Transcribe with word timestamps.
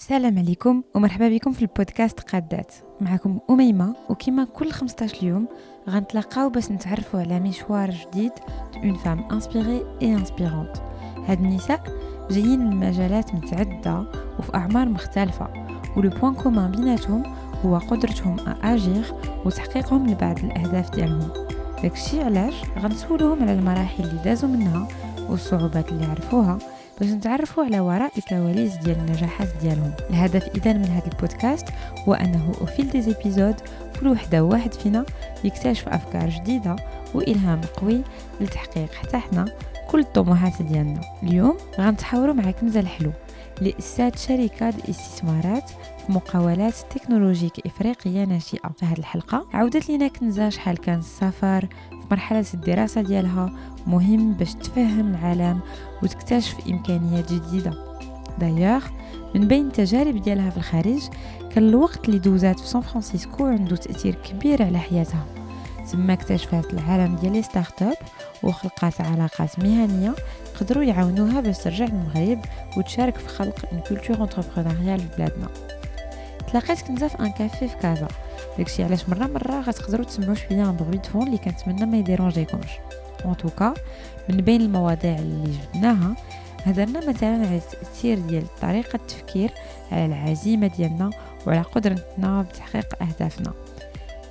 السلام 0.00 0.38
عليكم 0.38 0.82
ومرحبا 0.94 1.28
بكم 1.28 1.52
في 1.52 1.62
البودكاست 1.62 2.20
قادات. 2.20 2.74
معكم 3.00 3.38
أميمة 3.50 3.94
وكما 4.10 4.44
كل 4.44 4.72
15 4.72 5.24
يوم 5.26 5.48
غنتلاقاو 5.88 6.48
باش 6.48 6.70
نتعرفوا 6.70 7.20
على 7.20 7.40
مشوار 7.40 7.90
جديد 7.90 8.32
اون 8.76 8.94
فام 8.94 9.24
انسبيري 9.32 9.82
اي 10.02 10.14
انسبيرونت. 10.14 10.76
هاد 11.26 11.40
النساء 11.40 11.82
جايين 12.30 12.60
من 12.60 12.76
مجالات 12.76 13.34
متعددة 13.34 14.04
وفي 14.38 14.54
أعمار 14.54 14.88
مختلفة 14.88 15.48
ولو 15.96 16.10
بوان 16.10 16.34
كومان 16.34 16.70
بيناتهم 16.70 17.22
هو 17.64 17.78
قدرتهم 17.78 18.36
أجيغ 18.62 19.12
وتحقيقهم 19.44 20.06
لبعض 20.06 20.38
الأهداف 20.38 20.90
ديالهم. 20.90 21.28
داكشي 21.82 22.22
علاش 22.22 22.54
غنسولوهم 22.78 23.42
على 23.42 23.52
المراحل 23.52 24.04
اللي 24.04 24.22
دازوا 24.24 24.48
منها 24.48 24.88
والصعوبات 25.28 25.92
اللي 25.92 26.04
عرفوها 26.04 26.58
باش 27.00 27.08
نتعرفوا 27.08 27.64
على 27.64 27.80
وراء 27.80 28.12
الكواليس 28.18 28.76
ديال 28.76 28.98
النجاحات 28.98 29.48
ديالهم. 29.62 29.92
الهدف 30.10 30.48
اذا 30.56 30.72
من 30.72 30.84
هذا 30.84 31.06
البودكاست 31.06 31.66
هو 32.08 32.14
أنه 32.14 32.52
في 32.52 32.82
دي 32.82 33.02
زيبيزود 33.02 33.54
كل 34.00 34.08
وحدة 34.08 34.44
وواحد 34.44 34.74
فينا 34.74 35.04
يكتشف 35.44 35.88
أفكار 35.88 36.28
جديدة 36.28 36.76
وإلهام 37.14 37.60
قوي 37.60 38.02
لتحقيق 38.40 38.92
حتى 38.92 39.18
حنا 39.18 39.44
كل 39.90 40.00
الطموحات 40.00 40.62
ديالنا. 40.62 41.00
اليوم 41.22 41.56
غنتحاوروا 41.78 42.34
مع 42.34 42.50
كنزة 42.50 42.80
الحلو 42.80 43.12
لإسات 43.60 44.18
شركة 44.18 44.68
استثمارات 44.90 45.70
في 46.06 46.12
مقاولات 46.12 46.74
تكنولوجيك 46.74 47.66
إفريقية 47.66 48.24
ناشئة. 48.24 48.70
في 48.76 48.86
هذه 48.86 48.98
الحلقة 48.98 49.46
عودت 49.52 49.90
لنا 49.90 50.08
كنزة 50.08 50.48
شحال 50.48 50.78
كان 50.78 50.98
السفر 50.98 51.68
مرحلة 52.10 52.44
الدراسة 52.54 53.00
ديالها 53.00 53.50
مهم 53.86 54.32
باش 54.32 54.54
تفهم 54.54 55.14
العالم 55.14 55.60
وتكتشف 56.02 56.56
إمكانيات 56.68 57.32
جديدة. 57.32 57.72
دايوغ 58.38 58.84
من 59.34 59.48
بين 59.48 59.66
التجارب 59.66 60.22
ديالها 60.22 60.50
في 60.50 60.56
الخارج 60.56 61.02
كان 61.50 61.68
الوقت 61.68 62.08
اللي 62.08 62.18
دوزات 62.18 62.60
في 62.60 62.66
سان 62.66 62.80
فرانسيسكو 62.80 63.46
عنده 63.46 63.76
تأثير 63.76 64.14
كبير 64.14 64.62
على 64.62 64.78
حياتها. 64.78 65.24
تما 65.92 66.12
اكتشفت 66.12 66.72
العالم 66.72 67.16
ديال 67.16 67.32
لي 67.32 67.42
ستارت 67.42 67.82
اب 67.82 67.96
وخلقات 68.42 69.00
علاقات 69.00 69.58
مهنية 69.58 70.14
قدروا 70.60 70.84
يعاونوها 70.84 71.40
باش 71.40 71.58
ترجع 71.58 71.84
للمغرب 71.84 72.40
وتشارك 72.76 73.16
في 73.16 73.28
خلق 73.28 73.64
اون 73.72 73.80
كولتور 73.80 74.22
انتربرونيال 74.22 75.00
في 75.00 75.06
بلادنا. 75.18 75.48
تلاقيت 76.50 76.80
كنزه 76.80 77.08
في 77.08 77.20
ان 77.20 77.30
كافي 77.32 77.68
في 77.68 77.76
كازا 77.76 78.08
داكشي 78.58 78.84
علاش 78.84 79.08
مره 79.08 79.26
مره 79.26 79.60
غتقدروا 79.60 80.04
تسمعوا 80.04 80.34
شوية 80.34 80.70
ان 80.70 80.76
بغوي 80.76 80.96
دفون 80.96 81.26
اللي 81.26 81.38
كنتمنى 81.38 81.86
ما 81.86 81.96
يديرونجيكمش 81.96 82.70
اون 83.24 83.36
توكا 83.36 83.74
من 84.28 84.36
بين 84.36 84.60
المواضيع 84.60 85.18
اللي 85.18 85.52
جبناها 85.74 86.16
هضرنا 86.64 87.08
مثلا 87.08 87.46
على 87.46 87.56
التأثير 87.56 88.18
ديال 88.18 88.56
طريقة 88.62 88.96
التفكير 88.96 89.50
على 89.92 90.06
العزيمة 90.06 90.66
ديالنا 90.66 91.10
وعلى 91.46 91.62
قدرتنا 91.62 92.42
بتحقيق 92.42 93.02
أهدافنا. 93.02 93.52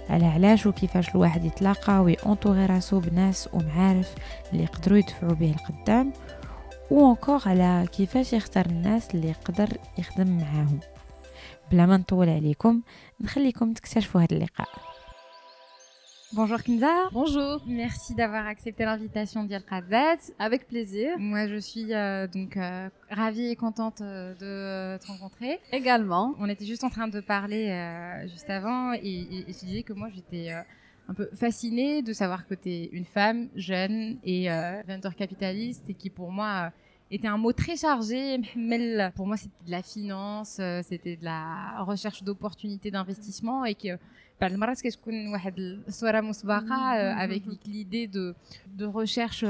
على 0.09 0.25
علاش 0.25 0.65
وكيفاش 0.65 1.09
الواحد 1.09 1.45
يتلاقى 1.45 1.99
ويونطوغي 1.99 2.65
راسو 2.65 2.99
بناس 2.99 3.49
ومعارف 3.53 4.13
اللي 4.51 4.63
يقدروا 4.63 4.97
يدفعوا 4.97 5.33
به 5.33 5.51
القدام 5.59 6.13
وانكور 6.91 7.41
على 7.45 7.85
كيفاش 7.91 8.33
يختار 8.33 8.65
الناس 8.65 9.15
اللي 9.15 9.29
يقدر 9.29 9.69
يخدم 9.97 10.37
معاهم. 10.37 10.79
بلا 11.71 11.85
ما 11.85 11.97
نطول 11.97 12.29
عليكم 12.29 12.81
نخليكم 13.20 13.72
تكتشفوا 13.72 14.20
هذا 14.20 14.36
اللقاء 14.36 14.68
Bonjour 16.34 16.60
Kinza. 16.60 16.92
Bonjour. 17.12 17.62
Merci 17.64 18.12
d'avoir 18.16 18.46
accepté 18.48 18.84
l'invitation 18.84 19.44
d'Yalqadat. 19.44 20.16
Avec 20.40 20.66
plaisir. 20.66 21.16
Moi, 21.16 21.46
je 21.46 21.54
suis 21.60 21.94
euh, 21.94 22.27
donc 22.27 22.56
euh, 22.56 22.88
ravie 23.08 23.46
et 23.52 23.54
contente 23.54 24.00
euh, 24.00 24.34
de 24.34 25.00
te 25.00 25.06
rencontrer. 25.06 25.60
Également. 25.70 26.34
On 26.40 26.48
était 26.48 26.64
juste 26.64 26.82
en 26.82 26.90
train 26.90 27.06
de 27.06 27.20
parler 27.20 27.68
euh, 27.70 28.27
juste 28.27 28.50
avant 28.50 28.94
et, 28.94 28.98
et, 29.04 29.38
et, 29.48 29.52
je 29.52 29.64
disais 29.64 29.82
que 29.84 29.92
moi, 29.92 30.08
j'étais 30.12 30.52
euh, 30.52 30.60
un 31.08 31.14
peu 31.14 31.28
fascinée 31.34 32.02
de 32.02 32.12
savoir 32.12 32.48
que 32.48 32.54
tu 32.54 32.68
es 32.68 32.84
une 32.86 33.04
femme 33.04 33.48
jeune 33.55 34.18
et 34.24 34.50
euh, 34.50 34.83
venture 34.89 35.14
capitaliste 35.14 35.89
et 35.89 35.95
qui, 35.95 36.11
pour 36.11 36.33
moi, 36.33 36.72
était 37.11 37.28
un 37.28 37.36
mot 37.39 37.52
très 37.52 37.77
chargé. 37.77 38.39
Pour 39.17 39.27
moi, 39.27 39.36
c'était 39.36 39.64
de 39.67 39.70
la 39.70 39.83
finance, 39.83 40.61
c'était 40.83 41.17
de 41.17 41.24
la 41.24 41.83
recherche 41.83 42.22
d'opportunités 42.22 42.90
d'investissement 42.90 43.64
et 43.64 43.74
que 43.74 43.98
بعد 44.40 44.52
المرات 44.52 44.80
كتكون 44.80 45.28
واحد 45.28 45.58
الصوره 45.89 46.20
مسبقه 46.20 46.95
avec 47.24 47.42
l'idée 47.67 48.06
de 48.06 48.34
de 48.78 48.84
recherche 48.84 49.45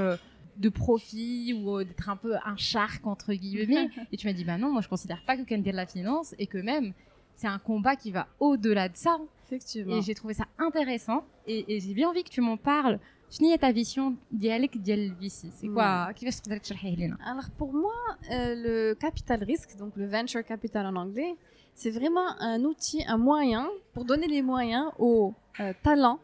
de 0.65 0.69
profit 0.69 1.55
ou 1.55 1.83
d'être 1.83 2.09
un 2.09 2.17
peu 2.17 2.35
un 2.53 2.57
shark 2.57 3.07
entre 3.07 3.33
guillemets 3.33 3.89
et 4.13 4.17
tu 4.17 4.27
m'as 4.27 4.35
dit 4.35 4.45
bah 4.45 4.59
non 4.59 4.71
moi 4.73 4.83
je 4.83 4.89
considère 4.89 5.23
pas 5.27 5.37
que 5.37 5.55
de 5.69 5.71
la 5.71 5.87
finance 5.87 6.29
et 6.39 6.47
que 6.47 6.59
même 6.59 6.93
c'est 7.35 7.49
un 7.57 7.59
combat 7.71 7.97
qui 7.97 8.11
va 8.11 8.25
au-delà 8.47 8.89
de 8.89 8.97
ça 9.05 9.15
effectivement 9.47 9.97
et 9.97 10.03
j'ai 10.03 10.15
trouvé 10.15 10.35
ça 10.35 10.47
intéressant 10.59 11.21
et, 11.53 11.61
et 11.73 11.81
j'ai 11.81 11.95
bien 11.95 12.09
envie 12.11 12.25
que 12.29 12.35
tu 12.37 12.43
m'en 12.49 12.59
parles 12.73 12.99
شنو 13.31 13.49
هي 13.49 13.59
ta 13.59 13.77
vision 13.77 14.13
ديالك 14.33 14.79
ديال 14.79 14.99
الفيسي 14.99 15.51
سي 15.51 15.69
كوا 15.69 16.13
كيفاش 16.13 16.41
تقدر 16.41 16.57
تشرحيه 16.57 16.97
لنا 16.97 17.17
alors 17.17 17.51
pour 17.61 17.73
moi 17.73 18.17
euh, 18.31 18.55
le 18.55 18.95
capital 18.95 19.45
risque 19.45 19.77
donc 19.77 19.93
le 19.97 20.07
venture 20.07 20.45
capital 20.45 20.87
en 20.87 20.97
anglais 20.97 21.37
c'est 21.75 21.91
vraiment 21.91 22.29
un 22.41 22.65
outil, 22.65 23.05
un 23.07 23.19
moyen 23.19 23.69
pour 23.93 24.05
donner 24.05 24.29
les 24.29 24.43
moyens 24.43 24.87
aux 24.99 25.35
euh, 25.61 25.73
talents 25.83 26.21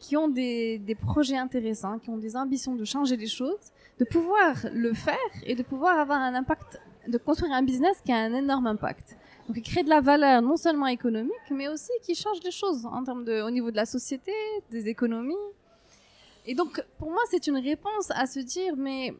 qui 0.00 0.16
ont 0.16 0.28
des, 0.28 0.78
des, 0.78 0.96
projets 0.96 1.36
intéressants, 1.36 1.98
qui 2.00 2.10
ont 2.10 2.18
des 2.18 2.36
ambitions 2.36 2.74
de 2.74 2.84
changer 2.84 3.16
les 3.16 3.28
choses, 3.28 3.66
de 4.00 4.04
pouvoir 4.04 4.54
le 4.72 4.92
faire 4.92 5.32
et 5.46 5.54
de 5.54 5.62
pouvoir 5.62 5.98
avoir 6.00 6.20
un 6.20 6.34
impact, 6.34 6.80
de 7.06 7.16
construire 7.18 7.52
un 7.52 7.62
business 7.62 8.00
qui 8.04 8.10
a 8.10 8.16
un 8.16 8.34
énorme 8.34 8.66
impact. 8.66 9.16
Donc, 9.46 9.62
créer 9.62 9.84
de 9.84 9.88
la 9.88 10.00
valeur 10.00 10.42
non 10.42 10.56
seulement 10.56 10.88
économique, 10.88 11.48
mais 11.50 11.68
aussi 11.68 11.92
qui 12.02 12.16
change 12.16 12.38
les 12.44 12.50
choses 12.50 12.84
en 12.84 13.04
termes 13.04 13.24
de, 13.24 13.42
au 13.42 13.50
niveau 13.50 13.70
de 13.70 13.76
la 13.76 13.86
société, 13.86 14.32
des 14.70 14.88
économies. 14.88 15.34
Et 16.47 16.55
donc, 16.55 16.83
pour 16.97 17.11
moi, 17.11 17.21
c'est 17.29 17.45
une 17.47 17.57
réponse 17.57 18.09
à 18.11 18.25
se 18.25 18.39
dire, 18.39 18.75
mais 18.77 19.13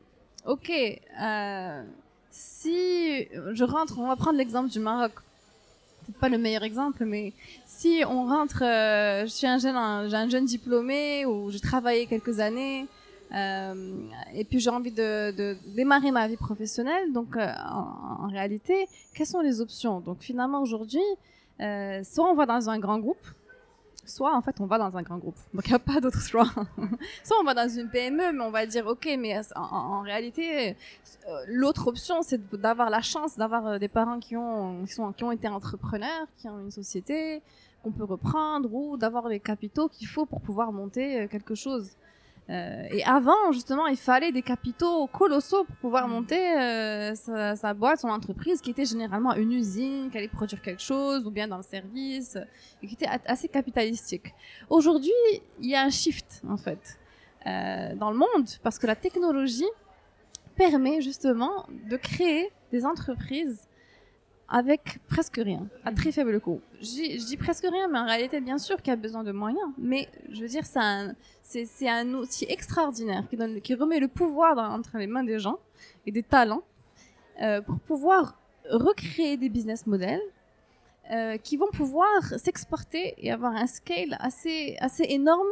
ok, 0.45 0.71
euh, 0.71 1.83
si 2.31 3.27
je 3.51 3.63
rentre, 3.63 3.99
on 3.99 4.07
va 4.07 4.15
prendre 4.15 4.37
l'exemple 4.37 4.69
du 4.69 4.79
Maroc 4.79 5.11
peut-être 6.07 6.19
pas 6.19 6.29
le 6.29 6.37
meilleur 6.37 6.63
exemple, 6.63 7.05
mais 7.05 7.33
si 7.65 8.03
on 8.07 8.25
rentre, 8.25 8.63
euh, 8.63 9.23
je 9.23 9.27
suis 9.27 9.47
un 9.47 9.57
jeune, 9.57 9.75
un, 9.75 10.11
un, 10.11 10.29
jeune 10.29 10.45
diplômé 10.45 11.25
ou 11.25 11.51
j'ai 11.51 11.59
travaillé 11.59 12.05
quelques 12.05 12.39
années 12.39 12.87
euh, 13.35 13.99
et 14.33 14.45
puis 14.45 14.59
j'ai 14.59 14.69
envie 14.69 14.91
de, 14.91 15.57
démarrer 15.75 16.11
ma 16.11 16.27
vie 16.27 16.37
professionnelle. 16.37 17.11
Donc 17.11 17.35
euh, 17.35 17.51
en, 17.69 18.27
réalité, 18.27 18.87
quelles 19.13 19.27
sont 19.27 19.41
les 19.41 19.59
options? 19.61 19.99
Donc 19.99 20.19
finalement 20.21 20.61
aujourd'hui, 20.61 21.03
soit 21.59 22.29
on 22.29 22.35
va 22.35 22.45
dans 22.45 22.69
un 22.69 22.79
grand 22.79 22.99
groupe, 22.99 23.25
soit 24.09 24.35
en 24.35 24.41
fait 24.41 24.59
on 24.59 24.65
va 24.65 24.77
dans 24.77 24.97
un 24.97 25.01
grand 25.01 25.17
groupe. 25.17 25.37
Donc 25.53 25.65
il 25.67 25.69
n'y 25.69 25.75
a 25.75 25.79
pas 25.79 25.99
d'autre 25.99 26.21
choix. 26.21 26.47
soit 27.23 27.37
on 27.39 27.43
va 27.43 27.53
dans 27.53 27.69
une 27.69 27.89
PME, 27.89 28.33
mais 28.33 28.43
on 28.43 28.51
va 28.51 28.65
dire 28.65 28.87
ok, 28.87 29.07
mais 29.19 29.39
en, 29.55 29.61
en 29.61 30.01
réalité, 30.01 30.75
euh, 31.27 31.43
l'autre 31.47 31.87
option 31.87 32.21
c'est 32.21 32.41
d'avoir 32.55 32.89
la 32.89 33.01
chance 33.01 33.37
d'avoir 33.37 33.67
euh, 33.67 33.77
des 33.79 33.87
parents 33.87 34.19
qui 34.19 34.35
ont, 34.35 34.85
qui, 34.85 34.93
sont, 34.93 35.11
qui 35.13 35.23
ont 35.23 35.31
été 35.31 35.47
entrepreneurs, 35.47 36.27
qui 36.37 36.47
ont 36.49 36.59
une 36.59 36.71
société 36.71 37.41
qu'on 37.83 37.91
peut 37.91 38.03
reprendre 38.03 38.73
ou 38.73 38.97
d'avoir 38.97 39.27
les 39.27 39.39
capitaux 39.39 39.87
qu'il 39.87 40.07
faut 40.07 40.25
pour 40.25 40.41
pouvoir 40.41 40.71
monter 40.71 41.21
euh, 41.21 41.27
quelque 41.27 41.55
chose. 41.55 41.91
Euh, 42.49 42.87
et 42.91 43.03
avant, 43.03 43.51
justement, 43.51 43.87
il 43.87 43.97
fallait 43.97 44.31
des 44.31 44.41
capitaux 44.41 45.07
colossaux 45.07 45.65
pour 45.65 45.75
pouvoir 45.77 46.07
monter 46.07 46.57
euh, 46.57 47.13
sa, 47.15 47.55
sa, 47.57 47.73
boîte, 47.73 47.99
son 47.99 48.07
entreprise, 48.07 48.61
qui 48.61 48.71
était 48.71 48.85
généralement 48.85 49.33
une 49.35 49.51
usine, 49.51 50.09
qui 50.09 50.17
allait 50.17 50.29
produire 50.29 50.61
quelque 50.61 50.81
chose, 50.81 51.27
ou 51.27 51.31
bien 51.31 51.47
dans 51.47 51.57
le 51.57 51.63
service, 51.63 52.37
et 52.81 52.87
qui 52.87 52.93
était 52.93 53.09
assez 53.25 53.49
capitalistique. 53.49 54.33
Aujourd'hui, 54.69 55.11
il 55.59 55.69
y 55.69 55.75
a 55.75 55.83
un 55.83 55.89
shift, 55.89 56.41
en 56.49 56.57
fait, 56.57 56.97
euh, 57.45 57.95
dans 57.95 58.11
le 58.11 58.17
monde, 58.17 58.47
parce 58.63 58.79
que 58.79 58.87
la 58.87 58.95
technologie 58.95 59.69
permet 60.55 61.01
justement 61.01 61.67
de 61.89 61.97
créer 61.97 62.51
des 62.71 62.85
entreprises 62.85 63.66
avec 64.49 64.99
presque 65.09 65.37
rien, 65.43 65.67
à 65.83 65.91
très 65.91 66.11
faible 66.11 66.39
coût. 66.39 66.61
Je 66.81 67.25
dis 67.25 67.37
presque 67.37 67.65
rien, 67.69 67.87
mais 67.89 67.99
en 67.99 68.05
réalité, 68.05 68.39
bien 68.39 68.57
sûr 68.57 68.77
qu'il 68.77 68.89
y 68.89 68.93
a 68.93 68.95
besoin 68.95 69.23
de 69.23 69.31
moyens. 69.31 69.69
Mais 69.77 70.07
je 70.31 70.41
veux 70.41 70.47
dire, 70.47 70.63
c'est 70.65 71.89
un, 71.89 72.13
outil 72.13 72.45
extraordinaire 72.47 73.23
qui, 73.29 73.35
donne, 73.35 73.61
qui 73.61 73.75
remet 73.75 73.99
le 73.99 74.07
pouvoir 74.07 74.55
dans, 74.55 74.71
entre 74.71 74.97
les 74.97 75.07
mains 75.07 75.23
des 75.23 75.39
gens 75.39 75.59
et 76.05 76.11
des 76.11 76.23
talents 76.23 76.63
euh, 77.41 77.61
pour 77.61 77.79
pouvoir 77.79 78.39
recréer 78.69 79.37
des 79.37 79.49
business 79.49 79.85
models 79.85 80.21
euh, 81.11 81.37
qui 81.37 81.57
vont 81.57 81.69
pouvoir 81.71 82.21
s'exporter 82.37 83.15
et 83.17 83.31
avoir 83.31 83.53
un 83.53 83.67
scale 83.67 84.17
assez, 84.19 84.77
assez 84.79 85.05
énorme 85.09 85.47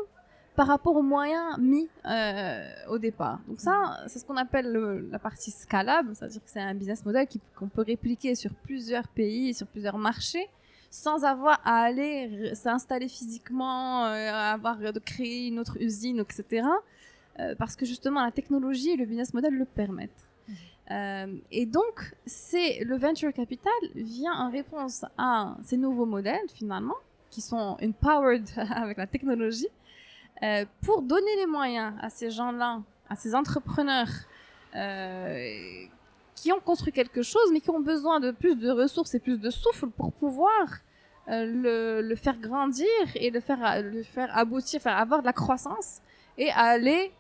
par 0.56 0.68
rapport 0.68 0.96
aux 0.96 1.04
moyens 1.04 1.58
mis 1.58 1.90
euh, 2.06 2.66
au 2.90 2.98
départ. 2.98 3.40
Donc 3.48 3.60
ça, 3.60 4.00
c'est 4.08 4.20
ce 4.20 4.26
qu'on 4.26 4.38
appelle 4.38 4.72
le, 4.72 5.08
la 5.12 5.20
partie 5.20 5.52
scalable, 5.52 6.16
c'est-à-dire 6.16 6.44
que 6.44 6.50
c'est 6.50 6.62
un 6.62 6.74
business 6.74 7.06
model 7.06 7.28
qu'on 7.56 7.68
peut 7.68 7.84
répliquer 7.84 8.36
sur 8.36 8.54
plusieurs 8.54 9.08
pays, 9.08 9.54
sur 9.54 9.68
plusieurs 9.68 9.98
marchés, 9.98 10.48
sans 10.90 11.26
avoir 11.26 11.60
à 11.66 11.82
aller 11.82 12.56
s'installer 12.56 13.10
physiquement, 13.10 14.06
euh, 14.06 14.32
avoir 14.32 14.78
de 14.78 15.00
créer 15.00 15.48
une 15.48 15.60
autre 15.60 15.78
usine, 15.82 16.20
etc. 16.20 16.66
Euh, 17.40 17.54
parce 17.58 17.76
que 17.76 17.86
justement, 17.86 18.24
la 18.24 18.32
technologie 18.32 18.92
et 18.92 18.96
le 18.96 19.06
business 19.06 19.34
model 19.34 19.54
le 19.54 19.66
permettent. 19.66 20.26
Euh, 20.92 21.36
et 21.52 21.66
donc, 21.66 22.16
c'est 22.26 22.84
le 22.84 22.96
venture 22.98 23.34
capital 23.34 23.74
vient 23.96 24.34
en 24.34 24.52
réponse 24.52 25.04
à 25.18 25.58
ces 25.64 25.78
nouveaux 25.78 26.06
modèles 26.06 26.48
finalement, 26.54 26.96
qui 27.30 27.42
sont 27.42 27.78
empowered 27.84 28.48
avec 28.72 28.98
la 28.98 29.08
technologie, 29.08 29.68
euh, 30.44 30.66
pour 30.82 31.02
donner 31.02 31.36
les 31.38 31.46
moyens 31.46 31.94
à 32.02 32.10
ces 32.10 32.30
gens-là, 32.30 32.82
à 33.10 33.16
ces 33.16 33.36
entrepreneurs 33.36 34.10
euh, 34.76 35.86
qui 36.36 36.52
ont 36.52 36.60
construit 36.60 36.92
quelque 36.92 37.22
chose, 37.22 37.52
mais 37.54 37.62
qui 37.62 37.70
ont 37.70 37.80
besoin 37.80 38.20
de 38.20 38.32
plus 38.32 38.56
de 38.56 38.70
ressources 38.70 39.16
et 39.16 39.20
plus 39.20 39.40
de 39.40 39.50
souffle 39.50 39.88
pour 39.88 40.12
pouvoir 40.12 40.80
euh, 41.30 42.02
le, 42.02 42.16
faire 42.16 42.38
grandir 42.38 42.86
et 43.16 43.32
le 43.32 43.40
faire, 43.40 43.82
le 43.82 44.04
faire 44.04 44.36
aboutir, 44.38 44.82
faire 44.82 44.98
avoir 44.98 45.22
de 45.22 45.26
la 45.26 45.34
croissance 45.34 46.02
et 46.38 46.52
aller 46.52 47.12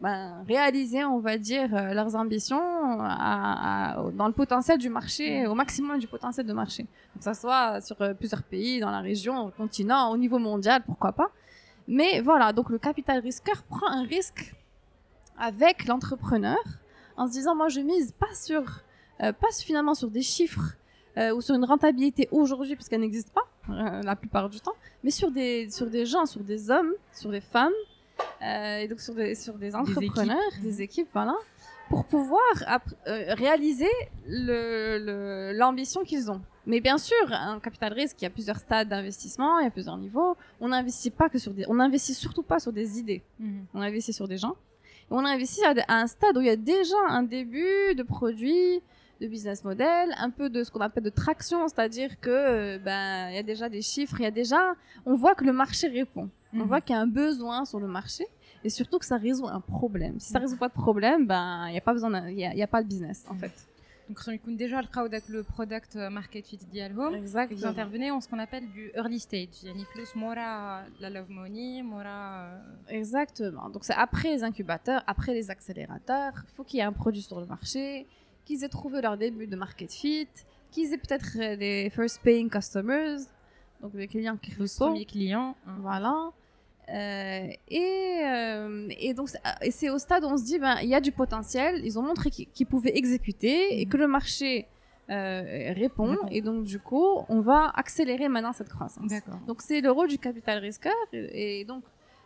ben, 0.00 0.44
réaliser, 0.46 1.04
on 1.04 1.18
va 1.18 1.38
dire, 1.38 1.74
euh, 1.74 1.92
leurs 1.92 2.14
ambitions 2.14 2.60
à, 3.00 3.96
dans 4.14 4.26
le 4.26 4.32
potentiel 4.32 4.78
du 4.78 4.88
marché, 4.88 5.46
au 5.46 5.54
maximum 5.54 5.98
du 5.98 6.06
potentiel 6.06 6.46
de 6.46 6.52
marché. 6.52 6.84
Que 7.16 7.24
ça 7.24 7.34
soit 7.34 7.80
sur 7.80 8.00
euh, 8.00 8.14
plusieurs 8.14 8.42
pays, 8.42 8.80
dans 8.80 8.90
la 8.90 9.00
région, 9.00 9.46
au 9.46 9.50
continent, 9.50 10.10
au 10.10 10.16
niveau 10.16 10.38
mondial, 10.38 10.82
pourquoi 10.84 11.12
pas. 11.12 11.30
Mais 11.88 12.20
voilà, 12.20 12.52
donc 12.52 12.68
le 12.70 12.78
capital 12.78 13.20
risqueur 13.20 13.62
prend 13.62 13.88
un 13.88 14.04
risque 14.04 14.54
avec 15.38 15.86
l'entrepreneur 15.86 16.58
en 17.16 17.26
se 17.26 17.32
disant, 17.32 17.54
moi 17.54 17.68
je 17.68 17.80
mise 17.80 18.12
pas 18.12 18.32
sur, 18.34 18.62
euh, 19.22 19.32
pas 19.32 19.48
finalement 19.58 19.94
sur 19.94 20.10
des 20.10 20.22
chiffres 20.22 20.76
euh, 21.16 21.34
ou 21.34 21.40
sur 21.40 21.54
une 21.54 21.64
rentabilité 21.64 22.28
aujourd'hui, 22.30 22.76
parce 22.76 22.88
qu'elle 22.88 23.00
n'existe 23.00 23.32
pas 23.32 23.48
euh, 23.70 24.02
la 24.02 24.16
plupart 24.16 24.48
du 24.48 24.60
temps, 24.60 24.74
mais 25.02 25.10
sur 25.10 25.30
des, 25.30 25.70
sur 25.70 25.86
des 25.86 26.06
gens, 26.06 26.26
sur 26.26 26.42
des 26.42 26.70
hommes, 26.70 26.92
sur 27.12 27.30
des 27.30 27.40
femmes, 27.40 27.72
euh, 28.42 28.78
et 28.78 28.88
donc 28.88 29.00
sur 29.00 29.14
des, 29.14 29.34
sur 29.34 29.54
des 29.54 29.74
entrepreneurs, 29.74 30.36
des 30.36 30.46
équipes, 30.46 30.62
des 30.62 30.82
équipes 30.82 31.08
voilà, 31.12 31.34
pour 31.88 32.04
pouvoir 32.04 32.42
euh, 33.06 33.34
réaliser 33.34 33.90
l'ambition 34.26 36.00
le, 36.00 36.06
qu'ils 36.06 36.30
ont. 36.30 36.40
Mais 36.66 36.80
bien 36.80 36.98
sûr, 36.98 37.16
un 37.30 37.60
capital 37.60 37.94
risque, 37.94 38.20
il 38.20 38.24
y 38.24 38.26
a 38.26 38.30
plusieurs 38.30 38.58
stades 38.58 38.88
d'investissement, 38.88 39.58
il 39.58 39.64
y 39.64 39.66
a 39.66 39.70
plusieurs 39.70 39.96
niveaux. 39.96 40.36
On 40.60 40.68
n'investit 40.68 41.10
pas 41.10 41.28
que 41.30 41.38
sur 41.38 41.52
des, 41.52 41.64
on 41.66 41.74
n'investit 41.74 42.14
surtout 42.14 42.42
pas 42.42 42.60
sur 42.60 42.72
des 42.72 42.98
idées. 42.98 43.22
Mmh. 43.40 43.60
On 43.72 43.80
investit 43.80 44.12
sur 44.12 44.28
des 44.28 44.36
gens. 44.36 44.54
Et 45.10 45.14
on 45.14 45.24
investit 45.24 45.64
à, 45.64 45.74
à, 45.88 45.94
un 45.94 46.06
stade 46.06 46.36
où 46.36 46.40
il 46.42 46.46
y 46.46 46.50
a 46.50 46.56
déjà 46.56 46.98
un 47.08 47.22
début 47.22 47.94
de 47.94 48.02
produit, 48.02 48.82
de 49.20 49.26
business 49.26 49.64
model, 49.64 50.14
un 50.18 50.30
peu 50.30 50.48
de 50.48 50.62
ce 50.62 50.70
qu'on 50.70 50.80
appelle 50.80 51.02
de 51.02 51.10
traction, 51.10 51.66
c'est-à-dire 51.68 52.20
que 52.20 52.78
ben 52.78 53.30
il 53.30 53.34
y 53.34 53.38
a 53.38 53.42
déjà 53.42 53.68
des 53.68 53.82
chiffres, 53.82 54.16
il 54.20 54.24
y 54.24 54.26
a 54.26 54.30
déjà, 54.30 54.74
on 55.06 55.14
voit 55.14 55.34
que 55.34 55.44
le 55.44 55.52
marché 55.52 55.88
répond, 55.88 56.30
mmh. 56.52 56.62
on 56.62 56.64
voit 56.64 56.80
qu'il 56.80 56.94
y 56.94 56.98
a 56.98 57.02
un 57.02 57.06
besoin 57.06 57.64
sur 57.64 57.80
le 57.80 57.88
marché 57.88 58.26
et 58.64 58.70
surtout 58.70 58.98
que 58.98 59.06
ça 59.06 59.16
résout 59.16 59.46
un 59.48 59.60
problème. 59.60 60.18
Si 60.20 60.32
ça 60.32 60.38
résout 60.38 60.56
pas 60.56 60.68
de 60.68 60.74
problème, 60.74 61.26
ben 61.26 61.66
il 61.68 61.74
y 61.74 61.78
a 61.78 61.80
pas 61.80 61.92
besoin, 61.92 62.28
il 62.28 62.38
y, 62.38 62.40
y, 62.40 62.62
a 62.62 62.66
pas 62.66 62.82
de 62.82 62.88
business 62.88 63.24
en 63.28 63.34
fait. 63.34 63.52
Donc, 64.08 64.18
on 64.26 64.30
écoute 64.30 64.56
déjà 64.56 64.80
le 64.80 65.42
product 65.42 65.96
market 65.96 66.46
fit 66.46 66.56
dialhome. 66.72 67.14
Exact. 67.14 67.52
Vous 67.52 67.66
intervenez 67.66 68.10
en 68.10 68.22
ce 68.22 68.28
qu'on 68.28 68.38
appelle 68.38 68.66
du 68.70 68.90
early 68.96 69.20
stage. 69.20 69.48
Il 69.62 69.68
y 69.68 69.82
a 69.82 69.84
plus 69.92 70.14
mora 70.14 70.84
la 70.98 71.10
love 71.10 71.28
money, 71.28 71.82
mora. 71.82 72.52
Exactement. 72.88 73.68
Donc, 73.68 73.84
c'est 73.84 73.92
après 73.92 74.30
les 74.30 74.44
incubateurs, 74.44 75.02
après 75.06 75.34
les 75.34 75.50
accélérateurs. 75.50 76.32
Il 76.44 76.54
faut 76.54 76.64
qu'il 76.64 76.78
y 76.78 76.80
ait 76.80 76.86
un 76.86 76.92
produit 76.92 77.20
sur 77.20 77.38
le 77.38 77.46
marché 77.46 78.06
qu'ils 78.46 78.64
aient 78.64 78.70
trouvé 78.70 79.02
leur 79.02 79.18
début 79.18 79.46
de 79.46 79.56
market 79.56 79.92
fit, 79.92 80.28
qu'ils 80.70 80.94
aient 80.94 80.98
peut-être 80.98 81.58
des 81.58 81.90
first 81.90 82.22
paying 82.22 82.48
customers, 82.48 83.18
donc 83.80 83.94
des 83.94 84.08
clients 84.08 84.36
qui 84.36 84.54
reçoivent. 84.54 84.90
Premiers 84.90 85.04
clients. 85.04 85.56
Hein. 85.66 85.76
Voilà. 85.80 86.32
Euh, 86.90 87.48
et, 87.68 88.20
euh, 88.24 88.88
et 88.98 89.12
donc 89.12 89.28
c'est 89.70 89.90
au 89.90 89.98
stade 89.98 90.24
où 90.24 90.28
on 90.28 90.38
se 90.38 90.44
dit 90.44 90.58
ben 90.58 90.76
il 90.82 90.88
y 90.88 90.94
a 90.94 91.00
du 91.00 91.12
potentiel, 91.12 91.84
ils 91.84 91.98
ont 91.98 92.02
montré 92.02 92.30
qu'ils 92.30 92.48
qu 92.48 92.64
pouvaient 92.64 92.96
exécuter 92.96 93.78
et 93.78 93.84
que 93.84 93.98
le 93.98 94.08
marché 94.08 94.66
euh, 95.10 95.72
répond 95.76 96.16
et 96.30 96.40
donc 96.40 96.64
du 96.64 96.78
coup 96.78 97.06
on 97.28 97.40
va 97.40 97.70
accélérer 97.74 98.28
maintenant 98.28 98.54
cette 98.54 98.70
croissance. 98.70 99.12
Donc 99.46 99.60
c'est 99.60 99.82
le 99.82 99.90
rôle 99.90 100.08
du 100.08 100.18
capital 100.18 100.60
risqueur 100.60 100.94
et, 101.12 101.60
et 101.60 101.64
donc 101.66 101.84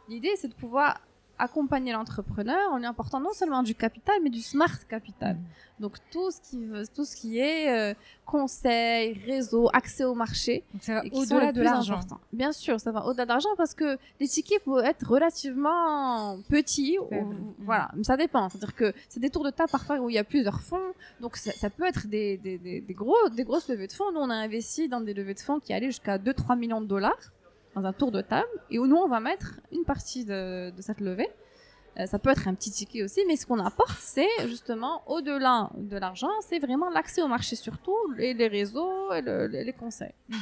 l'idée 0.09 0.31
c'est 0.37 0.49
de 0.49 0.55
pouvoir 0.55 1.01
accompagner 1.39 1.93
l'entrepreneur 1.93 2.73
en 2.73 2.79
lui 2.79 2.87
apportant 2.87 3.21
non 3.21 3.33
seulement 3.33 3.63
du 3.63 3.75
capital, 3.75 4.15
mais 4.23 4.31
du 4.31 4.41
smart 4.41 4.79
capital. 4.89 5.37
Mmh. 5.37 5.81
Donc 5.81 5.97
tout 6.11 6.31
ce 6.31 6.41
qui 6.41 6.65
veut, 6.65 6.85
tout 6.87 7.05
ce 7.05 7.17
qui 7.17 7.39
est 7.39 7.69
euh, 7.71 7.95
conseil, 8.25 9.15
réseau, 9.27 9.69
accès 9.73 10.05
au 10.05 10.15
marché, 10.15 10.63
au-delà 11.13 11.53
de 11.53 11.63
l'argent. 11.63 12.01
Bien 12.33 12.53
sûr, 12.53 12.79
ça 12.79 12.93
va 12.93 13.05
au-delà 13.05 13.25
de 13.25 13.31
l'argent 13.31 13.49
parce 13.57 13.75
que 13.75 13.99
les 14.21 14.29
tickets 14.29 14.63
peuvent 14.63 14.85
être 14.85 15.09
relativement 15.09 16.39
petits. 16.49 16.99
Ou, 16.99 17.15
mmh. 17.15 17.55
Voilà, 17.61 17.91
ça 18.03 18.17
dépend. 18.17 18.49
C'est-à-dire 18.49 18.75
que 18.75 18.95
c'est 19.09 19.21
des 19.21 19.31
tours 19.31 19.45
de 19.45 19.51
table 19.51 19.71
parfois 19.71 19.99
où 19.99 20.09
il 20.09 20.15
y 20.15 20.19
a 20.19 20.25
plusieurs 20.25 20.61
fonds, 20.61 20.93
donc 21.21 21.37
ça, 21.37 21.51
ça 21.53 21.71
peut 21.71 21.85
être 21.85 22.07
des, 22.07 22.37
des, 22.37 22.59
des, 22.59 22.81
des, 22.81 22.95
gros, 22.95 23.29
des 23.35 23.45
grosses 23.45 23.69
levées 23.69 23.89
de 23.89 23.93
fonds. 23.93 24.13
Nous, 24.13 24.21
on 24.21 24.31
a 24.31 24.35
investi 24.35 24.89
dans 24.89 25.01
des 25.01 25.15
levées 25.15 25.35
de 25.35 25.41
fonds 25.41 25.59
qui 25.59 25.73
allaient 25.73 25.87
jusqu'à 25.87 26.19
2-3 26.19 26.59
millions 26.59 26.81
de 26.81 26.87
dollars 26.87 27.33
dans 27.75 27.87
un 27.87 27.93
tour 27.93 28.11
de 28.11 28.21
table 28.21 28.49
et 28.71 28.79
où 28.79 28.87
nous 28.87 28.97
on 28.97 29.09
va 29.09 29.21
mettre 29.21 29.61
une 29.73 29.85
partie 29.85 30.25
de, 30.25 30.71
de 30.71 30.83
cette 30.83 31.01
levée. 31.01 31.29
Euh, 31.99 32.07
ça 32.07 32.19
peut 32.19 32.31
être 32.31 32.49
un 32.49 32.55
petit 32.55 32.71
ticket 32.71 33.03
aussi, 33.03 33.21
mais 33.27 33.37
ce 33.37 33.47
qu'on 33.47 33.59
apporte, 33.59 33.99
c'est 33.99 34.29
justement 34.47 35.03
au-delà 35.07 35.71
de 35.77 35.99
l'argent, 35.99 36.31
c'est 36.41 36.59
vraiment 36.59 36.89
l'accès 36.89 37.23
au 37.23 37.29
marché 37.29 37.55
surtout, 37.55 37.97
et 38.19 38.33
les 38.33 38.49
réseaux 38.49 39.13
et 39.13 39.21
le, 39.21 39.47
les 39.47 39.73
conseils. 39.73 40.15
Mmh. 40.29 40.37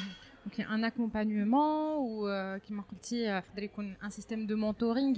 Donc 0.47 0.67
un 0.69 0.83
accompagnement 0.83 1.99
ou 1.99 2.27
qui 2.65 2.73
m'a 2.73 2.85
dit 3.03 3.27
un 3.27 4.11
système 4.11 4.47
de 4.47 4.55
mentoring 4.55 5.15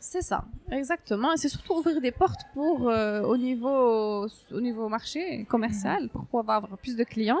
c'est 0.00 0.22
ça 0.22 0.44
exactement 0.72 1.32
et 1.32 1.36
c'est 1.36 1.48
surtout 1.48 1.74
ouvrir 1.74 2.00
des 2.00 2.10
portes 2.10 2.42
pour 2.52 2.88
euh, 2.88 3.22
au 3.22 3.36
niveau 3.36 4.26
au 4.26 4.60
niveau 4.60 4.88
marché 4.88 5.44
commercial 5.44 6.04
mmh. 6.04 6.08
pour 6.08 6.24
pouvoir 6.26 6.50
avoir 6.50 6.78
plus 6.78 6.96
de 6.96 7.04
clients 7.04 7.40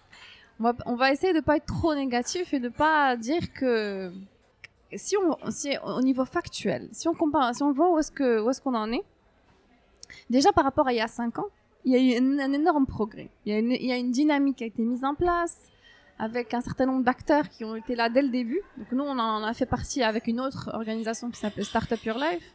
on, 0.85 0.95
va, 0.95 1.11
essayer 1.11 1.33
de 1.33 1.39
pas 1.39 1.57
être 1.57 1.65
trop 1.65 1.95
négatif 1.95 2.53
et 2.53 2.59
de 2.59 2.69
pas 2.69 3.15
dire 3.15 3.53
que 3.53 4.11
si 4.95 5.15
on 5.17 5.37
si 5.49 5.69
au 5.83 6.01
niveau 6.01 6.25
factuel, 6.25 6.89
si 6.91 7.07
on 7.07 7.13
compare, 7.13 7.55
si 7.55 7.63
on 7.63 7.71
voit 7.71 7.91
où 7.91 7.99
est-ce 7.99 8.11
que 8.11 8.41
où 8.41 8.49
est-ce 8.49 8.61
qu'on 8.61 8.75
en 8.75 8.91
est, 8.91 9.03
déjà 10.29 10.51
par 10.51 10.63
rapport 10.63 10.87
à 10.87 10.93
il 10.93 10.97
y 10.97 11.01
a 11.01 11.07
cinq 11.07 11.39
ans, 11.39 11.47
il 11.85 11.93
y 11.93 11.95
a 11.95 11.99
eu 11.99 12.39
un, 12.39 12.53
énorme 12.53 12.85
progrès. 12.85 13.29
Il 13.45 13.53
y, 13.53 13.55
a 13.55 13.59
une, 13.59 13.71
il 13.71 13.85
y 13.85 13.91
a 13.91 13.97
une 13.97 14.11
dynamique 14.11 14.57
qui 14.57 14.63
a 14.63 14.67
été 14.67 14.83
mise 14.83 15.03
en 15.03 15.15
place 15.15 15.57
avec 16.19 16.53
un 16.53 16.61
certain 16.61 16.85
nombre 16.85 17.03
d'acteurs 17.03 17.49
qui 17.49 17.63
ont 17.63 17.75
été 17.75 17.95
là 17.95 18.07
dès 18.09 18.21
le 18.21 18.29
début. 18.29 18.61
Donc 18.77 18.91
nous, 18.91 19.03
on 19.03 19.17
en 19.17 19.43
a 19.43 19.53
fait 19.53 19.65
partie 19.65 20.03
avec 20.03 20.27
une 20.27 20.39
autre 20.39 20.69
organisation 20.73 21.31
qui 21.31 21.39
s'appelle 21.39 21.65
Startup 21.65 22.03
Your 22.03 22.17
Life, 22.17 22.47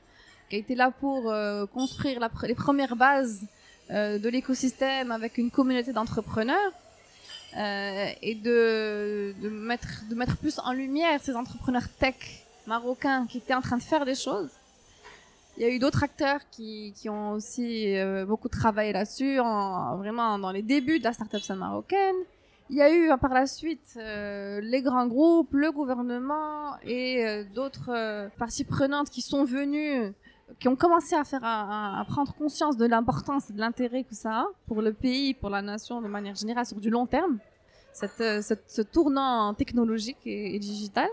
qui 0.49 0.57
a 0.57 0.59
été 0.59 0.77
là 0.77 0.93
pour 0.93 1.31
euh, 1.31 1.67
construire 1.67 2.21
les 2.45 2.55
premières 2.55 2.95
bases 2.95 3.45
euh, 3.91 4.19
de 4.19 4.29
l'écosystème 4.29 5.11
avec 5.11 5.39
une 5.39 5.51
communauté 5.51 5.93
d'entrepreneurs 5.93 6.73
euh, 7.57 8.09
et 8.21 8.35
de, 8.35 9.35
mettre, 9.49 10.05
de 10.11 10.15
mettre 10.15 10.37
plus 10.37 10.59
en 10.59 10.73
lumière 10.73 11.21
ces 11.23 11.35
entrepreneurs 11.35 11.89
tech 11.99 12.15
marocains 12.67 13.27
qui 13.27 13.39
étaient 13.39 13.55
en 13.55 13.63
train 13.63 13.79
de 13.79 13.83
faire 13.83 14.05
des 14.05 14.15
choses. 14.15 14.51
Il 15.57 15.63
y 15.63 15.67
a 15.67 15.71
eu 15.71 15.79
d'autres 15.79 16.05
acteurs 16.05 16.41
qui, 16.51 16.93
qui, 16.95 17.09
ont 17.09 17.31
aussi 17.33 17.97
euh, 17.97 18.27
beaucoup 18.27 18.51
travaillé 18.51 18.93
là-dessus, 18.93 19.37
vraiment 19.37 20.39
dans 20.39 20.51
les 20.51 20.61
débuts 20.61 20.99
de 20.99 21.05
la 21.05 21.15
startup 21.15 21.49
marocaine. 21.57 22.17
Il 22.69 22.77
y 22.77 22.83
a 22.83 22.93
eu 22.93 23.09
par 23.19 23.33
la 23.33 23.47
suite 23.47 23.97
euh, 23.97 24.61
les 24.61 24.83
grands 24.83 25.07
groupes, 25.07 25.55
le 25.55 25.73
gouvernement 25.73 26.77
et 26.85 27.45
d'autres 27.55 28.29
parties 28.37 28.65
prenantes 28.65 29.09
qui 29.09 29.23
sont 29.23 29.45
venues 29.45 30.13
qui 30.59 30.69
ont 30.69 30.77
commencé 30.77 31.15
à 31.15 32.05
prendre 32.09 32.33
conscience 32.35 32.77
de 32.77 32.87
l'importance 32.87 33.51
et 33.51 33.53
de 33.53 33.59
l'intérêt 33.61 34.05
que 34.05 34.15
ça 34.15 34.41
a 34.41 34.47
pour 34.67 34.81
le 34.81 34.93
pays, 34.93 35.35
pour 35.35 35.51
la 35.51 35.63
nation 35.63 36.01
de 36.01 36.09
manière 36.09 36.35
générale 36.35 36.67
sur 36.67 36.79
du 36.79 36.91
long 36.91 37.07
terme, 37.07 37.39
cette, 37.93 38.43
cette 38.43 38.65
ce 38.69 38.83
tournant 38.83 39.55
technologique 39.55 40.19
et, 40.25 40.59
digital. 40.59 41.09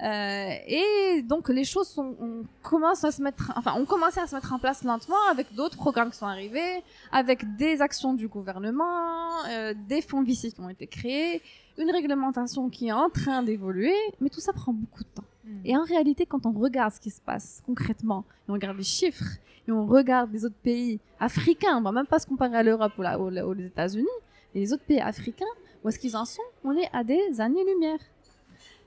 Euh, 0.00 0.50
et 0.68 1.22
donc 1.22 1.48
les 1.48 1.64
choses 1.64 1.88
sont, 1.88 2.14
on 2.20 2.84
à 2.84 2.94
se 2.94 3.20
mettre, 3.20 3.52
enfin, 3.56 3.74
on 3.76 4.02
à 4.02 4.26
se 4.26 4.34
mettre 4.34 4.52
en 4.52 4.58
place 4.60 4.84
lentement 4.84 5.16
avec 5.28 5.52
d'autres 5.54 5.76
programmes 5.76 6.10
qui 6.10 6.18
sont 6.18 6.26
arrivés, 6.26 6.84
avec 7.10 7.56
des 7.56 7.80
actions 7.82 8.14
du 8.14 8.28
gouvernement, 8.28 9.44
euh, 9.48 9.74
des 9.88 10.00
fonds 10.00 10.22
VC 10.22 10.52
qui 10.52 10.60
ont 10.60 10.68
été 10.68 10.86
créés, 10.86 11.42
une 11.78 11.90
réglementation 11.90 12.68
qui 12.70 12.88
est 12.88 12.92
en 12.92 13.10
train 13.10 13.42
d'évoluer, 13.42 13.94
mais 14.20 14.28
tout 14.28 14.40
ça 14.40 14.52
prend 14.52 14.72
beaucoup 14.72 15.02
de 15.02 15.08
temps. 15.08 15.24
Et 15.64 15.76
en 15.76 15.84
réalité, 15.84 16.26
quand 16.26 16.46
on 16.46 16.52
regarde 16.52 16.92
ce 16.92 17.00
qui 17.00 17.10
se 17.10 17.20
passe 17.20 17.62
concrètement, 17.66 18.24
et 18.46 18.50
on 18.50 18.54
regarde 18.54 18.76
les 18.76 18.82
chiffres, 18.84 19.24
et 19.66 19.72
on 19.72 19.86
regarde 19.86 20.32
les 20.32 20.44
autres 20.44 20.60
pays 20.62 20.98
africains, 21.20 21.76
on 21.78 21.82
va 21.82 21.92
même 21.92 22.06
pas 22.06 22.18
se 22.18 22.26
comparer 22.26 22.56
à 22.56 22.62
l'Europe 22.62 22.92
ou, 22.98 23.02
la- 23.02 23.18
ou 23.20 23.28
la- 23.30 23.46
ou 23.46 23.52
les 23.52 23.66
États-Unis, 23.66 24.06
mais 24.54 24.60
les 24.60 24.72
autres 24.72 24.84
pays 24.84 25.00
africains, 25.00 25.44
où 25.82 25.88
est-ce 25.88 25.98
qu'ils 25.98 26.16
en 26.16 26.24
sont? 26.24 26.42
On 26.64 26.74
est 26.76 26.88
à 26.92 27.04
des 27.04 27.40
années-lumière. 27.40 27.98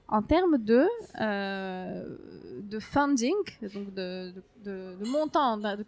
En 0.07 0.21
termes 0.21 0.57
de, 0.57 0.85
euh, 1.21 2.03
de 2.63 2.79
funding, 2.79 3.33
donc 3.73 3.93
de, 3.93 4.33
de, 4.35 4.43
de- 4.65 4.95
de 5.03 5.09
montant 5.09 5.55
de, 5.57 5.85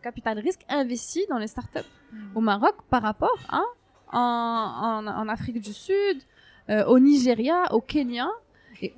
capital 0.00 0.38
risque 0.38 0.64
investi 0.68 1.26
dans 1.28 1.38
les 1.38 1.48
startups 1.48 1.88
au 2.34 2.40
Maroc 2.40 2.76
par 2.88 3.02
rapport 3.02 3.38
à 3.48 3.62
en, 4.12 4.20
en, 4.20 5.06
en 5.06 5.28
Afrique 5.28 5.60
du 5.60 5.72
Sud, 5.72 6.18
euh, 6.68 6.84
au 6.86 6.98
Nigeria, 7.00 7.72
au 7.72 7.80
Kenya 7.80 8.28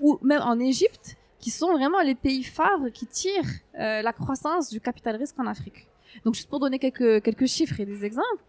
ou 0.00 0.18
même 0.22 0.42
en 0.42 0.58
Égypte, 0.58 1.16
qui 1.38 1.50
sont 1.50 1.72
vraiment 1.72 2.00
les 2.02 2.14
pays 2.14 2.44
phares 2.44 2.90
qui 2.94 3.06
tirent 3.06 3.50
euh, 3.78 4.02
la 4.02 4.12
croissance 4.12 4.70
du 4.70 4.80
capital 4.80 5.16
risque 5.16 5.38
en 5.38 5.46
Afrique. 5.46 5.88
Donc 6.24 6.34
juste 6.34 6.48
pour 6.48 6.60
donner 6.60 6.78
quelques, 6.78 7.46
chiffres 7.46 7.80
et 7.80 7.86
des 7.86 8.04
exemples, 8.04 8.44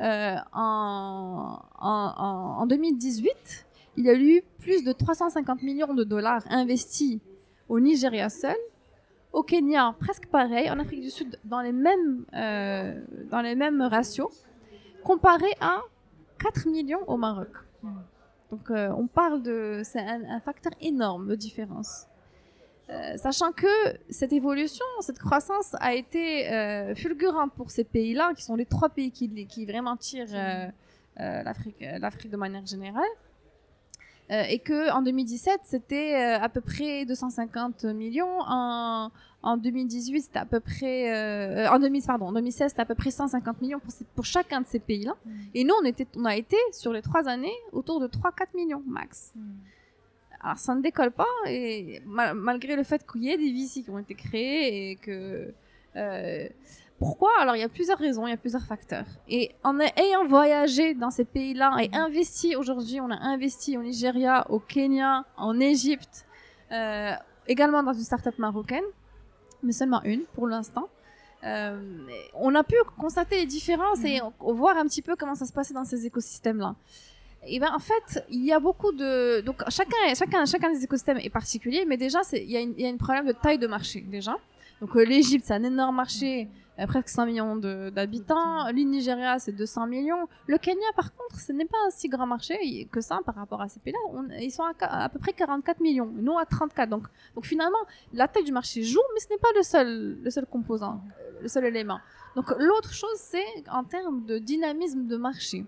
euh, 0.00 0.36
en 0.52 1.56
2018, 2.66 3.66
il 3.96 4.06
y 4.06 4.10
a 4.10 4.14
eu 4.14 4.42
plus 4.58 4.82
de 4.84 4.92
350 4.92 5.62
millions 5.62 5.94
de 5.94 6.04
dollars 6.04 6.42
investis 6.50 7.20
au 7.68 7.78
Nigeria 7.78 8.28
seul, 8.28 8.56
au 9.32 9.42
Kenya 9.42 9.94
presque 9.98 10.26
pareil, 10.26 10.70
en 10.70 10.78
Afrique 10.78 11.00
du 11.00 11.10
Sud 11.10 11.38
dans 11.44 11.60
les 11.60 11.72
mêmes, 11.72 12.24
euh, 12.34 13.00
dans 13.30 13.40
les 13.40 13.54
mêmes 13.54 13.82
ratios, 13.82 14.44
comparé 15.04 15.48
à 15.60 15.80
4 16.38 16.68
millions 16.68 17.02
au 17.06 17.16
Maroc. 17.16 17.48
Donc 18.52 18.70
euh, 18.70 18.92
on 18.98 19.06
parle 19.06 19.42
de... 19.42 19.80
C'est 19.82 19.98
un, 20.00 20.38
facteur 20.40 20.72
énorme 20.82 21.26
de 21.26 21.34
différence. 21.34 22.04
Euh, 22.90 23.16
sachant 23.16 23.50
que 23.50 23.66
cette 24.10 24.34
évolution, 24.34 24.84
cette 25.00 25.18
croissance 25.18 25.74
a 25.80 25.94
été 25.94 26.52
euh, 26.52 26.94
fulgurante 26.94 27.54
pour 27.54 27.70
ces 27.70 27.84
pays-là, 27.84 28.34
qui 28.36 28.42
sont 28.42 28.54
les 28.54 28.66
trois 28.66 28.90
pays 28.90 29.10
qui, 29.10 29.46
qui 29.46 29.64
vraiment 29.64 29.96
tirent 29.96 30.26
l'Afrique 31.16 32.30
de 32.30 32.36
manière 32.36 32.66
générale. 32.66 33.08
Et 34.28 34.58
que 34.58 34.90
en 34.92 35.02
2017, 35.02 35.60
c'était 35.64 36.14
à 36.14 36.48
peu 36.48 36.60
près 36.60 37.04
250 37.06 37.84
millions. 37.84 38.38
En, 38.40 39.10
en 39.42 39.56
2018, 39.56 40.22
c'était 40.22 40.38
à 40.38 40.44
peu 40.44 40.60
près... 40.60 41.12
euh, 41.12 41.68
en 41.70 41.78
2000, 41.78 42.02
pardon, 42.04 42.26
en 42.26 42.32
2016, 42.32 42.70
c'était 42.70 42.82
à 42.82 42.84
peu 42.86 42.94
près 42.94 43.10
150 43.10 43.60
millions 43.60 43.80
pour, 44.14 44.24
chacun 44.24 44.60
de 44.60 44.66
ces 44.66 44.78
pays-là. 44.78 45.14
Et 45.54 45.64
nous, 45.64 45.74
on, 45.82 45.84
était, 45.84 46.06
on 46.16 46.24
a 46.24 46.36
été, 46.36 46.56
sur 46.72 46.92
les 46.92 47.02
trois 47.02 47.28
années, 47.28 47.52
autour 47.72 47.98
de 48.00 48.06
3-4 48.06 48.54
millions 48.56 48.82
max. 48.86 49.32
Alors, 50.40 50.58
ça 50.58 50.74
ne 50.74 50.80
décolle 50.82 51.12
pas, 51.12 51.26
et 51.46 52.00
mal- 52.06 52.34
malgré 52.34 52.74
le 52.76 52.82
fait 52.82 53.04
qu'il 53.10 53.24
y 53.24 53.30
ait 53.30 53.36
des 53.38 53.52
VC 53.52 53.82
qui 53.84 53.90
ont 53.90 53.98
été 53.98 54.14
créés 54.14 54.90
et 54.90 54.96
que. 54.96 55.52
euh, 55.96 56.48
pourquoi? 56.98 57.30
Alors, 57.40 57.56
il 57.56 57.60
y 57.60 57.64
a 57.64 57.68
plusieurs 57.68 57.98
raisons, 57.98 58.28
il 58.28 58.30
y 58.30 58.32
a 58.32 58.36
plusieurs 58.36 58.62
facteurs. 58.64 59.06
Et 59.28 59.50
en 59.64 59.78
ayant 59.80 60.24
voyagé 60.24 60.94
dans 60.94 61.10
ces 61.10 61.24
pays-là 61.24 61.76
et 61.82 61.90
investi 61.92 62.54
aujourd'hui, 62.54 63.00
on 63.00 63.10
a 63.10 63.16
investi 63.16 63.76
au 63.76 63.82
Nigeria, 63.82 64.46
au 64.50 64.60
Kenya, 64.60 65.24
en 65.36 65.58
Égypte, 65.58 66.24
euh, 66.70 67.12
également 67.48 67.82
dans 67.82 67.92
une 67.92 68.04
start-up 68.04 68.38
marocaine, 68.38 68.84
mais 69.62 69.72
seulement 69.72 70.02
une 70.04 70.22
pour 70.34 70.46
l'instant. 70.46 70.88
Euh, 71.44 71.80
on 72.34 72.54
a 72.54 72.62
pu 72.62 72.76
constater 72.98 73.36
les 73.36 73.46
différences 73.46 74.04
et 74.04 74.20
voir 74.38 74.76
un 74.76 74.84
petit 74.84 75.02
peu 75.02 75.16
comment 75.16 75.34
ça 75.34 75.44
se 75.44 75.52
passait 75.52 75.74
dans 75.74 75.84
ces 75.84 76.06
écosystèmes-là. 76.06 76.76
Et 77.44 77.58
ben 77.58 77.70
en 77.74 77.80
fait, 77.80 78.24
il 78.30 78.44
y 78.44 78.52
a 78.52 78.60
beaucoup 78.60 78.92
de 78.92 79.40
donc 79.40 79.64
chacun 79.68 79.96
chacun 80.14 80.44
chacun 80.44 80.70
des 80.72 80.84
écosystèmes 80.84 81.18
est 81.18 81.30
particulier, 81.30 81.84
mais 81.86 81.96
déjà 81.96 82.22
c'est 82.22 82.40
il 82.40 82.50
y 82.50 82.56
une 82.56 82.78
y 82.78 82.86
a 82.86 82.88
un 82.88 82.96
problème 82.96 83.26
de 83.26 83.32
taille 83.32 83.58
de 83.58 83.66
marché 83.66 84.00
déjà. 84.00 84.36
Donc 84.82 84.96
euh, 84.96 85.04
l'Égypte 85.04 85.44
c'est 85.46 85.54
un 85.54 85.62
énorme 85.62 85.94
marché, 85.94 86.48
euh, 86.80 86.86
presque 86.88 87.08
100 87.08 87.26
millions 87.26 87.54
d'habitants. 87.54 88.66
Le 88.66 88.82
Nigeria 88.82 89.38
c'est 89.38 89.52
200 89.52 89.86
millions. 89.86 90.26
Le 90.48 90.58
Kenya 90.58 90.88
par 90.96 91.14
contre, 91.14 91.38
ce 91.38 91.52
n'est 91.52 91.66
pas 91.66 91.78
un 91.86 91.90
si 91.90 92.08
grand 92.08 92.26
marché 92.26 92.88
que 92.90 93.00
ça 93.00 93.20
par 93.24 93.36
rapport 93.36 93.62
à 93.62 93.68
ces 93.68 93.78
pays-là. 93.78 94.00
Ils 94.40 94.50
sont 94.50 94.64
à, 94.64 95.04
à 95.04 95.08
peu 95.08 95.20
près 95.20 95.34
44 95.34 95.78
millions, 95.80 96.10
nous 96.12 96.36
à 96.36 96.44
34. 96.44 96.90
Donc 96.90 97.04
donc 97.36 97.46
finalement 97.46 97.78
la 98.12 98.26
taille 98.26 98.42
du 98.42 98.50
marché 98.50 98.82
joue, 98.82 98.98
mais 99.14 99.20
ce 99.20 99.28
n'est 99.30 99.38
pas 99.38 99.52
le 99.54 99.62
seul 99.62 100.18
le 100.20 100.30
seul 100.30 100.46
composant, 100.46 101.00
le 101.40 101.46
seul 101.46 101.64
élément. 101.64 102.00
Donc 102.34 102.50
l'autre 102.58 102.92
chose 102.92 103.18
c'est 103.18 103.46
en 103.70 103.84
termes 103.84 104.26
de 104.26 104.38
dynamisme 104.38 105.06
de 105.06 105.16
marché. 105.16 105.64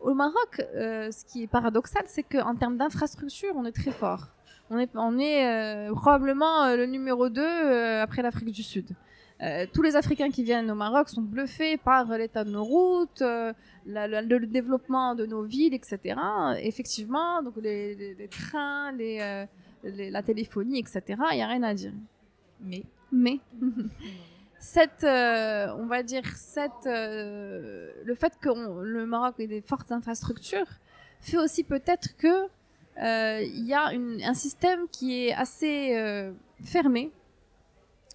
Au 0.00 0.14
Maroc, 0.14 0.60
euh, 0.60 1.10
ce 1.10 1.24
qui 1.24 1.44
est 1.44 1.46
paradoxal, 1.46 2.02
c'est 2.06 2.24
qu'en 2.24 2.56
termes 2.56 2.76
d'infrastructure, 2.76 3.52
on 3.54 3.64
est 3.64 3.72
très 3.72 3.92
fort. 3.92 4.26
On 4.74 4.78
est, 4.78 4.90
on 4.94 5.18
est 5.18 5.46
euh, 5.46 5.92
probablement 5.92 6.64
euh, 6.64 6.76
le 6.76 6.86
numéro 6.86 7.28
2 7.28 7.42
euh, 7.42 8.02
après 8.02 8.22
l'Afrique 8.22 8.52
du 8.52 8.62
Sud. 8.62 8.86
Euh, 9.42 9.66
tous 9.72 9.82
les 9.82 9.96
Africains 9.96 10.30
qui 10.30 10.44
viennent 10.44 10.70
au 10.70 10.74
Maroc 10.74 11.08
sont 11.10 11.20
bluffés 11.20 11.76
par 11.76 12.06
l'état 12.16 12.42
de 12.44 12.50
nos 12.50 12.64
routes, 12.64 13.20
euh, 13.20 13.52
la- 13.86 14.08
la- 14.08 14.22
le 14.22 14.46
développement 14.46 15.14
de 15.14 15.26
nos 15.26 15.42
villes, 15.42 15.74
etc. 15.74 15.98
Effectivement, 16.60 17.42
donc 17.42 17.54
les, 17.56 17.94
les- 17.96 18.14
les 18.14 18.28
trains, 18.28 18.92
les, 18.92 19.18
euh, 19.20 19.44
la 19.84 20.22
téléphonie, 20.22 20.78
etc. 20.78 21.02
Il 21.32 21.36
n'y 21.36 21.42
a 21.42 21.48
rien 21.48 21.62
à 21.64 21.74
dire. 21.74 21.92
Mais 22.60 22.82
Mais 23.10 23.40
cette, 24.58 25.04
on 25.04 25.86
va 25.86 26.02
dire, 26.02 26.24
cette, 26.36 26.86
le 26.86 28.14
fait 28.14 28.32
que 28.40 28.48
on- 28.48 28.80
le 28.80 29.04
Maroc 29.06 29.34
ait 29.40 29.46
des 29.48 29.60
fortes 29.60 29.92
infrastructures 29.92 30.70
fait 31.20 31.36
aussi 31.36 31.62
peut-être 31.64 32.16
que 32.16 32.46
il 32.98 33.64
y 33.66 33.74
a 33.74 33.92
une- 33.92 34.22
un 34.22 34.34
système 34.34 34.86
qui 34.90 35.26
est 35.26 35.32
assez 35.34 35.96
euh, 35.96 36.32
fermé 36.64 37.10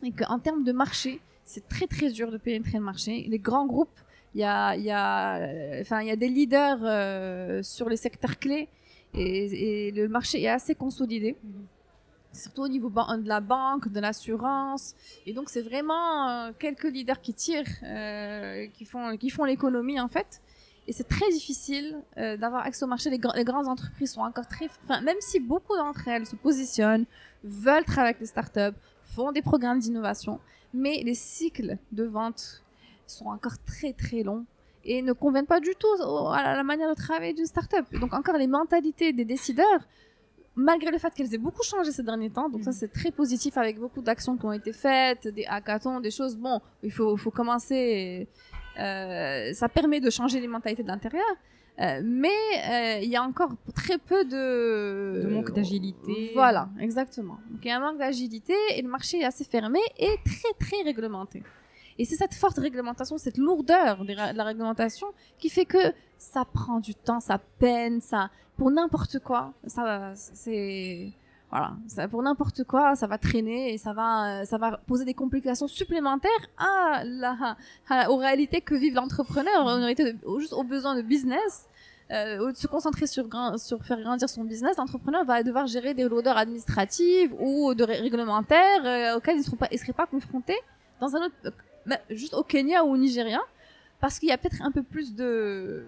et 0.03 0.11
qu'en 0.11 0.39
termes 0.39 0.63
de 0.63 0.71
marché, 0.71 1.19
c'est 1.45 1.67
très 1.67 1.87
très 1.87 2.11
dur 2.11 2.31
de 2.31 2.37
pénétrer 2.37 2.77
le 2.77 2.83
marché. 2.83 3.25
Les 3.27 3.39
grands 3.39 3.65
groupes, 3.65 3.99
il 4.35 4.41
y 4.41 4.43
a, 4.43 4.75
y 4.75 4.91
a, 4.91 5.37
euh, 5.37 5.81
enfin, 5.81 6.01
y 6.03 6.11
a 6.11 6.15
des 6.15 6.27
leaders 6.29 6.79
euh, 6.83 7.63
sur 7.63 7.89
les 7.89 7.97
secteurs 7.97 8.37
clés 8.37 8.67
et, 9.13 9.87
et 9.87 9.91
le 9.91 10.07
marché 10.07 10.41
est 10.43 10.49
assez 10.49 10.75
consolidé 10.75 11.35
surtout 12.33 12.61
au 12.63 12.67
niveau 12.67 12.89
de 12.89 13.27
la 13.27 13.39
banque, 13.39 13.87
de 13.91 13.99
l'assurance. 13.99 14.93
Et 15.25 15.33
donc, 15.33 15.49
c'est 15.49 15.63
vraiment 15.63 16.29
euh, 16.29 16.51
quelques 16.59 16.83
leaders 16.83 17.19
qui 17.19 17.33
tirent, 17.33 17.65
euh, 17.81 18.67
qui 18.75 18.85
font, 18.85 19.17
qui 19.17 19.31
font 19.31 19.43
l'économie, 19.45 19.99
en 19.99 20.07
fait. 20.07 20.41
Et 20.87 20.93
c'est 20.93 21.07
très 21.07 21.29
difficile 21.31 22.01
euh, 22.17 22.37
d'avoir 22.37 22.65
accès 22.65 22.83
au 22.85 22.87
marché. 22.87 23.09
Les, 23.09 23.17
gr- 23.19 23.35
les 23.35 23.43
grandes 23.43 23.67
entreprises 23.67 24.13
sont 24.13 24.21
encore 24.21 24.47
très... 24.47 24.67
Enfin, 24.85 25.01
même 25.01 25.17
si 25.19 25.39
beaucoup 25.39 25.75
d'entre 25.75 26.07
elles 26.07 26.25
se 26.25 26.35
positionnent, 26.37 27.05
veulent 27.43 27.83
travailler 27.83 28.11
avec 28.11 28.21
les 28.21 28.25
startups, 28.27 28.77
font 29.01 29.31
des 29.31 29.41
programmes 29.41 29.79
d'innovation, 29.79 30.39
mais 30.73 31.01
les 31.03 31.13
cycles 31.13 31.77
de 31.91 32.03
vente 32.03 32.63
sont 33.05 33.25
encore 33.27 33.57
très, 33.65 33.91
très 33.93 34.23
longs 34.23 34.45
et 34.85 35.01
ne 35.01 35.11
conviennent 35.11 35.45
pas 35.45 35.59
du 35.59 35.73
tout 35.77 35.87
à 36.31 36.55
la- 36.55 36.63
manière 36.63 36.89
de 36.89 36.95
travailler 36.95 37.33
d'une 37.33 37.45
startup. 37.45 37.85
Donc, 37.99 38.13
encore 38.13 38.37
les 38.37 38.47
mentalités 38.47 39.11
des 39.11 39.25
décideurs 39.25 39.81
malgré 40.59 40.89
le 40.89 40.97
fait 40.97 41.13
qu'elles 41.13 41.31
aient 41.35 41.37
beaucoup 41.37 41.61
changé 41.61 41.91
ces 41.91 42.01
derniers 42.01 42.31
temps, 42.31 42.49
donc 42.49 42.63
ça 42.63 42.71
c'est 42.71 42.87
très 42.87 43.11
positif 43.11 43.57
avec 43.57 43.77
beaucoup 43.79 44.01
d'actions 44.01 44.35
qui 44.37 44.45
ont 44.45 44.51
été 44.51 44.73
faites, 44.73 45.27
des 45.27 45.45
hackathons, 45.45 45.99
des 45.99 46.09
choses, 46.09 46.35
bon, 46.35 46.59
il 46.81 46.91
faut, 46.91 47.15
faut 47.15 47.29
commencer, 47.29 48.27
euh, 48.79 49.53
ça 49.53 49.69
permet 49.69 49.99
de 49.99 50.09
changer 50.09 50.39
les 50.39 50.47
mentalités 50.47 50.83
de 50.83 50.87
l'intérieur, 50.87 51.25
euh, 51.79 52.01
mais 52.03 52.29
euh, 52.29 52.99
il 53.03 53.09
y 53.09 53.15
a 53.15 53.23
encore 53.23 53.51
très 53.75 53.97
peu 53.97 54.25
de... 54.25 55.21
De 55.23 55.27
manque 55.29 55.53
d'agilité. 55.53 56.31
Voilà, 56.33 56.69
exactement. 56.79 57.37
Donc 57.49 57.59
il 57.63 57.67
y 57.67 57.71
a 57.71 57.77
un 57.77 57.79
manque 57.79 57.97
d'agilité 57.97 58.53
et 58.75 58.81
le 58.81 58.89
marché 58.89 59.19
est 59.19 59.25
assez 59.25 59.43
fermé 59.43 59.79
et 59.97 60.15
très 60.25 60.53
très 60.59 60.81
réglementé. 60.83 61.43
Et 61.99 62.05
c'est 62.05 62.15
cette 62.15 62.35
forte 62.35 62.57
réglementation, 62.57 63.17
cette 63.17 63.37
lourdeur 63.37 64.05
de 64.05 64.13
la 64.13 64.43
réglementation 64.43 65.07
qui 65.39 65.49
fait 65.49 65.65
que 65.65 65.93
ça 66.17 66.45
prend 66.45 66.79
du 66.79 66.93
temps, 66.93 67.19
ça 67.19 67.39
peine, 67.59 68.01
ça 68.01 68.29
pour 68.55 68.71
n'importe 68.71 69.19
quoi, 69.19 69.53
ça 69.65 70.13
c'est 70.15 71.11
voilà, 71.49 71.71
ça, 71.87 72.07
pour 72.09 72.21
n'importe 72.23 72.63
quoi, 72.65 72.95
ça 72.95 73.07
va 73.07 73.17
traîner 73.17 73.73
et 73.73 73.77
ça 73.77 73.93
va 73.93 74.41
euh, 74.41 74.45
ça 74.45 74.57
va 74.57 74.77
poser 74.85 75.05
des 75.05 75.13
complications 75.13 75.67
supplémentaires 75.67 76.29
à 76.57 77.03
la 77.05 77.55
à- 77.89 78.11
aux 78.11 78.17
réalités 78.17 78.59
que 78.61 78.75
vivent 78.75 78.95
l'entrepreneur, 78.95 79.65
de- 79.95 80.15
aux- 80.25 80.39
juste 80.39 80.53
aux 80.53 80.63
besoins 80.63 80.95
de 80.95 81.01
business. 81.01 81.65
Euh, 82.09 82.39
au 82.39 82.51
de 82.53 82.55
se 82.57 82.67
concentrer 82.67 83.05
sur, 83.05 83.27
sur 83.57 83.83
faire 83.83 83.99
grandir 84.01 84.29
son 84.29 84.45
business, 84.45 84.77
l'entrepreneur 84.77 85.25
va 85.25 85.43
devoir 85.43 85.67
gérer 85.67 85.93
des 85.93 86.03
lourdeurs 86.07 86.37
administratives 86.37 87.33
ou 87.37 87.73
de 87.73 87.83
ré- 87.83 87.99
réglementaires 87.99 88.85
euh, 88.85 89.17
auxquelles 89.17 89.35
ils 89.35 89.39
ne 89.39 89.43
seront 89.43 89.57
pas, 89.57 89.67
confrontés 90.05 90.55
dans 91.01 91.13
un 91.17 91.25
autre, 91.25 91.35
euh, 91.45 91.51
bah, 91.85 91.97
juste 92.09 92.33
au 92.33 92.43
Kenya 92.43 92.85
ou 92.85 92.91
au 92.93 92.97
Nigeria, 92.97 93.41
parce 93.99 94.19
qu'il 94.19 94.29
y 94.29 94.31
a 94.31 94.37
peut-être 94.37 94.61
un 94.61 94.71
peu 94.71 94.83
plus 94.83 95.15
de 95.15 95.83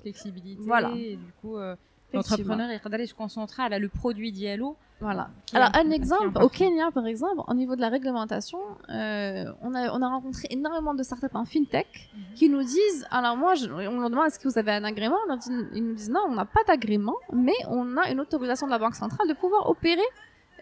flexibilité. 0.00 0.62
Voilà. 0.64 0.90
Et 0.96 1.16
du 1.16 1.32
coup, 1.42 1.56
euh. 1.58 1.76
L'entrepreneur 2.12 2.68
il 2.70 2.90
doit 2.90 3.06
se 3.06 3.14
concentrer 3.14 3.62
à 3.64 3.78
le 3.78 3.88
produit 3.88 4.32
dialogue. 4.32 4.74
Voilà. 5.00 5.28
Est 5.52 5.56
Alors, 5.56 5.68
un 5.74 5.90
est 5.90 5.94
exemple, 5.94 6.42
au 6.42 6.48
Kenya, 6.48 6.90
par 6.90 7.06
exemple, 7.06 7.42
au 7.46 7.52
niveau 7.54 7.76
de 7.76 7.82
la 7.82 7.90
réglementation, 7.90 8.58
euh, 8.88 9.44
on, 9.60 9.74
a, 9.74 9.90
on 9.92 10.00
a 10.00 10.08
rencontré 10.08 10.46
énormément 10.50 10.94
de 10.94 11.02
startups 11.02 11.26
en 11.34 11.44
fintech 11.44 11.86
Mhm. 12.14 12.22
qui 12.34 12.48
nous 12.48 12.62
disent, 12.62 13.06
alors 13.10 13.36
moi, 13.36 13.54
je- 13.56 13.68
on 13.68 14.00
leur 14.00 14.08
demande 14.08 14.26
est-ce 14.28 14.38
que 14.38 14.48
vous 14.48 14.58
avez 14.58 14.72
un 14.72 14.84
agrément? 14.84 15.16
On 15.24 15.28
leur 15.28 15.36
dit- 15.38 15.50
Ils 15.74 15.84
nous 15.86 15.94
disent 15.94 16.08
non, 16.10 16.22
on 16.28 16.34
n'a 16.34 16.46
pas 16.46 16.64
d'agrément, 16.66 17.16
mais 17.32 17.52
on 17.68 17.96
a 17.98 18.10
une 18.10 18.20
autorisation 18.20 18.66
de 18.66 18.72
la 18.72 18.78
Banque 18.78 18.94
centrale 18.94 19.28
de 19.28 19.34
pouvoir 19.34 19.68
opérer 19.68 20.00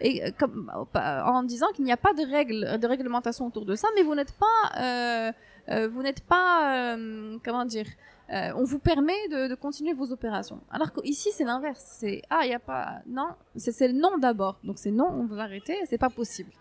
et 0.01 0.25
euh, 0.25 0.31
comme, 0.37 0.69
euh, 0.97 1.21
en 1.23 1.43
disant 1.43 1.67
qu'il 1.73 1.85
n'y 1.85 1.93
a 1.93 1.97
pas 1.97 2.13
de 2.13 2.29
règles, 2.29 2.77
de 2.77 2.87
réglementation 2.87 3.47
autour 3.47 3.63
de 3.65 3.75
ça, 3.75 3.87
mais 3.95 4.03
vous 4.03 4.15
n'êtes 4.15 4.33
pas, 4.33 4.77
euh, 4.81 5.31
euh, 5.69 5.87
vous 5.87 6.01
n'êtes 6.03 6.19
pas, 6.25 6.75
euh, 6.97 7.37
comment 7.45 7.63
dire, 7.63 7.85
euh, 8.31 8.51
on 8.55 8.63
vous 8.63 8.79
permet 8.79 9.27
de, 9.29 9.53
continuer 9.55 9.93
vos 9.93 10.11
opérations. 10.11 10.59
Alors 10.69 10.91
qu'ici 10.91 11.29
c'est 11.31 11.43
l'inverse, 11.43 11.83
c'est 11.99 12.21
ah 12.29 12.41
il 12.45 12.53
a 12.53 12.59
pas, 12.59 13.01
non, 13.05 13.29
c'est 13.55 13.87
le 13.87 13.93
non 13.93 14.17
d'abord, 14.17 14.59
donc 14.63 14.79
c'est 14.79 14.91
non, 14.91 15.07
on 15.07 15.25
veut 15.25 15.39
arrêter, 15.39 15.77
c'est 15.85 15.97
pas 15.97 16.09
possible. 16.09 16.51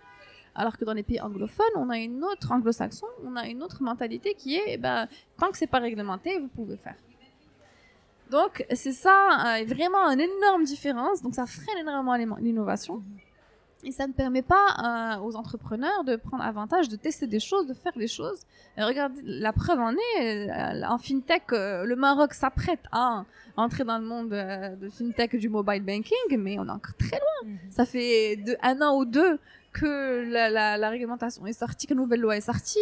Alors 0.54 0.78
que 0.78 0.84
dans 0.84 0.92
les 0.92 1.02
pays 1.02 1.20
anglophones, 1.20 1.66
on 1.76 1.90
a 1.90 1.98
une 1.98 2.22
autre 2.22 2.52
anglo-saxon, 2.52 3.06
on 3.24 3.34
a 3.34 3.48
une 3.48 3.62
autre 3.62 3.82
mentalité 3.82 4.34
qui 4.34 4.54
est, 4.54 4.74
eh 4.74 4.76
ben, 4.76 5.08
tant 5.38 5.50
que 5.50 5.58
c'est 5.58 5.66
pas 5.66 5.80
réglementé, 5.80 6.38
vous 6.38 6.48
pouvez 6.48 6.76
faire. 6.76 6.94
Donc 8.30 8.64
c'est 8.72 8.92
ça, 8.92 9.58
euh, 9.58 9.64
vraiment 9.64 10.10
une 10.10 10.20
énorme 10.20 10.64
différence. 10.64 11.22
Donc 11.22 11.34
ça 11.34 11.46
freine 11.46 11.78
énormément 11.78 12.36
l'innovation. 12.36 13.02
Et 13.86 13.92
ça 13.92 14.06
ne 14.06 14.12
permet 14.12 14.42
pas 14.42 15.16
euh, 15.18 15.20
aux 15.22 15.36
entrepreneurs 15.36 16.04
de 16.04 16.16
prendre 16.16 16.42
avantage, 16.42 16.88
de 16.88 16.96
tester 16.96 17.26
des 17.26 17.38
choses, 17.40 17.66
de 17.66 17.74
faire 17.74 17.92
des 17.96 18.08
choses. 18.08 18.40
Et 18.78 18.82
regardez, 18.82 19.20
la 19.24 19.52
preuve 19.52 19.78
en 19.78 19.92
est, 20.18 20.50
euh, 20.50 20.86
en 20.88 20.96
fintech, 20.98 21.52
euh, 21.52 21.84
le 21.84 21.94
Maroc 21.94 22.32
s'apprête 22.32 22.80
à 22.92 23.24
entrer 23.56 23.84
dans 23.84 23.98
le 23.98 24.04
monde 24.04 24.30
de 24.30 24.88
fintech 24.88 25.36
du 25.36 25.48
mobile 25.50 25.82
banking, 25.82 26.38
mais 26.38 26.58
on 26.58 26.66
est 26.66 26.70
encore 26.70 26.96
très 26.96 27.18
loin. 27.18 27.52
Ça 27.70 27.84
fait 27.84 28.36
de, 28.36 28.56
un 28.62 28.80
an 28.80 28.96
ou 28.96 29.04
deux 29.04 29.38
que 29.72 30.24
la, 30.30 30.48
la- 30.50 30.76
la 30.78 30.88
réglementation 30.88 31.46
est 31.46 31.52
sortie, 31.52 31.86
que 31.86 31.94
la 31.94 32.00
nouvelle 32.00 32.20
loi 32.20 32.36
est 32.36 32.40
sortie, 32.40 32.78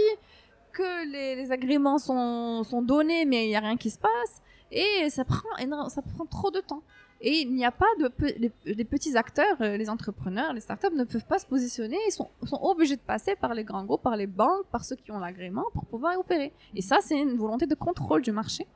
que 0.72 1.10
les, 1.10 1.34
les 1.36 1.50
agréments 1.52 1.98
sont, 1.98 2.62
sont 2.64 2.80
donnés, 2.82 3.24
mais 3.24 3.46
il 3.46 3.48
n'y 3.48 3.56
a 3.56 3.60
rien 3.60 3.76
qui 3.76 3.90
se 3.90 3.98
passe. 3.98 4.40
Et 4.70 5.10
ça 5.10 5.24
prend, 5.24 5.48
énorme- 5.58 5.90
ça 5.90 6.00
prend 6.00 6.24
trop 6.26 6.50
de 6.50 6.60
temps. 6.60 6.82
Et 7.24 7.42
il 7.42 7.54
n'y 7.54 7.64
a 7.64 7.70
pas 7.70 7.86
de 8.00 8.08
pe- 8.08 8.34
les, 8.36 8.50
les 8.64 8.84
petits 8.84 9.16
acteurs, 9.16 9.56
euh, 9.60 9.76
les 9.76 9.88
entrepreneurs, 9.88 10.52
les 10.52 10.60
startups 10.60 10.94
ne 10.96 11.04
peuvent 11.04 11.24
pas 11.24 11.38
se 11.38 11.46
positionner. 11.46 11.96
Ils 12.08 12.10
sont, 12.12 12.28
sont 12.44 12.58
obligés 12.62 12.96
de 12.96 13.00
passer 13.00 13.36
par 13.36 13.54
les 13.54 13.62
grands 13.62 13.84
groupes, 13.84 14.02
par 14.02 14.16
les 14.16 14.26
banques, 14.26 14.66
par 14.72 14.84
ceux 14.84 14.96
qui 14.96 15.12
ont 15.12 15.20
l'agrément 15.20 15.64
pour 15.72 15.84
pouvoir 15.86 16.18
opérer. 16.18 16.52
Et 16.74 16.82
ça, 16.82 16.98
c'est 17.00 17.18
une 17.18 17.36
volonté 17.36 17.66
de 17.66 17.76
contrôle 17.76 18.22
du 18.22 18.32
marché. 18.32 18.66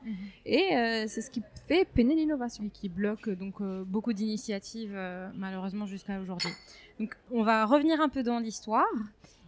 Et 0.44 0.76
euh, 0.76 1.04
c'est 1.08 1.22
ce 1.22 1.30
qui 1.30 1.42
fait 1.66 1.84
peiner 1.84 2.14
l'innovation. 2.14 2.62
et 2.64 2.70
qui 2.70 2.88
bloque 2.88 3.28
donc 3.30 3.60
euh, 3.60 3.82
beaucoup 3.84 4.12
d'initiatives 4.12 4.92
euh, 4.94 5.28
malheureusement 5.34 5.86
jusqu'à 5.86 6.20
aujourd'hui. 6.20 6.50
Donc 7.00 7.16
on 7.32 7.42
va 7.42 7.64
revenir 7.66 8.00
un 8.00 8.08
peu 8.08 8.22
dans 8.22 8.38
l'histoire 8.38 8.86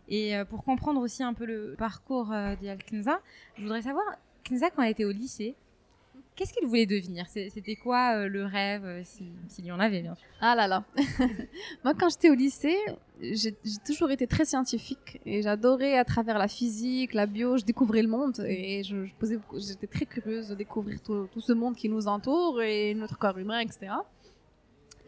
et 0.09 0.33
pour 0.51 0.65
comprendre 0.65 1.01
aussi 1.03 1.23
un 1.23 1.35
peu 1.35 1.45
le 1.45 1.75
parcours 1.79 2.33
d'Yal 2.61 2.79
Kenza, 2.83 3.21
je 3.57 3.63
voudrais 3.63 3.83
savoir 3.83 4.05
Kenza 4.43 4.71
quand 4.71 4.83
elle 4.83 4.91
était 4.93 5.05
au 5.05 5.13
lycée, 5.13 5.55
qu'est-ce 6.39 6.53
qu'elle 6.55 6.69
voulait 6.69 6.87
devenir? 6.87 7.27
C'était 7.29 7.75
quoi 7.75 8.15
euh, 8.17 8.29
le 8.29 8.45
rêve 8.45 8.85
euh, 8.85 9.03
si- 9.05 9.33
s'il 9.49 9.65
y 9.67 9.73
en 9.73 9.81
avait 9.81 10.01
bien 10.03 10.15
sûr? 10.15 10.25
Ah 10.41 10.55
là 10.55 10.69
là. 10.69 10.85
Moi, 11.85 11.95
quand 11.99 12.09
j'étais 12.09 12.31
au 12.31 12.35
lycée, 12.35 12.77
j'ai 13.21 13.57
toujours 13.85 14.11
été 14.13 14.29
très 14.29 14.45
scientifique 14.45 15.21
et 15.27 15.43
j'adorais 15.43 15.99
à 15.99 16.05
travers 16.05 16.39
la 16.39 16.47
physique, 16.47 17.13
la 17.13 17.27
bio, 17.27 17.59
je 17.59 17.65
découvrais 17.65 18.03
le 18.03 18.09
monde 18.09 18.39
et 18.47 18.85
je, 18.85 19.05
j'étais 19.57 19.89
très 19.89 20.07
curieuse 20.07 20.49
de 20.49 20.55
découvrir 20.55 21.03
tout, 21.03 21.27
tout 21.33 21.41
ce 21.41 21.53
monde 21.53 21.75
qui 21.75 21.89
nous 21.89 22.07
entoure 22.07 22.63
et 22.63 22.95
notre 22.95 23.19
corps 23.19 23.37
humain, 23.39 23.59
etc. 23.59 23.93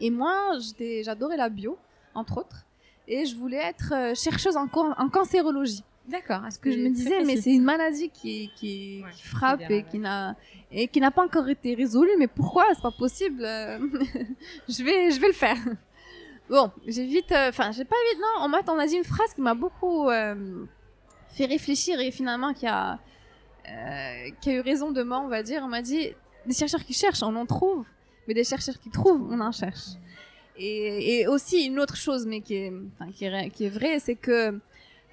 Et 0.01 0.09
moi, 0.09 0.57
j'adorais 1.03 1.37
la 1.37 1.47
bio, 1.49 1.77
entre 2.13 2.39
autres, 2.39 2.65
et 3.07 3.25
je 3.25 3.35
voulais 3.37 3.57
être 3.63 3.93
euh, 3.95 4.15
chercheuse 4.15 4.57
en 4.57 4.67
cancérologie. 5.09 5.83
D'accord. 6.07 6.41
Parce 6.41 6.57
que 6.57 6.71
je 6.71 6.77
me 6.77 6.89
disais, 6.89 7.23
mais 7.23 7.37
c'est 7.37 7.53
une 7.53 7.63
maladie 7.63 8.09
qui, 8.09 8.51
qui, 8.55 9.01
Ouais, 9.03 9.11
qui 9.11 9.23
frappe 9.27 9.61
et 9.69 9.83
qui 9.83 9.99
n'a 9.99 10.35
et 10.71 10.87
qui 10.87 10.99
n'a 10.99 11.11
pas 11.11 11.23
encore 11.23 11.47
été 11.47 11.75
résolue. 11.75 12.11
Mais 12.17 12.27
pourquoi? 12.27 12.65
C'est 12.73 12.81
pas 12.81 12.91
possible. 12.91 13.43
euh, 13.45 13.77
je 14.69 14.83
vais, 14.83 15.11
je 15.11 15.19
vais 15.19 15.27
le 15.27 15.33
faire. 15.33 15.57
Bon, 16.49 16.69
j'ai 16.85 17.05
vite, 17.05 17.31
euh, 17.31 17.49
enfin, 17.49 17.71
j'ai 17.71 17.85
pas 17.85 17.95
vite. 18.11 18.19
Non, 18.19 18.45
en 18.45 18.73
on 18.73 18.79
a 18.79 18.87
dit 18.87 18.95
une 18.97 19.05
phrase 19.05 19.33
qui 19.33 19.41
m'a 19.41 19.53
beaucoup 19.53 20.09
euh, 20.09 20.65
fait 21.29 21.45
réfléchir 21.45 21.99
et 21.99 22.11
finalement 22.11 22.53
qui 22.53 22.67
a, 22.67 22.99
euh, 23.69 24.29
qui 24.41 24.49
a 24.49 24.53
eu 24.55 24.59
raison 24.59 24.91
de 24.91 25.01
moi, 25.03 25.21
on 25.21 25.29
va 25.29 25.43
dire. 25.43 25.61
On 25.63 25.69
m'a 25.69 25.81
dit, 25.81 26.09
des 26.45 26.53
chercheurs 26.53 26.83
qui 26.83 26.93
cherchent, 26.93 27.23
on 27.23 27.35
en 27.37 27.45
trouve, 27.45 27.85
mais 28.27 28.33
des 28.33 28.43
chercheurs 28.43 28.77
qui 28.79 28.89
trouvent, 28.89 29.25
on 29.31 29.39
en 29.39 29.51
cherche. 29.53 29.91
Et, 30.57 31.19
et 31.21 31.27
aussi 31.27 31.65
une 31.67 31.79
autre 31.79 31.95
chose, 31.95 32.25
mais 32.25 32.41
qui 32.41 32.55
est, 32.55 32.73
qui 33.15 33.25
est, 33.25 33.49
qui 33.51 33.65
est 33.65 33.69
vraie, 33.69 33.99
c'est 33.99 34.15
que 34.15 34.59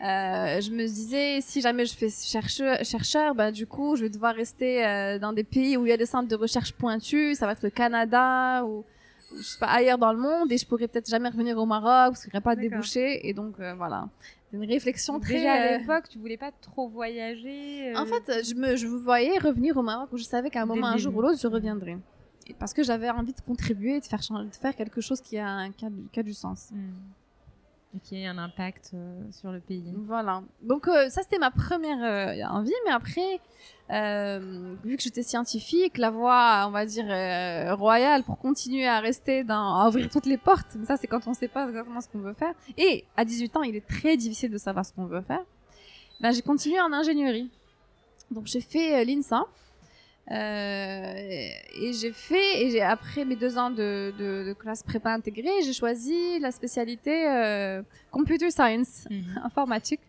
euh, 0.01 0.61
je 0.61 0.71
me 0.71 0.85
disais, 0.87 1.41
si 1.41 1.61
jamais 1.61 1.85
je 1.87 1.95
fais 1.95 2.09
chercheur, 2.09 2.85
chercheur 2.85 3.35
bah, 3.35 3.51
du 3.51 3.67
coup, 3.67 3.97
je 3.97 4.03
vais 4.03 4.11
devoir 4.11 4.35
rester 4.35 4.87
euh, 4.87 5.19
dans 5.19 5.33
des 5.33 5.45
pays 5.45 5.77
où 5.77 5.87
il 5.87 5.91
y 5.91 5.93
a 5.93 5.97
des 5.97 6.07
centres 6.07 6.29
de 6.29 6.37
recherche 6.37 6.73
pointus. 6.73 7.39
Ça 7.39 7.47
va 7.47 7.53
être 7.53 7.63
le 7.63 7.71
Canada 7.71 8.65
ou, 8.65 8.85
je 9.37 9.43
sais 9.43 9.59
pas, 9.59 9.67
ailleurs 9.67 9.99
dans 9.99 10.13
le 10.13 10.19
monde. 10.21 10.53
Et 10.53 10.59
je 10.59 10.67
pourrais 10.67 10.87
peut-être 10.89 11.09
jamais 11.09 11.29
revenir 11.29 11.59
au 11.59 11.67
Maroc 11.67 12.13
parce 12.15 12.23
qu'il 12.23 12.31
n'y 12.33 12.37
aurait 12.37 12.43
pas 12.45 12.55
de 12.57 12.61
D'accord. 12.61 12.79
débouchés. 12.79 13.29
Et 13.29 13.33
donc, 13.35 13.55
euh, 13.61 13.75
voilà. 13.75 14.09
C'est 14.51 14.57
une 14.57 14.65
réflexion 14.65 15.21
très... 15.21 15.35
déjà 15.35 15.53
à 15.53 15.79
l'époque, 15.79 16.05
tu 16.09 16.19
voulais 16.19 16.39
pas 16.39 16.53
trop 16.63 16.89
voyager. 16.89 17.93
en 17.97 18.07
fait, 18.07 18.45
je 18.49 18.55
me 18.55 18.77
je 18.77 18.87
voyais 18.87 19.37
revenir 19.39 19.77
au 19.77 19.83
Maroc 19.83 20.09
où 20.13 20.17
je 20.17 20.25
savais 20.25 20.49
qu'à 20.49 20.63
un 20.63 20.67
moment, 20.67 20.87
un 20.87 20.97
jour 20.97 21.15
ou 21.17 21.21
l'autre, 21.21 21.39
je 21.43 21.47
reviendrais. 21.49 21.99
Et 22.47 22.55
parce 22.55 22.73
que 22.73 22.83
j'avais 22.83 23.11
envie 23.11 23.35
de 23.35 23.41
contribuer, 23.43 24.01
de 24.01 24.07
faire, 24.07 24.23
changer- 24.23 24.49
de 24.49 24.55
faire 24.57 24.75
quelque 24.75 25.03
chose 25.03 25.21
qui 25.21 25.37
a, 25.39 25.69
qui 25.77 25.85
a, 25.85 25.91
du- 25.91 26.09
qui 26.11 26.19
a 26.21 26.23
du 26.23 26.33
sens. 26.33 26.69
hmm. 26.73 26.93
Et 27.97 28.01
qui 28.01 28.17
ait 28.17 28.27
un 28.27 28.37
impact 28.37 28.91
euh, 28.93 29.23
sur 29.33 29.51
le 29.51 29.61
pays. 29.61 29.95
Voilà. 30.07 30.43
Donc 30.63 30.89
euh, 30.89 31.09
ça 31.09 31.23
c'était 31.23 31.39
ma 31.39 31.51
première 31.51 32.03
euh, 32.03 32.45
envie, 32.51 32.75
mais 32.85 32.93
après, 32.93 33.41
vu 34.85 34.97
que 34.97 35.03
j'étais 35.03 35.23
scientifique, 35.23 35.97
la 35.97 36.11
voie, 36.11 36.65
on 36.67 36.71
va 36.71 36.85
dire 36.85 37.07
royale 37.79 38.25
pour 38.25 38.39
continuer 38.39 38.87
à 38.87 39.01
rester 39.01 39.43
dans, 39.43 39.77
à 39.77 39.89
ouvrir 39.89 40.11
toutes 40.11 40.27
les 40.27 40.37
portes. 40.37 40.77
Mais 40.79 40.85
ça 40.85 40.99
c'est 40.99 41.07
quand 41.07 41.27
on 41.27 41.33
sait 41.33 41.49
pas 41.49 41.67
exactement 41.67 42.03
ce 42.03 42.09
qu'on 42.09 42.19
veut 42.19 42.35
faire. 42.35 42.53
Et 42.77 43.05
à 43.17 43.25
18 43.25 43.57
ans, 43.57 43.63
il 43.63 43.75
est 43.75 43.87
très 43.87 44.19
difficile 44.19 44.51
de 44.51 44.59
savoir 44.59 44.85
ce 44.85 44.93
qu'on 44.93 45.07
veut 45.07 45.23
faire. 45.23 45.45
Ben 46.21 46.33
j'ai 46.33 46.43
continué 46.43 46.79
en 46.81 46.93
ingénierie. 46.93 47.51
Donc 48.31 48.47
j'ai 48.47 48.61
fait 48.61 49.03
l'INSA. 49.07 49.47
Euh, 50.31 51.15
et 51.81 51.93
j'ai 51.95 52.13
fait, 52.13 52.67
et 52.67 52.83
après 52.83 53.25
mes 53.25 53.37
deux 53.37 53.57
ans 53.57 53.71
de, 53.71 54.13
de, 54.19 54.45
de 54.49 54.53
classe 54.53 54.83
prépa 54.83 55.11
intégrée, 55.11 55.63
j'ai 55.65 55.73
choisi 55.73 56.39
la 56.41 56.51
spécialité 56.51 57.27
euh, 57.29 57.83
computer 58.11 58.51
science 58.51 59.07
Mhm. 59.11 59.41
informatique. 59.45 60.01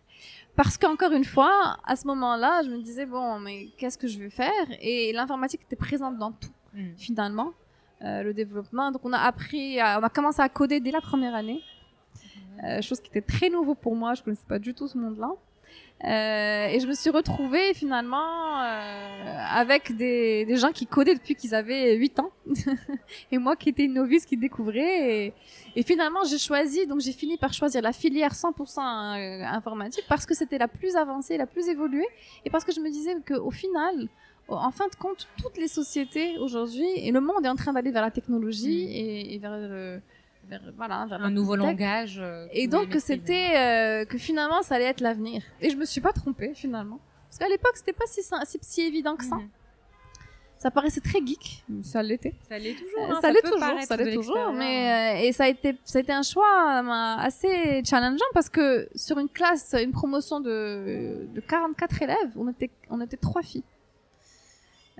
Parce 0.56 0.76
qu'encore 0.76 1.12
une 1.12 1.24
fois, 1.24 1.78
à 1.86 1.96
ce 1.96 2.06
moment-là, 2.08 2.60
je 2.64 2.70
me 2.70 2.82
disais, 2.82 3.06
bon, 3.06 3.38
mais 3.38 3.68
qu'est-ce 3.78 3.96
que 3.96 4.08
je 4.08 4.18
vais 4.18 4.28
faire? 4.30 4.66
Et 4.82 5.12
l'informatique 5.14 5.62
était 5.62 5.76
présente 5.76 6.18
dans 6.18 6.32
tout, 6.32 6.52
Mhm. 6.74 6.94
finalement, 6.98 7.52
euh, 8.02 8.22
le 8.22 8.34
développement. 8.34 8.90
Donc 8.90 9.02
on 9.04 9.12
a 9.12 9.18
appris, 9.18 9.80
à- 9.80 9.98
on 9.98 10.02
a 10.02 10.10
commencé 10.10 10.40
à 10.42 10.48
coder 10.50 10.80
dès 10.80 10.90
la 10.90 11.00
première 11.00 11.34
année, 11.34 11.62
euh, 12.64 12.82
chose 12.82 13.00
qui 13.00 13.08
était 13.08 13.22
très 13.22 13.48
nouveau 13.48 13.74
pour 13.74 13.94
moi, 13.96 14.12
je 14.14 14.22
connaissais 14.22 14.44
pas 14.46 14.58
du 14.58 14.74
tout 14.74 14.86
ce 14.86 14.98
monde-là. 14.98 15.30
Euh, 16.02 16.66
et 16.68 16.80
je 16.80 16.86
me 16.86 16.94
suis 16.94 17.10
retrouvée 17.10 17.74
finalement 17.74 18.62
euh, 18.62 19.36
avec 19.50 19.94
des, 19.94 20.46
des 20.46 20.56
gens 20.56 20.72
qui 20.72 20.86
codaient 20.86 21.14
depuis 21.14 21.34
qu'ils 21.34 21.54
avaient 21.54 21.94
8 21.94 22.20
ans 22.20 22.30
et 23.30 23.36
moi 23.36 23.54
qui 23.54 23.68
étais 23.68 23.84
une 23.84 23.92
novice 23.92 24.24
qui 24.24 24.38
découvrait 24.38 25.26
et, 25.26 25.32
et 25.76 25.82
finalement 25.82 26.24
j'ai 26.24 26.38
choisi 26.38 26.86
donc 26.86 27.00
j'ai 27.00 27.12
fini 27.12 27.36
par 27.36 27.52
choisir 27.52 27.82
la 27.82 27.92
filière 27.92 28.32
100% 28.32 28.78
euh, 28.78 29.44
informatique 29.44 30.04
parce 30.08 30.24
que 30.24 30.34
c'était 30.34 30.56
la 30.56 30.68
plus 30.68 30.96
avancée, 30.96 31.36
la 31.36 31.46
plus 31.46 31.68
évoluée 31.68 32.08
et 32.46 32.50
parce 32.50 32.64
que 32.64 32.72
je 32.72 32.80
me 32.80 32.88
disais 32.90 33.16
que 33.26 33.34
au 33.34 33.50
final 33.50 34.08
en 34.48 34.70
fin 34.70 34.88
de 34.88 34.96
compte 34.96 35.28
toutes 35.42 35.58
les 35.58 35.68
sociétés 35.68 36.38
aujourd'hui 36.38 36.88
et 36.96 37.12
le 37.12 37.20
monde 37.20 37.44
est 37.44 37.48
en 37.50 37.56
train 37.56 37.74
d'aller 37.74 37.90
vers 37.90 38.02
la 38.02 38.10
technologie 38.10 38.86
Mm. 38.86 38.90
et, 39.00 39.34
et 39.34 39.38
vers, 39.38 39.56
le- 39.58 40.00
vers 40.48 40.60
voilà 40.76 41.06
vers 41.08 41.22
Un 41.22 41.30
nouveau 41.30 41.56
langage. 41.56 42.18
euh, 42.20 42.46
Et 42.52 42.66
que 42.66 42.70
donc 42.70 42.88
maîtrisez. 42.94 43.14
c'était 43.16 43.56
euh, 43.56 44.04
que 44.04 44.18
finalement 44.18 44.62
ça 44.62 44.76
allait 44.76 44.84
être 44.86 45.00
l'avenir. 45.00 45.42
Et 45.60 45.70
je 45.70 45.76
me 45.76 45.84
suis 45.84 46.00
pas 46.00 46.12
trompée 46.12 46.52
finalement. 46.54 46.98
Parce 47.28 47.38
qu'à 47.38 47.48
l'époque 47.48 47.76
c'était 47.76 47.92
pas 47.92 48.06
si, 48.06 48.22
si, 48.22 48.58
si 48.60 48.82
évident 48.82 49.16
que 49.16 49.24
ça. 49.24 49.36
Mhm. 49.36 49.48
Ça 50.56 50.70
paraissait 50.70 51.00
très 51.00 51.24
geek, 51.24 51.64
ça 51.82 52.02
l'était. 52.02 52.34
Ça 52.46 52.58
l'est 52.58 52.74
toujours. 52.74 53.00
Euh, 53.08 53.14
hein, 53.14 53.18
ça 53.22 53.32
l'est 53.32 53.40
peut 53.40 53.50
toujours, 53.50 53.80
ça 53.82 53.96
l'est 53.96 54.14
toujours. 54.14 54.52
Mais 54.52 55.22
euh, 55.22 55.26
et 55.26 55.32
ça 55.32 55.44
a 55.44 55.48
été 55.48 55.74
ça 55.84 55.98
a 55.98 56.02
été 56.02 56.12
un 56.12 56.22
choix 56.22 56.82
assez 57.18 57.82
challengeant 57.82 58.26
parce 58.34 58.50
que 58.50 58.86
sur 58.94 59.18
une 59.18 59.30
classe, 59.30 59.74
une 59.82 59.92
promotion 59.92 60.38
de, 60.40 61.26
de 61.34 61.40
44 61.40 62.02
élèves, 62.02 62.32
on 62.36 62.46
était 62.50 62.70
on 62.90 63.00
était 63.00 63.16
trois 63.16 63.40
filles. 63.42 63.64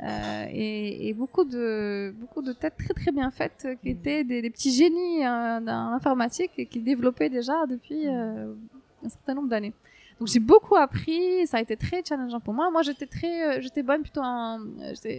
Euh, 0.03 0.47
et, 0.51 1.09
et 1.09 1.13
beaucoup 1.13 1.45
de 1.45 2.15
beaucoup 2.19 2.41
de 2.41 2.55
têtes 2.55 2.77
très 2.79 2.95
très 2.95 3.13
bien 3.13 3.31
faites 3.31 3.67
euh, 3.67 3.75
qui 3.75 3.91
Mhm. 3.91 3.99
étaient 3.99 4.25
des, 4.25 4.41
des 4.41 4.49
petits 4.49 4.73
génies 4.73 5.21
dans 5.21 5.91
l'informatique 5.93 6.53
et 6.57 6.65
qui 6.65 6.81
développaient 6.81 7.29
déjà 7.29 7.67
depuis 7.69 8.09
euh, 8.09 8.55
un 9.05 9.09
certain 9.11 9.35
nombre 9.35 9.49
d'années. 9.49 9.75
Donc 10.19 10.29
j'ai 10.29 10.41
beaucoup 10.41 10.77
appris, 10.77 11.47
ça 11.47 11.59
a 11.59 11.61
été 11.61 11.77
très 11.77 12.03
challengeant 12.07 12.41
pour 12.41 12.55
moi. 12.55 12.71
Moi 12.71 12.83
j'étais 12.83 13.07
très, 13.07 13.59
euh, 13.59 13.61
j'étais 13.61 13.83
bonne 13.83 14.01
plutôt 14.03 14.23
en, 14.23 14.61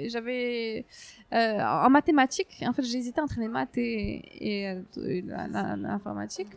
j'avais 0.09 0.85
en 1.31 1.89
mathématiques. 1.89 2.63
En 2.65 2.73
fait 2.73 2.81
hésité 2.81 3.21
entre 3.21 3.39
les 3.39 3.47
maths 3.47 3.77
et, 3.77 4.75
l'informatique. 4.95 6.49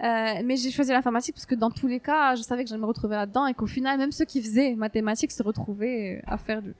Euh, 0.00 0.42
mais 0.44 0.56
j'ai 0.56 0.70
choisi 0.70 0.92
l'informatique 0.92 1.34
parce 1.34 1.46
que 1.46 1.56
dans 1.56 1.70
tous 1.70 1.88
les 1.88 1.98
cas, 1.98 2.36
je 2.36 2.42
savais 2.42 2.62
que 2.62 2.70
j'allais 2.70 2.80
me 2.80 2.86
retrouver 2.86 3.16
là-dedans 3.16 3.46
et 3.46 3.54
qu'au 3.54 3.66
final, 3.66 3.98
même 3.98 4.12
ceux 4.12 4.24
qui 4.24 4.40
faisaient 4.40 4.74
mathématiques 4.76 5.32
se 5.32 5.42
retrouvaient 5.42 6.22
à 6.26 6.38
faire 6.38 6.62
du, 6.62 6.72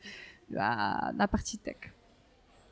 la, 0.50 1.12
la 1.16 1.28
partie 1.28 1.58
tech. 1.58 1.76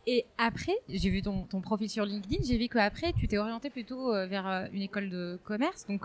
Et 0.06 0.24
après, 0.38 0.76
j'ai 0.88 1.10
vu 1.10 1.20
ton, 1.20 1.42
ton, 1.42 1.60
profil 1.60 1.90
sur 1.90 2.04
LinkedIn, 2.04 2.44
j'ai 2.44 2.56
vu 2.56 2.68
qu'après, 2.68 3.12
tu 3.12 3.26
t'es 3.26 3.38
orienté 3.38 3.70
plutôt 3.70 4.14
euh, 4.14 4.26
vers 4.26 4.46
euh, 4.46 4.66
une 4.72 4.82
école 4.82 5.10
de 5.10 5.38
commerce, 5.44 5.84
donc 5.86 6.02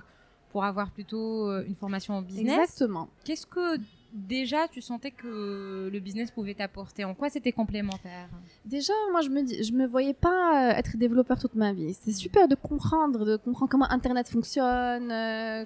pour 0.50 0.66
avoir 0.66 0.90
plutôt 0.90 1.48
euh, 1.48 1.64
une 1.68 1.76
formation 1.76 2.16
en 2.16 2.24
business. 2.24 2.58
Exactement. 2.58 3.10
Qu'est-ce 3.24 3.46
que 3.46 3.78
déjà 4.12 4.68
tu 4.68 4.82
sentais 4.82 5.12
que 5.12 5.88
le 5.94 6.00
business 6.00 6.32
pouvait 6.32 6.56
t'apporter? 6.56 7.06
En 7.06 7.14
quoi 7.14 7.30
c'était 7.30 7.52
complémentaire? 7.52 8.28
Déjà, 8.66 8.92
moi 9.12 9.22
je 9.22 9.30
me 9.30 9.44
dis, 9.44 9.64
je 9.64 9.72
me 9.72 9.86
voyais 9.86 10.16
pas 10.16 10.74
être 10.76 10.98
développeur 10.98 11.38
toute 11.40 11.54
ma 11.54 11.72
vie. 11.72 11.94
C'est 11.94 12.12
super 12.12 12.48
de 12.48 12.56
comprendre, 12.56 13.24
de 13.24 13.38
comprendre 13.38 13.70
comment 13.70 13.90
Internet 13.92 14.28
fonctionne, 14.28 15.14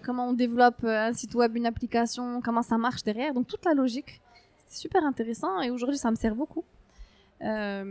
comment 0.04 0.28
on 0.28 0.34
développe 0.34 0.84
un 0.84 1.13
site 1.13 1.36
web, 1.36 1.56
une 1.56 1.65
application, 1.65 2.41
comment 2.41 2.62
ça 2.62 2.78
marche 2.78 3.02
derrière. 3.04 3.34
Donc 3.34 3.48
toute 3.48 3.63
la 3.63 3.74
logique, 3.74 4.22
super 4.76 5.04
intéressant 5.06 5.62
et 5.62 5.70
aujourd'hui 5.72 5.98
ça 5.98 6.12
me 6.12 6.16
sert 6.16 6.36
beaucoup. 6.36 6.64
Euh, 7.42 7.84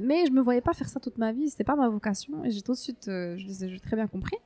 mais 0.00 0.26
je 0.26 0.32
me 0.32 0.40
voyais 0.40 0.60
pas 0.60 0.74
faire 0.74 0.88
ça 0.88 1.00
toute 1.00 1.18
ma 1.18 1.32
vie, 1.32 1.50
c'était 1.50 1.64
pas 1.64 1.76
ma 1.76 1.88
vocation 1.88 2.44
et 2.44 2.50
j'ai 2.50 2.62
tout 2.62 2.72
de 2.72 2.78
suite, 2.78 3.08
euh, 3.08 3.36
je 3.36 3.46
les 3.46 3.64
ai 3.64 3.80
très 3.80 3.96
bien 3.96 4.06
compris. 4.06 4.36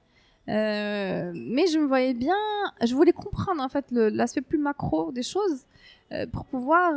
Euh, 0.49 1.33
mais 1.35 1.67
je 1.67 1.79
me 1.79 1.87
voyais 1.87 2.15
bien, 2.15 2.37
je 2.85 2.95
voulais 2.95 3.13
comprendre 3.13 3.61
en 3.63 3.69
fait 3.69 3.87
l'aspect 3.91 4.43
plus 4.43 4.59
macro 4.59 5.11
des 5.11 5.25
choses 5.25 5.67
pour 6.33 6.45
pouvoir. 6.45 6.95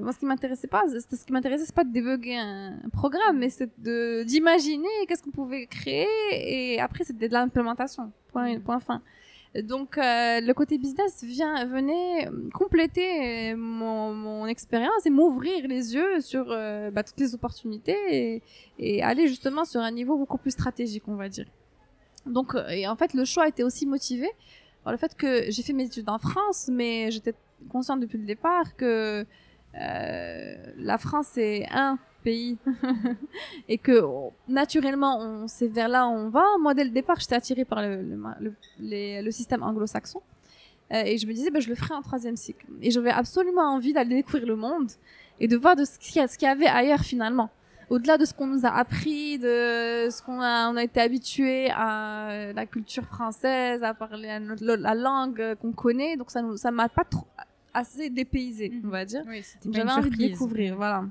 moi, 0.00 0.12
ce 0.14 0.18
qui 0.18 0.24
m'intéressait 0.24 0.66
pas, 0.66 0.84
ce 0.88 1.24
qui 1.24 1.32
m'intéressait, 1.32 1.66
c'est 1.66 1.74
pas 1.74 1.84
de 1.84 1.92
débugger 1.92 2.38
un, 2.38 2.78
programme, 2.90 3.38
mais 3.38 3.50
c'est 3.50 3.70
d'imaginer 3.78 4.88
qu'est-ce 5.06 5.22
qu'on 5.22 5.30
pouvait 5.30 5.66
créer 5.66 6.06
et 6.32 6.80
après 6.80 7.04
c'était 7.04 7.28
de 7.28 7.34
l'implémentation. 7.34 8.10
Point, 8.32 8.60
point 8.60 8.80
fin. 8.80 9.02
Donc 9.54 9.98
euh, 9.98 10.40
le 10.40 10.52
côté 10.52 10.78
business 10.78 11.24
vient, 11.24 11.64
venait 11.64 12.28
compléter 12.54 13.54
mon, 13.56 14.14
mon 14.14 14.46
expérience 14.46 15.04
et 15.06 15.10
m'ouvrir 15.10 15.66
les 15.66 15.92
yeux 15.92 16.20
sur 16.20 16.46
euh, 16.50 16.92
bah, 16.92 17.02
toutes 17.02 17.18
les 17.18 17.34
opportunités 17.34 18.42
et, 18.78 19.02
aller 19.02 19.26
justement 19.26 19.64
sur 19.64 19.80
un 19.80 19.90
niveau 19.90 20.16
beaucoup 20.16 20.38
plus 20.38 20.52
stratégique, 20.52 21.02
on 21.08 21.16
va 21.16 21.28
dire. 21.28 21.46
Donc 22.26 22.54
euh, 22.54 22.68
et 22.68 22.86
en 22.86 22.94
fait 22.94 23.12
le 23.12 23.24
choix 23.24 23.48
était 23.48 23.64
aussi 23.64 23.86
motivé 23.86 24.28
par 24.84 24.92
le 24.92 24.98
fait 24.98 25.16
que 25.16 25.50
j'ai 25.50 25.62
fait 25.64 25.72
mes 25.72 25.86
études 25.86 26.08
en 26.08 26.18
France, 26.18 26.70
mais 26.72 27.10
j'étais 27.10 27.34
consciente 27.68 27.98
depuis 27.98 28.18
le 28.18 28.26
départ 28.26 28.76
que 28.76 29.26
la 29.74 30.98
France 30.98 31.36
est 31.36 31.66
un 31.70 31.98
pays. 32.20 32.56
Et 33.68 33.78
que 33.78 34.02
naturellement 34.48 35.18
on 35.20 35.48
c'est 35.48 35.68
vers 35.68 35.88
là 35.88 36.06
où 36.06 36.12
on 36.12 36.28
va. 36.28 36.44
Moi 36.60 36.74
dès 36.74 36.84
le 36.84 36.90
départ 36.90 37.18
j'étais 37.20 37.34
attirée 37.34 37.64
par 37.64 37.82
le, 37.82 38.02
le, 38.02 39.22
le, 39.22 39.30
système 39.30 39.62
anglo-saxon. 39.62 40.22
Euh, 40.92 41.02
et 41.04 41.18
je 41.18 41.26
me 41.26 41.32
disais 41.32 41.50
ben, 41.50 41.60
je 41.60 41.68
le 41.68 41.74
ferai 41.74 41.94
en 41.94 42.02
troisième 42.02 42.36
cycle. 42.36 42.66
Et 42.82 42.90
j'avais 42.90 43.10
absolument 43.10 43.74
envie 43.74 43.92
d'aller 43.92 44.16
découvrir 44.16 44.46
le 44.46 44.56
monde 44.56 44.90
et 45.38 45.48
de 45.48 45.56
voir 45.56 45.76
de 45.76 45.84
ce 45.84 45.98
qu'il 45.98 46.22
y, 46.42 46.46
avait 46.46 46.66
ailleurs 46.66 47.00
finalement. 47.00 47.50
Au-delà 47.88 48.18
de 48.18 48.24
ce 48.24 48.32
qu'on 48.32 48.46
nous 48.46 48.64
a 48.64 48.70
appris 48.70 49.38
de 49.38 50.08
ce 50.10 50.22
qu'on 50.22 50.40
a 50.40 50.70
on 50.70 50.76
a 50.76 50.84
été 50.84 51.00
habitué 51.00 51.70
à 51.70 52.52
la 52.54 52.66
culture 52.66 53.04
française 53.04 53.82
à 53.82 53.94
parler 53.94 54.38
la 54.60 54.94
langue 54.94 55.56
qu'on 55.60 55.72
connaît. 55.72 56.16
Donc 56.16 56.30
ça 56.30 56.42
ça 56.56 56.70
m'a 56.70 56.88
pas 56.88 57.04
trop 57.04 57.26
assez 57.72 58.10
dépaysé 58.10 58.72
on 58.84 58.88
va 58.88 59.04
dire. 59.04 59.22
Oui, 59.28 59.42
j'avais 59.70 59.90
envie 59.90 60.10
de 60.10 60.16
découvrir 60.16 60.76
voilà 60.76 61.04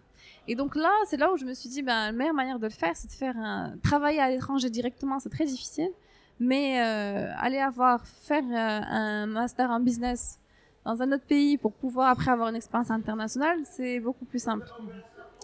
et 0.50 0.56
donc 0.56 0.76
là, 0.76 0.92
c'est 1.06 1.18
là 1.18 1.32
où 1.32 1.38
je 1.38 1.46
me 1.46 1.54
suis 1.54 1.70
dit, 1.70 1.84
ben, 1.84 2.08
la 2.08 2.12
meilleure 2.12 2.34
manière 2.34 2.58
de 2.58 2.66
le 2.66 2.72
faire, 2.72 2.96
c'est 2.96 3.08
de 3.08 3.14
faire 3.14 3.38
un... 3.38 3.76
travailler 3.84 4.20
à 4.20 4.32
l'étranger 4.32 4.72
directement, 4.72 5.20
c'est 5.20 5.30
très 5.30 5.46
difficile. 5.46 5.92
Mais 6.40 6.82
euh, 6.82 7.32
aller 7.38 7.60
avoir, 7.60 8.04
faire 8.08 8.44
euh, 8.44 8.82
un 8.90 9.26
master 9.28 9.70
en 9.70 9.80
business 9.80 10.40
dans 10.86 11.00
un 11.04 11.12
autre 11.12 11.26
pays 11.26 11.58
pour 11.58 11.74
pouvoir 11.74 12.10
après 12.10 12.32
avoir 12.32 12.48
une 12.50 12.56
expérience 12.56 12.90
internationale, 12.90 13.60
c'est 13.64 14.00
beaucoup 14.00 14.26
plus 14.26 14.40
simple. 14.42 14.66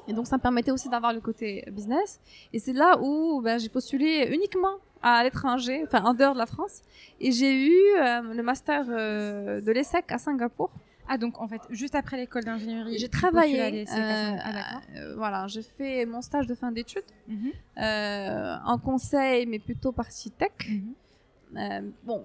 Et 0.08 0.14
donc 0.14 0.26
ça 0.26 0.38
me 0.38 0.42
permettait 0.42 0.72
aussi 0.72 0.90
d'avoir 0.90 1.14
le 1.14 1.20
côté 1.20 1.66
business. 1.72 2.20
Et 2.52 2.58
c'est 2.58 2.74
là 2.74 2.98
où 3.00 3.42
ben, 3.42 3.60
j'ai 3.60 3.70
postulé 3.70 4.28
uniquement 4.32 4.78
à 5.04 5.24
l'étranger, 5.24 5.84
enfin 5.86 6.04
en 6.04 6.16
dehors 6.16 6.34
de 6.34 6.40
la 6.40 6.48
France. 6.48 6.82
Et 7.20 7.32
j'ai 7.32 7.68
eu 7.68 7.78
euh, 8.00 8.34
le 8.34 8.42
master 8.42 8.86
de 8.88 9.72
l'ESSEC 9.72 10.12
à 10.12 10.18
Singapour. 10.18 10.72
Ah, 11.08 11.18
donc 11.18 11.40
en 11.40 11.48
fait, 11.48 11.62
juste 11.70 11.96
après 11.96 12.18
l'école 12.18 12.44
d'ingénierie, 12.44 12.98
j'ai 12.98 13.10
travaillé. 13.10 13.82
Euh, 13.82 13.86
ah, 13.92 14.82
euh, 14.96 15.16
voilà, 15.16 15.48
j'ai 15.48 15.62
fait 15.62 16.06
mon 16.06 16.22
stage 16.22 16.48
de 16.48 16.56
fin 16.56 16.72
d'études 16.72 17.04
mhm. 17.28 17.52
euh, 17.78 18.56
en 18.66 18.78
conseil, 18.78 19.46
mais 19.46 19.60
plutôt 19.60 19.92
partie 19.92 20.32
tech. 20.32 20.52
Mhm. 20.68 21.94
bon, 22.04 22.24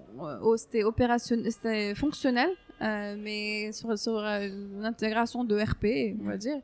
c'était 0.57 0.83
opérationnel, 0.83 1.51
c'était 1.51 1.95
fonctionnel, 1.95 2.49
mais 2.79 3.71
sur, 3.71 3.97
sur 3.97 4.21
l'intégration 4.21 5.43
de 5.43 5.55
RP, 5.55 6.17
on 6.19 6.25
va 6.25 6.33
mhm. 6.33 6.37
dire. 6.37 6.61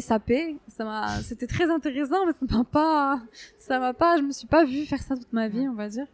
SAP, 0.00 0.32
ça 0.66 0.84
m'a, 0.84 1.20
c'était 1.22 1.46
très 1.46 1.70
intéressant, 1.70 2.26
mais 2.26 2.32
ça 2.32 2.56
m'a 2.56 2.64
pas, 2.64 3.22
ça 3.58 3.78
m'a 3.78 3.94
pas, 3.94 4.16
je 4.16 4.22
me 4.22 4.32
suis 4.32 4.48
pas 4.48 4.64
vue 4.64 4.84
faire 4.86 5.00
ça 5.00 5.16
toute 5.16 5.32
ma 5.32 5.46
vie, 5.46 5.68
on 5.68 5.74
va 5.74 5.88
dire. 5.88 6.06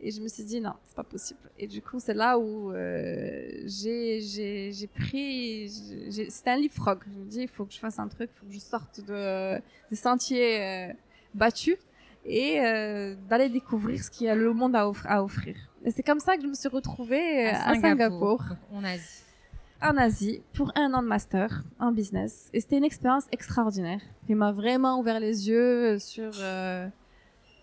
Et 0.00 0.12
je 0.12 0.20
me 0.20 0.28
suis 0.28 0.44
dit, 0.44 0.60
non, 0.60 0.74
c'est 0.84 0.94
pas 0.94 1.02
possible. 1.02 1.40
Et 1.58 1.66
du 1.66 1.82
coup, 1.82 1.98
c'est 1.98 2.14
là 2.14 2.38
où 2.38 2.72
euh, 2.72 3.62
j'ai 3.66 4.88
pris. 4.94 5.68
C'était 6.28 6.50
un 6.50 6.56
leapfrog. 6.56 7.00
Je 7.04 7.18
me 7.18 7.24
dis, 7.24 7.40
il 7.42 7.48
faut 7.48 7.64
que 7.64 7.72
je 7.72 7.80
fasse 7.80 7.98
un 7.98 8.06
truc, 8.06 8.30
il 8.32 8.38
faut 8.38 8.46
que 8.46 8.52
je 8.52 8.60
sorte 8.60 9.00
de, 9.04 9.60
des 9.90 9.96
sentiers 9.96 10.62
euh, 10.62 10.92
battus 11.34 11.76
et 12.24 12.60
euh, 12.60 13.16
d'aller 13.28 13.48
découvrir 13.48 14.02
ce 14.02 14.10
qu'il 14.10 14.28
y 14.28 14.30
a 14.30 14.36
le 14.36 14.52
monde 14.52 14.76
à, 14.76 14.90
à 15.06 15.22
offrir. 15.22 15.56
Et 15.84 15.90
c'est 15.90 16.04
comme 16.04 16.20
ça 16.20 16.36
que 16.36 16.42
je 16.42 16.48
me 16.48 16.54
suis 16.54 16.68
retrouvée 16.68 17.48
à, 17.48 17.74
Singapour. 17.80 18.44
en 18.72 18.84
Asie. 18.84 19.22
En 19.82 19.96
Asie, 19.96 20.42
pour 20.54 20.70
un 20.76 20.94
an 20.94 21.02
de 21.02 21.08
master 21.08 21.62
en 21.80 21.90
business. 21.90 22.50
Et 22.52 22.60
c'était 22.60 22.78
une 22.78 22.84
expérience 22.84 23.26
extraordinaire 23.32 24.00
qui 24.26 24.34
m'a 24.34 24.52
vraiment 24.52 25.00
ouvert 25.00 25.18
les 25.18 25.48
yeux 25.48 25.98
sur 25.98 26.32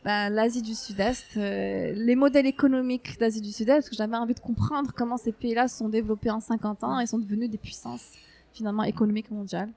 bah, 0.06 0.30
l'Asie 0.30 0.62
du 0.62 0.76
Sud-Est, 0.76 1.36
euh, 1.36 1.92
les 1.96 2.16
modèles 2.16 2.46
économiques 2.46 3.18
d'Asie 3.20 3.42
du 3.42 3.52
Sud-Est, 3.52 3.78
parce 3.78 3.90
que 3.90 3.96
j'avais 3.96 4.16
envie 4.16 4.36
de 4.36 4.40
comprendre 4.40 4.92
comment 4.96 5.18
ces 5.18 5.32
pays-là 5.32 5.68
se 5.68 5.80
sont 5.80 5.90
développés 5.90 6.30
en 6.30 6.40
50 6.40 6.84
ans 6.84 7.00
et 7.00 7.08
sont 7.08 7.18
devenus 7.18 7.50
des 7.50 7.58
puissances 7.58 8.12
finalement 8.54 8.84
économiques 8.84 9.32
mondiales. 9.32 9.72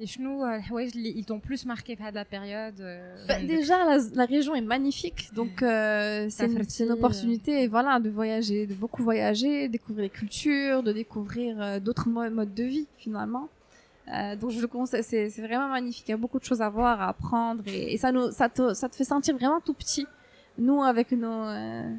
Et 0.00 0.06
chez 0.06 0.20
nous, 0.22 0.42
euh, 0.42 0.58
ouais, 0.70 0.88
ils 0.88 1.24
t'ont 1.24 1.40
plus 1.40 1.64
marqué 1.64 1.96
par 1.96 2.12
la 2.12 2.26
période 2.26 2.78
euh, 2.80 3.16
bah, 3.26 3.42
Déjà, 3.42 3.78
la, 4.14 4.26
région 4.26 4.54
est 4.54 4.60
magnifique, 4.60 5.30
donc 5.34 5.60
c'est 5.60 6.44
une, 6.44 6.62
une, 6.80 6.92
opportunité, 6.92 7.66
voilà, 7.68 8.00
de 8.00 8.10
voyager, 8.10 8.66
de 8.66 8.74
beaucoup 8.74 9.02
voyager, 9.02 9.66
découvrir 9.68 10.02
les 10.02 10.10
cultures, 10.10 10.82
de 10.82 10.92
découvrir 10.92 11.80
d'autres 11.80 12.10
modes 12.10 12.52
de 12.52 12.64
vie 12.64 12.86
finalement. 12.98 13.48
Euh, 14.12 14.36
donc 14.36 14.50
je 14.50 14.60
le 14.60 14.66
conseille, 14.66 15.02
c'est, 15.02 15.28
c'est 15.28 15.42
vraiment 15.42 15.68
magnifique. 15.68 16.08
Il 16.08 16.12
y 16.12 16.14
a 16.14 16.18
beaucoup 16.18 16.38
de 16.38 16.44
choses 16.44 16.62
à 16.62 16.68
voir, 16.68 17.00
à 17.00 17.08
apprendre, 17.08 17.62
et, 17.66 17.96
ça 17.98 18.12
nous, 18.12 18.30
ça 18.30 18.48
te, 18.48 18.74
ça 18.74 18.88
te 18.88 18.96
fait 18.96 19.04
sentir 19.04 19.36
vraiment 19.36 19.60
tout 19.60 19.74
petit. 19.74 20.06
Nous, 20.56 20.82
avec 20.82 21.12
nos 21.12 21.44
euh, 21.44 21.90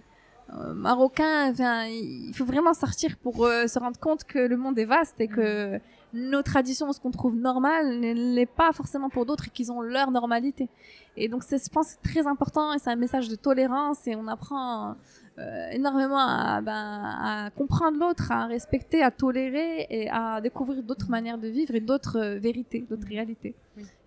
euh 0.54 0.74
Marocains, 0.74 1.52
enfin, 1.52 1.86
il 1.86 2.34
faut 2.34 2.46
vraiment 2.46 2.74
sortir 2.74 3.16
pour 3.18 3.46
euh, 3.46 3.68
se 3.68 3.78
rendre 3.80 4.00
compte 4.00 4.24
que 4.24 4.40
le 4.40 4.58
monde 4.58 4.78
est 4.80 4.86
vaste 4.86 5.22
et 5.22 5.28
que 5.28 5.78
mm. 5.78 5.80
nos 6.14 6.42
traditions, 6.42 6.92
ce 6.92 7.00
qu'on 7.00 7.12
trouve 7.12 7.36
normal, 7.36 8.00
n'est 8.00 8.46
pas 8.48 8.72
forcément 8.74 9.10
pour 9.10 9.26
d'autres 9.26 9.48
et 9.48 9.52
qu'ils 9.52 9.72
ont 9.72 9.82
leur 9.82 10.10
normalité. 10.10 10.68
Et 11.16 11.28
donc, 11.28 11.44
c'est, 11.44 11.64
je 11.64 11.70
pense, 11.70 11.98
très 12.04 12.26
important 12.26 12.74
et 12.74 12.80
c'est 12.80 12.90
un 12.90 12.96
message 12.96 13.30
de 13.30 13.36
tolérance 13.36 14.08
et 14.08 14.16
on 14.16 14.28
apprend 14.28 14.96
euh, 15.40 15.70
énormément 15.72 16.18
à, 16.18 16.60
ben, 16.60 16.74
à 16.74 17.50
comprendre 17.56 17.98
l'autre, 17.98 18.30
à 18.32 18.48
respecter, 18.48 19.02
à 19.02 19.10
tolérer 19.10 19.88
et 19.90 20.10
à 20.10 20.42
découvrir 20.42 20.84
d'autres 20.84 21.10
manières 21.10 21.38
de 21.38 21.48
vivre 21.48 21.76
et 21.76 21.80
d'autres 21.80 22.18
euh, 22.18 22.40
vérités, 22.40 22.86
d'autres 22.90 23.08
réalités. 23.08 23.56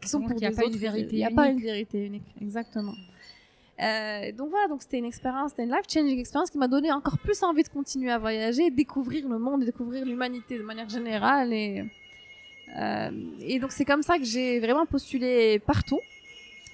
Qui 0.01 0.09
sont 0.09 0.21
pour 0.21 0.33
il 0.33 0.37
n'y 0.37 0.47
a 0.47 0.51
pas 0.51 0.66
une 0.66 0.77
vérité 0.77 1.16
Il 1.16 1.18
n'y 1.18 1.25
a 1.25 1.31
pas 1.31 1.49
une 1.49 1.61
vérité 1.61 2.05
unique, 2.05 2.35
exactement. 2.40 2.92
Euh, 3.81 4.33
donc 4.33 4.51
voilà, 4.51 4.68
donc 4.68 4.83
c'était 4.83 4.99
une 4.99 5.07
expérience, 5.07 5.53
c'était 5.53 5.64
une 5.64 5.71
life-changing 5.71 6.18
expérience 6.18 6.51
qui 6.51 6.59
m'a 6.59 6.68
donné 6.68 6.92
encore 6.92 7.18
plus 7.18 7.42
envie 7.42 7.62
de 7.62 7.68
continuer 7.68 8.11
à 8.11 8.18
voyager, 8.18 8.71
découvrir 8.71 9.27
le 9.27 9.38
monde, 9.38 9.64
découvrir 9.64 10.05
l'humanité 10.05 10.59
de 10.59 10.64
manière 10.64 10.88
générale. 10.88 11.53
Et, 11.55 11.85
et 13.40 13.59
donc 13.59 13.73
c'est 13.73 13.87
comme 13.87 14.03
ça 14.03 14.18
que 14.18 14.25
j'ai 14.25 14.61
vraiment 14.61 14.85
postulé 14.85 15.59
partout. 15.61 16.01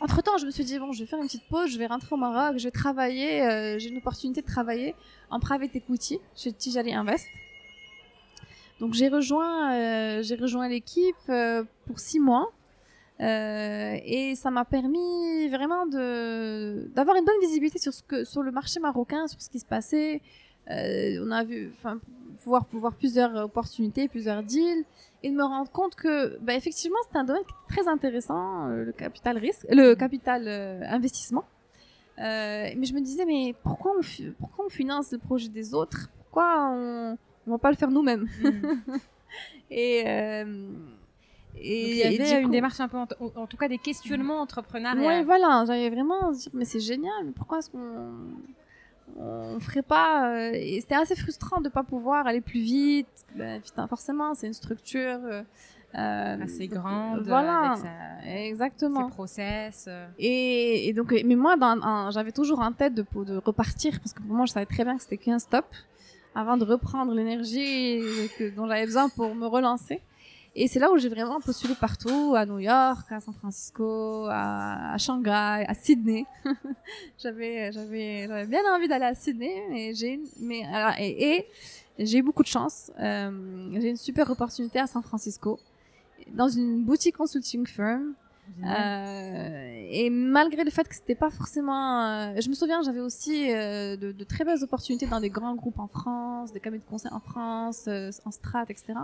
Entre 0.00 0.22
temps, 0.22 0.38
je 0.38 0.46
me 0.46 0.50
suis 0.52 0.64
dit, 0.64 0.78
bon, 0.78 0.92
je 0.92 1.00
vais 1.00 1.06
faire 1.06 1.18
une 1.18 1.26
petite 1.26 1.48
pause, 1.48 1.70
je 1.70 1.78
vais 1.78 1.86
rentrer 1.86 2.08
au 2.12 2.16
Maroc, 2.16 2.58
je 2.58 2.64
vais 2.64 2.70
travailler, 2.70 3.42
euh, 3.42 3.78
j'ai 3.78 3.88
une 3.88 3.96
opportunité 3.96 4.42
de 4.42 4.46
travailler 4.46 4.94
en 5.28 5.40
private 5.40 5.74
equity 5.74 6.20
chez 6.36 6.52
Tijali 6.52 6.94
Invest. 6.94 7.26
Donc 8.78 8.94
j'ai 8.94 9.08
rejoint, 9.08 9.74
euh, 9.74 10.22
rejoint 10.40 10.68
l'équipe 10.68 11.16
euh, 11.28 11.64
pour 11.86 11.98
six 11.98 12.20
mois. 12.20 12.52
et 13.18 14.34
ça 14.36 14.50
m'a 14.52 14.64
permis 14.64 15.48
vraiment 15.48 15.84
d'avoir 15.86 17.16
une 17.16 17.24
bonne 17.24 17.40
visibilité 17.40 17.80
sur 17.80 17.92
ce 17.92 18.04
que 18.04 18.24
sur 18.24 18.42
le 18.44 18.52
marché 18.52 18.78
marocain, 18.78 19.26
sur 19.26 19.42
ce 19.42 19.50
qui 19.50 19.58
se 19.58 19.66
passait. 19.66 20.20
on 20.68 21.30
a 21.32 21.42
vu, 21.42 21.72
enfin, 21.76 21.98
pouvoir 22.44 22.66
pouvoir 22.66 22.94
plusieurs 22.94 23.34
opportunités, 23.34 24.06
plusieurs 24.06 24.44
deals 24.44 24.84
et 25.22 25.30
de 25.30 25.36
me 25.36 25.42
rendre 25.42 25.70
compte 25.70 25.94
que 25.94 26.38
bah, 26.38 26.54
effectivement 26.54 26.98
c'est 27.10 27.18
un 27.18 27.24
domaine 27.24 27.42
très 27.68 27.88
intéressant 27.88 28.68
euh, 28.68 28.84
le 28.84 28.92
capital 28.92 29.38
risque 29.38 29.66
le 29.70 29.94
capital 29.94 30.44
euh, 30.46 30.80
investissement 30.88 31.44
euh, 32.18 32.68
mais 32.76 32.84
je 32.84 32.94
me 32.94 33.00
disais 33.00 33.24
mais 33.24 33.54
pourquoi 33.62 33.92
on 33.98 34.00
pourquoi 34.38 34.66
on 34.66 34.68
finance 34.68 35.12
le 35.12 35.18
projet 35.18 35.48
des 35.48 35.72
autres? 35.72 36.10
Pourquoi 36.18 36.70
on 36.72 37.16
on 37.46 37.50
va 37.52 37.58
pas 37.58 37.70
le 37.70 37.76
faire 37.76 37.90
nous-mêmes? 37.90 38.26
Mm. 38.42 38.96
et 39.70 40.00
Et, 41.60 41.90
il 41.90 41.96
y 41.96 42.02
avait 42.20 42.42
une 42.42 42.50
démarche 42.50 42.80
un 42.80 42.88
peu, 42.88 42.98
en, 42.98 43.46
tout 43.46 43.56
cas 43.56 43.68
des 43.68 43.78
questionnements 43.78 44.40
entrepreneuriaux. 44.40 45.08
Oui, 45.08 45.24
voilà, 45.24 45.64
j'avais 45.66 45.90
vraiment 45.90 46.30
mais 46.52 46.64
c'est 46.64 46.80
génial, 46.80 47.24
mais 47.24 47.32
pourquoi 47.32 47.58
est-ce 47.58 47.70
qu'on 47.70 48.12
on 49.16 49.60
ferait 49.60 49.82
pas 49.82 50.30
euh, 50.30 50.50
et 50.54 50.80
c'était 50.80 50.94
assez 50.94 51.16
frustrant 51.16 51.60
de 51.60 51.68
pas 51.68 51.82
pouvoir 51.82 52.26
aller 52.26 52.40
plus 52.40 52.60
vite. 52.60 53.08
Ben, 53.34 53.60
putain, 53.60 53.86
forcément 53.86 54.34
c'est 54.34 54.46
une 54.46 54.54
structure 54.54 55.18
euh, 55.24 55.42
euh, 55.94 56.42
assez 56.42 56.66
grande 56.68 57.22
voilà 57.26 57.76
exactement. 58.26 59.08
ses 59.08 59.14
process 59.14 59.88
et, 60.18 60.88
et, 60.88 60.92
donc 60.92 61.14
mais 61.24 61.36
moi 61.36 61.56
j'avais 62.10 62.32
toujours 62.32 62.60
en 62.60 62.72
tête 62.72 62.94
de, 62.94 63.04
de 63.24 63.36
repartir 63.36 63.98
parce 64.00 64.12
que 64.12 64.22
pour 64.22 64.34
moi 64.34 64.46
je 64.46 64.52
savais 64.52 64.66
très 64.66 64.84
bien 64.84 64.96
que 64.96 65.02
c'était 65.02 65.18
qu'un 65.18 65.38
stop 65.38 65.66
avant 66.34 66.56
de 66.56 66.64
reprendre 66.64 67.14
l'énergie 67.14 68.00
dont 68.56 68.66
j'avais 68.66 68.86
besoin 68.86 69.08
pour 69.08 69.34
me 69.34 69.46
relancer 69.46 70.00
et 70.54 70.68
c'est 70.68 70.78
là 70.78 70.90
où 70.90 70.98
j'ai 70.98 71.08
vraiment 71.08 71.40
postulé 71.40 71.74
partout, 71.74 72.34
à 72.36 72.44
New 72.46 72.58
York, 72.58 73.06
à 73.10 73.20
San 73.20 73.34
Francisco, 73.34 74.26
à, 74.28 74.96
Shanghai, 74.98 75.64
à 75.66 75.74
Sydney. 75.74 76.26
j'avais, 77.18 77.70
j'avais, 77.72 78.26
j'avais 78.26 78.46
bien 78.46 78.62
envie 78.74 78.88
d'aller 78.88 79.06
à 79.06 79.14
Sydney, 79.14 79.64
mais 79.70 79.94
j'ai, 79.94 80.20
mais 80.40 80.64
alors, 80.64 80.94
et, 80.98 81.46
j'ai 81.98 82.18
eu 82.18 82.22
beaucoup 82.22 82.42
de 82.42 82.48
chance. 82.48 82.90
Euh, 82.98 83.70
j'ai 83.80 83.90
une 83.90 83.96
super 83.96 84.30
opportunité 84.30 84.78
à 84.78 84.86
San 84.86 85.02
Francisco, 85.02 85.58
dans 86.32 86.48
une 86.48 86.84
boutique 86.84 87.16
consulting 87.16 87.66
firm 87.66 88.14
et 89.90 90.10
malgré 90.10 90.64
le 90.64 90.70
fait 90.70 90.86
que 90.86 90.94
c'était 90.94 91.14
pas 91.14 91.30
forcément, 91.30 92.02
euh, 92.02 92.40
je 92.40 92.48
me 92.48 92.54
souviens, 92.54 92.82
j'avais 92.82 93.00
aussi 93.00 93.50
euh, 93.52 93.96
de, 93.96 94.12
de, 94.12 94.24
très 94.24 94.44
belles 94.44 94.62
opportunités 94.62 95.06
dans 95.06 95.20
des 95.20 95.30
grands 95.30 95.54
groupes 95.54 95.78
en 95.78 95.86
France, 95.86 96.52
des 96.52 96.60
cabinets 96.60 96.82
de 96.84 96.90
conseil 96.90 97.10
en 97.12 97.20
France, 97.20 97.86
euh, 97.88 98.10
en 98.26 98.30
strat, 98.30 98.64
etc. 98.68 98.94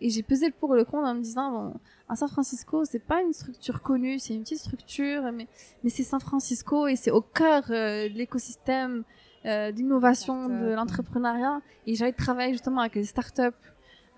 Et 0.00 0.10
j'ai 0.10 0.22
pesé 0.22 0.46
le 0.46 0.52
pour 0.52 0.74
et 0.76 0.78
le 0.78 0.84
contre 0.84 1.08
en 1.08 1.14
me 1.14 1.22
disant, 1.22 1.50
bon, 1.50 1.74
à 2.08 2.14
San 2.14 2.28
Francisco, 2.28 2.84
c'est 2.84 3.00
pas 3.00 3.20
une 3.20 3.32
structure 3.32 3.82
connue, 3.82 4.18
c'est 4.20 4.34
une 4.34 4.42
petite 4.42 4.60
structure, 4.60 5.22
mais, 5.32 5.48
mais 5.82 5.90
c'est 5.90 6.04
San 6.04 6.20
Francisco 6.20 6.86
et 6.86 6.94
c'est 6.94 7.10
au 7.10 7.20
cœur 7.20 7.62
de 7.68 8.08
l'écosystème 8.16 9.04
d'innovation 9.44 10.48
de 10.48 10.74
l'entrepreneuriat. 10.74 11.60
Et 11.86 11.94
j'avais 11.94 12.12
travaillé 12.12 12.52
justement 12.52 12.80
avec 12.80 12.94
des 12.94 13.04
startups 13.04 13.42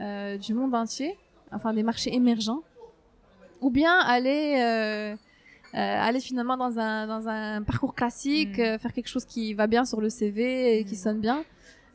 du 0.01 0.55
monde 0.55 0.75
entier, 0.75 1.17
enfin 1.53 1.73
des 1.73 1.83
marchés 1.83 2.15
émergents 2.15 2.63
ou 3.61 3.71
bien 3.71 3.99
aller 3.99 4.57
euh, 4.59 5.17
euh, 5.75 5.79
aller 5.79 6.19
finalement 6.19 6.57
dans 6.57 6.81
un 6.81 7.07
dans 7.07 7.29
un 7.29 7.63
parcours 7.63 7.95
classique, 7.95 8.59
mm. 8.59 8.63
euh, 8.63 8.79
faire 8.79 8.93
quelque 8.93 9.09
chose 9.09 9.25
qui 9.25 9.55
va 9.55 9.69
bien 9.69 9.85
sur 9.85 10.01
le 10.01 10.11
CV 10.11 10.79
et 10.79 10.85
qui 10.85 10.95
mm. 10.95 10.99
sonne 10.99 11.21
bien. 11.21 11.45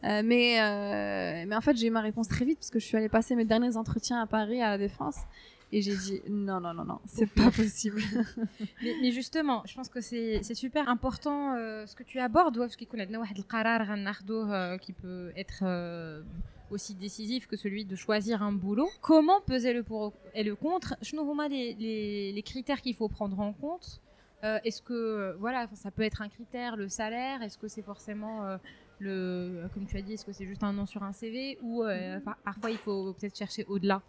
Euh, 0.05 0.21
mais 0.23 0.61
euh, 0.61 1.45
mais 1.47 1.55
en 1.55 1.61
fait 1.61 1.75
j'ai 1.75 1.87
eu 1.87 1.91
ma 1.91 2.01
réponse 2.01 2.27
très 2.27 2.45
vite 2.45 2.59
parce 2.59 2.69
que 2.69 2.79
je 2.79 2.85
suis 2.85 2.95
allée 2.95 3.09
passer 3.09 3.35
mes 3.35 3.43
derniers 3.43 3.75
entretiens 3.75 4.21
à 4.21 4.27
Paris 4.27 4.61
à 4.61 4.69
la 4.69 4.77
Défense 4.77 5.17
et 5.71 5.81
j'ai 5.81 5.95
dit 5.95 6.21
non 6.29 6.61
non 6.61 6.73
non 6.73 6.85
non 6.85 6.99
c'est 7.05 7.29
pas 7.29 7.51
possible. 7.51 8.01
mais, 8.83 8.93
mais, 9.01 9.11
justement 9.11 9.63
je 9.65 9.73
pense 9.73 9.89
que 9.89 9.99
c'est 9.99 10.39
c'est 10.43 10.53
super 10.53 10.87
important 10.87 11.55
ce 11.85 11.95
que 11.95 12.03
tu 12.03 12.19
abordes 12.19 12.57
parce 12.57 12.75
qu'il 12.75 12.87
connaît 12.87 13.07
qui 14.79 14.93
peut 14.93 15.33
être 15.35 15.63
aussi 16.71 16.95
décisif 16.95 17.47
que 17.47 17.55
celui 17.55 17.85
de 17.85 17.95
choisir 17.95 18.41
un 18.43 18.51
boulot. 18.51 18.89
Comment 19.01 19.41
peser 19.41 19.73
le 19.73 19.83
pour 19.83 20.13
et 20.33 20.43
le 20.43 20.55
contre? 20.55 20.95
Je 21.01 21.15
nous 21.15 21.39
les, 21.49 21.73
les, 21.75 22.31
les 22.31 22.43
critères 22.43 22.81
qu'il 22.81 22.95
faut 22.95 23.07
prendre 23.09 23.39
en 23.39 23.53
compte. 23.53 24.01
Euh, 24.43 24.59
Est-ce 24.63 24.81
que 24.81 25.35
voilà, 25.39 25.67
ça 25.73 25.91
peut 25.91 26.03
être 26.03 26.21
un 26.21 26.29
critère, 26.29 26.75
le 26.75 26.89
salaire 26.89 27.41
Est-ce 27.41 27.57
que 27.57 27.67
c'est 27.67 27.81
forcément 27.81 28.45
euh, 28.45 28.57
le, 28.99 29.67
comme 29.73 29.85
tu 29.85 29.97
as 29.97 30.01
dit, 30.01 30.13
est-ce 30.13 30.25
que 30.25 30.31
c'est 30.31 30.45
juste 30.45 30.63
un 30.63 30.73
nom 30.73 30.85
sur 30.85 31.03
un 31.03 31.13
CV 31.13 31.57
ou 31.61 31.83
euh, 31.83 32.19
par 32.19 32.37
parfois 32.37 32.71
il 32.71 32.77
faut 32.77 33.13
peut-être 33.13 33.37
chercher 33.37 33.65
au-delà? 33.67 34.01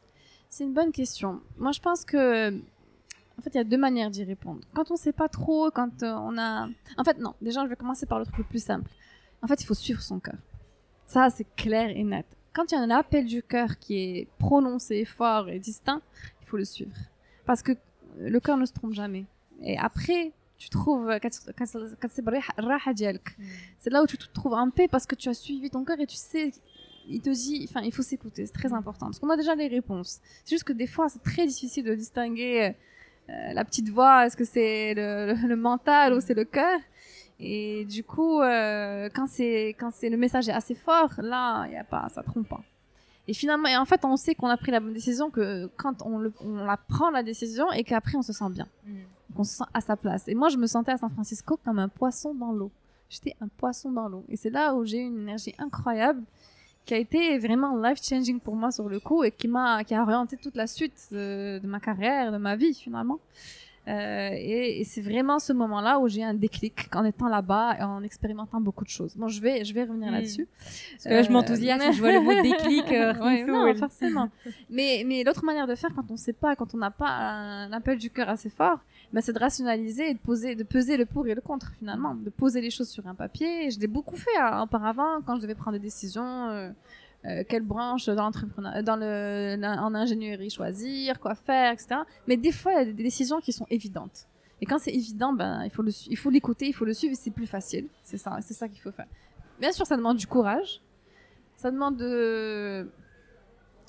C'est 0.49 0.65
une 0.65 0.75
bonne 0.75 0.93
question. 0.93 1.41
Moi, 1.57 1.73
je 1.73 1.81
pense 1.81 2.05
que 2.05 2.51
en 3.39 3.43
fait, 3.43 3.51
il 3.55 3.57
y 3.59 3.61
a 3.61 3.65
deux 3.65 3.77
manières 3.77 4.11
d'y 4.11 4.25
répondre. 4.25 4.61
Quand 4.75 4.91
on 4.91 4.97
sait 4.97 5.13
pas 5.13 5.29
trop, 5.29 5.71
quand 5.71 6.03
euh, 6.03 6.15
on 6.15 6.39
a, 6.39 6.69
en 6.97 7.05
fait, 7.05 7.19
non. 7.19 7.35
Déjà, 7.43 7.65
je 7.65 7.69
vais 7.69 7.77
commencer 7.77 8.07
par 8.07 8.19
le 8.19 8.25
truc 8.25 8.39
le 8.39 8.45
plus 8.45 8.65
simple. 8.65 8.91
En 9.43 9.47
fait, 9.47 9.61
il 9.63 9.67
faut 9.67 9.75
suivre 9.75 10.01
son 10.01 10.21
cœur. 10.21 10.39
Ça, 11.07 11.29
c'est 11.31 11.47
clair 11.55 11.91
et 11.91 12.03
net 12.03 12.27
quand 12.57 12.73
il 12.73 12.75
y 12.75 12.79
a 12.79 12.81
un 12.81 12.91
appel 12.91 13.27
du 13.27 13.43
cœur 13.43 13.79
qui 13.79 13.99
est 13.99 14.29
prononcé, 14.39 15.05
fort 15.05 15.51
et 15.51 15.59
distinct, 15.59 16.01
il 16.41 16.47
faut 16.47 16.57
le 16.57 16.65
suivre. 16.65 16.97
Parce 17.45 17.63
que 17.63 17.73
le 18.19 18.41
cœur 18.41 18.57
ne 18.57 18.65
se 18.65 18.73
trompe 18.73 18.95
jamais. 18.95 19.27
Et 19.63 19.77
après, 19.77 20.33
tu 20.57 20.71
trouves 20.71 21.11
mm. 23.39 23.43
c'est 23.79 23.91
là 23.91 24.03
où 24.03 24.07
tu 24.07 24.17
te 24.17 24.25
trouves 24.33 24.55
en 24.55 24.71
paix 24.71 24.89
parce 24.89 25.05
que 25.05 25.15
tu 25.15 25.29
as 25.29 25.35
suivi 25.35 25.69
ton 25.69 25.85
cœur 25.85 26.01
et 26.01 26.07
tu 26.07 26.17
sais 26.17 26.51
il 27.09 27.21
te 27.21 27.29
dit 27.29 27.67
enfin 27.69 27.83
il 27.83 27.93
faut 27.93 28.03
s'écouter 28.03 28.47
c'est 28.47 28.55
très 28.55 28.71
mm. 28.71 28.75
important 28.75 29.07
parce 29.07 29.19
qu'on 29.19 29.29
a 29.29 29.37
déjà 29.37 29.55
les 29.55 29.69
réponses 29.69 30.21
c'est 30.45 30.55
juste 30.55 30.65
que 30.65 30.73
des 30.73 30.87
fois 30.87 31.11
c'est 31.11 31.23
très 31.23 31.47
difficile 31.47 31.85
de 31.85 31.95
distinguer 31.95 32.75
euh, 33.29 33.53
la 33.53 33.65
petite 33.67 33.91
voix 33.91 34.27
est-ce 34.27 34.37
que 34.37 34.45
c'est 34.45 34.95
le, 34.95 35.57
mental 35.57 36.15
ou 36.15 36.21
c'est 36.21 36.35
le 36.35 36.45
cœur? 36.45 36.81
Et 37.39 37.85
du 37.85 38.03
coup, 38.03 38.41
euh, 38.41 39.09
quand 39.15 39.27
c'est 39.27 39.77
quand 39.79 39.91
c'est 39.93 40.09
le 40.09 40.17
message 40.17 40.49
est 40.49 40.53
assez 40.53 40.75
fort, 40.75 41.11
là, 41.19 41.67
y 41.67 41.77
a 41.77 41.85
pas, 41.85 42.09
ça 42.09 42.23
trompe 42.23 42.49
pas. 42.49 42.63
Et 43.29 43.35
finalement, 43.35 43.69
et 43.69 43.77
en 43.77 43.85
fait, 43.85 44.05
on 44.05 44.17
sait 44.17 44.35
qu'on 44.35 44.49
a 44.49 44.57
pris 44.57 44.71
la 44.71 44.81
bonne 44.81 44.93
décision 44.93 45.31
que 45.31 45.67
quand 45.77 46.03
on, 46.03 46.19
le, 46.19 46.33
on 46.41 46.65
la 46.65 46.77
prend 46.77 47.11
la 47.11 47.23
décision 47.23 47.71
et 47.73 47.83
qu'après 47.83 48.17
on 48.17 48.23
se 48.23 48.33
sent 48.33 48.49
bien, 48.51 48.69
mm. 48.87 48.95
qu'on 49.35 49.45
se 49.45 49.57
sent 49.57 49.65
à 49.75 49.81
sa 49.81 49.97
place. 49.97 50.29
Et 50.29 50.35
moi, 50.35 50.49
je 50.49 50.57
me 50.57 50.67
sentais 50.67 50.93
à 50.93 50.97
San 50.97 51.11
Francisco 51.11 51.59
comme 51.65 51.79
un 51.79 51.89
poisson 51.89 52.35
dans 52.35 52.53
l'eau. 52.53 52.71
J'étais 53.11 53.37
un 53.41 53.49
poisson 53.49 53.91
dans 53.91 54.09
l'eau. 54.09 54.25
Et 54.29 54.37
c'est 54.37 54.51
là 54.51 54.75
où 54.75 54.85
j'ai 54.85 54.99
eu 54.99 55.07
une 55.07 55.23
énergie 55.23 55.55
incroyable 55.59 56.23
qui 56.85 56.95
a 56.95 56.99
été 56.99 57.37
vraiment 57.39 57.77
life 57.77 58.01
changing 58.01 58.39
pour 58.39 58.55
moi 58.55 58.71
sur 58.71 58.89
le 58.89 59.01
coup 59.01 59.25
et 59.25 59.33
qui 59.33 59.49
m'a 59.49 59.83
qui 59.83 59.93
a 59.93 60.03
orienté 60.03 60.37
toute 60.37 60.55
la 60.55 60.69
suite 60.69 61.09
de, 61.11 61.59
de 61.61 61.67
ma 61.67 61.81
carrière, 61.81 62.31
de 62.31 62.39
ma 62.39 62.55
vie 62.55 62.75
finalement. 62.75 63.19
Euh, 63.89 64.31
et, 64.33 64.81
et 64.81 64.85
c'est 64.85 65.01
vraiment 65.01 65.39
ce 65.39 65.53
moment-là 65.53 66.01
où 66.01 66.09
j'ai 66.09 66.25
un 66.25 66.35
déclic 66.35 66.89
en 66.95 67.05
étant 67.05 67.29
là-bas 67.29 67.77
et 67.79 67.83
en 67.85 68.03
expérimentant 68.03 68.61
beaucoup 68.61 68.85
de 68.85 68.91
choses. 68.91 69.15
Bon, 69.17 69.29
je 69.29 69.41
vais, 69.41 69.65
je 69.65 69.73
vais 69.73 69.85
revenir 69.85 70.11
hmm. 70.11 70.15
là-dessus. 70.15 70.49
Parce 70.93 71.05
que 71.05 71.09
là, 71.11 71.23
je 71.23 71.31
m'enthousiasme, 71.31 71.93
je 71.93 72.01
vois 72.01 72.13
le 72.13 72.21
mot 72.21 72.35
déclic. 72.43 72.91
Euh, 72.91 73.15
ouais, 73.15 73.45
non, 73.45 73.73
forcément. 73.77 74.29
mais 74.71 75.05
mais 75.07 75.23
l'autre 75.23 75.45
manière 75.45 75.67
de 75.67 75.75
faire 75.75 75.91
quand 75.95 76.05
on 76.09 76.15
ne 76.15 76.19
sait 76.19 76.33
pas, 76.33 76.57
quand 76.57 76.75
on 76.75 76.79
n'a 76.79 76.91
pas 76.91 77.09
un 77.09 77.73
appel 77.73 77.99
du 77.99 78.11
cœur 78.11 78.29
assez 78.29 78.51
fort, 78.51 78.81
ben, 79.13 79.21
c'est 79.21 79.33
de 79.33 79.39
rationaliser 79.39 80.11
et 80.11 80.15
de 80.15 80.19
poser, 80.19 80.57
de 80.57 80.65
peser 80.65 80.97
le 80.97 81.07
pour 81.07 81.27
et 81.29 81.35
le 81.35 81.41
contre 81.41 81.73
finalement, 81.79 82.15
de 82.15 82.31
poser 82.31 82.61
les 82.61 82.71
choses 82.71 82.89
sur 82.89 83.07
un 83.07 83.15
papier. 83.15 83.71
Je 83.71 83.79
l'ai 83.79 83.87
beaucoup 83.87 84.17
fait 84.17 84.37
hein, 84.41 84.63
auparavant 84.63 85.21
quand 85.25 85.37
je 85.37 85.43
devais 85.43 85.55
prendre 85.55 85.79
des 85.79 85.85
décisions. 85.85 86.73
Euh, 87.27 87.45
quelle 87.49 87.63
branche 87.63 88.07
dans 88.07 88.31
dans 88.31 88.97
le, 88.97 89.57
en 89.63 89.95
ingénierie 89.95 90.51
choisir, 90.51 91.19
quoi 91.19 91.35
faire, 91.35 91.73
etc. 91.73 92.01
Mais 92.27 92.37
des 92.37 92.53
fois, 92.53 92.73
il 92.75 92.79
y 92.79 92.81
a 92.83 92.85
des 92.85 93.03
décisions 93.03 93.41
qui 93.41 93.53
sont 93.53 93.67
évidentes. 93.71 94.27
Et 94.61 94.67
quand 94.67 94.79
c'est 94.79 94.93
évident, 94.93 95.33
ben, 95.33 95.65
il 95.65 95.71
faut 95.71 95.83
le, 95.83 95.93
il 96.09 96.17
faut 96.17 96.31
l'écouter, 96.31 96.67
il 96.69 96.73
faut 96.73 96.85
le 96.85 96.95
suivre 96.95 97.13
et 97.13 97.17
c'est 97.17 97.31
plus 97.31 97.47
facile. 97.47 97.89
C'est 98.03 98.17
ça, 98.17 98.39
c'est 98.41 98.55
ça 98.55 98.69
qu'il 98.69 98.81
faut 98.81 98.93
faire. 98.93 99.07
Bien 99.61 99.73
sûr, 99.73 99.87
ça 99.87 99.97
demande 99.97 100.17
du 100.17 100.27
courage. 100.27 100.81
Ça 101.57 101.71
demande 101.71 101.97
de, 101.97 102.89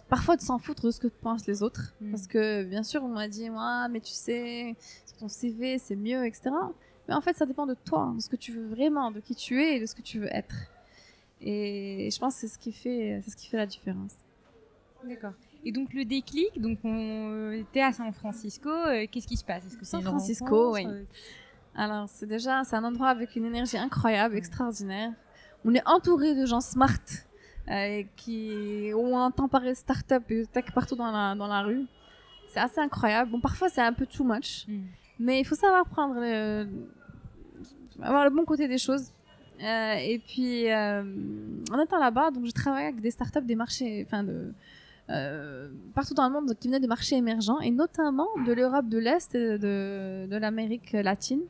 parfois 0.09 0.35
de 0.35 0.41
s'en 0.41 0.57
foutre 0.57 0.85
de 0.85 0.91
ce 0.91 0.99
que 0.99 1.07
pensent 1.07 1.47
les 1.47 1.63
autres. 1.63 1.93
Mm. 2.01 2.11
Parce 2.11 2.27
que, 2.27 2.63
bien 2.63 2.83
sûr, 2.83 3.03
on 3.03 3.09
m'a 3.09 3.27
dit, 3.27 3.49
ouais, 3.49 3.89
mais 3.89 3.99
tu 3.99 4.13
sais, 4.13 4.75
sur 5.05 5.17
ton 5.17 5.27
CV, 5.27 5.77
c'est 5.77 5.95
mieux, 5.95 6.25
etc. 6.25 6.49
Mais 7.07 7.13
en 7.13 7.21
fait, 7.21 7.35
ça 7.35 7.45
dépend 7.45 7.65
de 7.65 7.75
toi, 7.85 8.13
de 8.15 8.21
ce 8.21 8.29
que 8.29 8.35
tu 8.35 8.51
veux 8.51 8.67
vraiment, 8.67 9.11
de 9.11 9.19
qui 9.19 9.35
tu 9.35 9.61
es 9.61 9.77
et 9.77 9.79
de 9.79 9.85
ce 9.85 9.95
que 9.95 10.01
tu 10.01 10.19
veux 10.19 10.33
être. 10.33 10.55
Et 11.41 12.09
je 12.11 12.19
pense 12.19 12.35
que 12.35 12.41
c'est 12.41 12.47
ce 12.47 12.57
qui 12.57 12.71
fait, 12.71 13.21
c'est 13.23 13.31
ce 13.31 13.35
qui 13.35 13.47
fait 13.47 13.57
la 13.57 13.65
différence. 13.65 14.15
D'accord. 15.03 15.33
Et 15.63 15.71
donc 15.71 15.93
le 15.93 16.05
déclic, 16.05 16.59
donc 16.61 16.79
on 16.83 17.51
était 17.51 17.81
à 17.81 17.91
San 17.91 18.11
Francisco, 18.13 18.69
euh, 18.69 19.05
qu'est-ce 19.11 19.27
qui 19.27 19.37
se 19.37 19.43
passe? 19.43 19.65
Est-ce 19.65 19.77
que 19.77 19.85
San 19.85 20.01
Francisco, 20.01 20.73
oui. 20.73 20.85
Euh? 20.85 21.03
Alors 21.75 22.07
c'est 22.09 22.25
déjà 22.25 22.63
c'est 22.63 22.75
un 22.75 22.83
endroit 22.83 23.09
avec 23.09 23.35
une 23.35 23.45
énergie 23.45 23.77
incroyable, 23.77 24.35
extraordinaire. 24.35 25.11
On 25.65 25.73
est 25.73 25.85
entouré 25.87 26.35
de 26.35 26.45
gens 26.45 26.61
smart 26.61 26.97
euh, 27.69 28.03
qui 28.15 28.91
ont 28.95 29.19
un 29.19 29.29
temps 29.31 29.47
parler 29.47 29.75
start-up 29.75 30.23
et 30.29 30.45
tech 30.47 30.65
partout 30.73 30.95
dans 30.95 31.11
la 31.11 31.35
dans 31.35 31.47
la 31.47 31.61
rue. 31.61 31.85
C'est 32.47 32.59
assez 32.59 32.79
incroyable. 32.79 33.31
Bon 33.31 33.41
parfois 33.41 33.69
c'est 33.69 33.81
un 33.81 33.93
peu 33.93 34.05
too 34.05 34.23
much, 34.23 34.65
mm. 34.67 34.83
mais 35.19 35.39
il 35.41 35.45
faut 35.45 35.55
savoir 35.55 35.85
prendre 35.85 36.15
le, 36.15 36.67
avoir 38.01 38.23
le 38.23 38.29
bon 38.29 38.45
côté 38.45 38.67
des 38.67 38.77
choses 38.77 39.11
euh, 39.63 39.95
et 39.95 40.19
puis, 40.19 40.71
euh, 40.71 41.03
en 41.71 41.79
étant 41.79 41.97
là-bas, 41.97 42.31
donc 42.31 42.45
je 42.45 42.51
travaillais 42.51 42.89
avec 42.89 43.01
des 43.01 43.11
startups 43.11 43.41
des 43.41 43.55
marchés, 43.55 44.03
enfin 44.05 44.23
de 44.23 44.53
euh, 45.09 45.69
partout 45.95 46.13
dans 46.13 46.27
le 46.27 46.33
monde 46.33 46.53
qui 46.59 46.67
venaient 46.67 46.81
des 46.81 46.87
marchés 46.87 47.15
émergents 47.15 47.59
et 47.61 47.71
notamment 47.71 48.27
de 48.45 48.51
l'Europe 48.51 48.89
de 48.89 48.97
l'Est 48.97 49.33
et 49.35 49.57
de, 49.57 50.27
de 50.29 50.37
l'Amérique 50.37 50.91
latine 50.91 51.41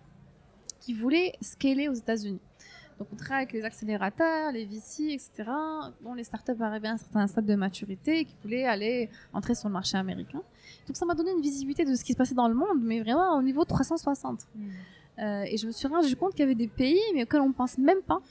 qui 0.80 0.94
voulaient 0.94 1.34
scaler 1.42 1.90
aux 1.90 1.94
États-Unis. 1.94 2.40
Donc 3.00 3.08
on 3.12 3.16
travaille 3.16 3.44
avec 3.44 3.54
les 3.54 3.64
accélérateurs, 3.64 4.52
les 4.52 4.66
VC, 4.66 5.12
etc. 5.12 5.52
dont 6.02 6.14
les 6.14 6.24
startups 6.24 6.60
arrivaient 6.60 6.88
à 6.88 6.94
un 6.94 6.98
certain 6.98 7.28
stade 7.28 7.46
de 7.46 7.56
maturité 7.56 8.20
et 8.20 8.26
qui 8.26 8.36
voulaient 8.42 8.66
aller 8.66 9.10
entrer 9.34 9.54
sur 9.54 9.70
le 9.70 9.74
marché 9.74 9.98
américain. 9.98 10.42
Donc 10.88 10.96
ça 10.96 11.06
m'a 11.06 11.14
donné 11.14 11.32
une 11.32 11.42
visibilité 11.42 11.86
de 11.86 11.96
ce 11.96 12.04
qui 12.04 12.14
se 12.14 12.18
passait 12.18 12.36
dans 12.36 12.48
le 12.48 12.56
monde, 12.56 12.80
mais 12.82 13.02
vraiment 13.02 13.38
au 13.38 13.42
niveau 13.42 13.66
360. 13.66 14.48
Euh, 15.20 15.44
et 15.48 15.58
je 15.58 15.66
me 15.66 15.72
suis 15.72 15.88
rendu 15.88 16.16
compte 16.16 16.32
qu'il 16.32 16.42
y 16.42 16.44
avait 16.44 16.56
des 16.56 16.68
pays 16.68 17.02
mais 17.14 17.24
auxquels 17.24 17.42
on 17.42 17.52
pense 17.52 17.78
même 17.78 18.02
pas, 18.02 18.22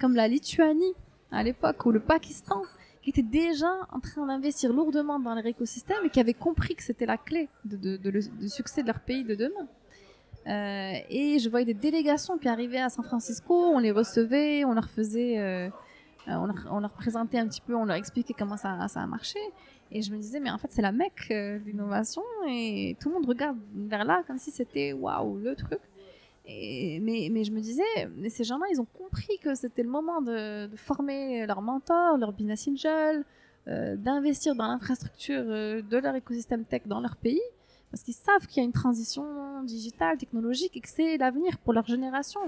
comme 0.00 0.14
la 0.14 0.26
Lituanie 0.26 0.94
à 1.30 1.42
l'époque 1.42 1.84
ou 1.84 1.92
le 1.92 2.00
Pakistan, 2.00 2.62
qui 3.02 3.10
étaient 3.10 3.22
déjà 3.22 3.70
en 3.92 4.00
train 4.00 4.26
d'investir 4.26 4.72
lourdement 4.72 5.18
dans 5.18 5.34
leur 5.34 5.46
écosystème 5.46 5.98
et 6.04 6.10
qui 6.10 6.20
avaient 6.20 6.34
compris 6.34 6.74
que 6.74 6.82
c'était 6.82 7.06
la 7.06 7.16
clé 7.16 7.48
de, 7.64 7.96
du 7.96 8.48
succès 8.48 8.82
de 8.82 8.88
leur 8.88 9.00
pays 9.00 9.24
de 9.24 9.34
demain. 9.34 9.68
Euh, 10.46 10.92
et 11.10 11.38
je 11.38 11.48
voyais 11.48 11.66
des 11.66 11.74
délégations 11.74 12.38
qui 12.38 12.48
arrivaient 12.48 12.80
à 12.80 12.88
San 12.88 13.04
Francisco, 13.04 13.54
on 13.54 13.78
les 13.78 13.90
recevait, 13.90 14.64
on 14.64 14.72
leur 14.72 14.88
faisait, 14.88 15.38
euh, 15.38 15.68
on, 16.26 16.80
leur, 16.80 16.90
présentait 16.92 17.38
un 17.38 17.46
petit 17.46 17.60
peu, 17.60 17.74
on 17.74 17.84
leur 17.84 17.96
expliquait 17.96 18.34
comment 18.36 18.56
ça, 18.56 18.88
ça 18.88 19.00
a 19.00 19.06
marché. 19.06 19.38
Et 19.92 20.02
je 20.02 20.12
me 20.12 20.18
disais, 20.18 20.40
mais 20.40 20.50
en 20.50 20.58
fait, 20.58 20.68
c'est 20.70 20.82
la 20.82 20.92
mecque 20.92 21.28
euh, 21.30 21.58
l'innovation 21.66 22.22
et 22.48 22.96
tout 23.00 23.08
le 23.08 23.16
monde 23.16 23.26
regarde 23.26 23.58
vers 23.74 24.04
là 24.04 24.22
comme 24.26 24.38
si 24.38 24.50
c'était 24.50 24.92
waouh, 24.92 25.38
le 25.38 25.54
truc. 25.54 25.80
Et, 26.52 26.98
mais, 27.00 27.28
mais 27.30 27.44
je 27.44 27.52
me 27.52 27.60
disais, 27.60 27.82
mais 28.16 28.28
ces 28.28 28.42
gens-là, 28.42 28.66
ils 28.72 28.80
ont 28.80 28.86
compris 28.98 29.38
que 29.38 29.54
c'était 29.54 29.84
le 29.84 29.88
moment 29.88 30.20
de, 30.20 30.66
de 30.66 30.76
former 30.76 31.46
leurs 31.46 31.62
mentors, 31.62 32.18
leurs 32.18 32.32
business 32.32 32.66
angels, 32.66 33.24
euh, 33.68 33.94
d'investir 33.96 34.54
dans 34.56 34.66
l'infrastructure 34.66 35.44
euh, 35.46 35.80
de 35.82 35.96
leur 35.96 36.14
écosystème 36.16 36.64
tech 36.64 36.82
dans 36.86 37.00
leur 37.00 37.16
pays, 37.16 37.40
parce 37.90 38.02
qu'ils 38.02 38.14
savent 38.14 38.46
qu'il 38.48 38.58
y 38.58 38.60
a 38.60 38.64
une 38.64 38.72
transition 38.72 39.62
digitale, 39.62 40.16
technologique, 40.18 40.76
et 40.76 40.80
que 40.80 40.88
c'est 40.88 41.16
l'avenir 41.18 41.56
pour 41.58 41.72
leur 41.72 41.86
génération, 41.86 42.40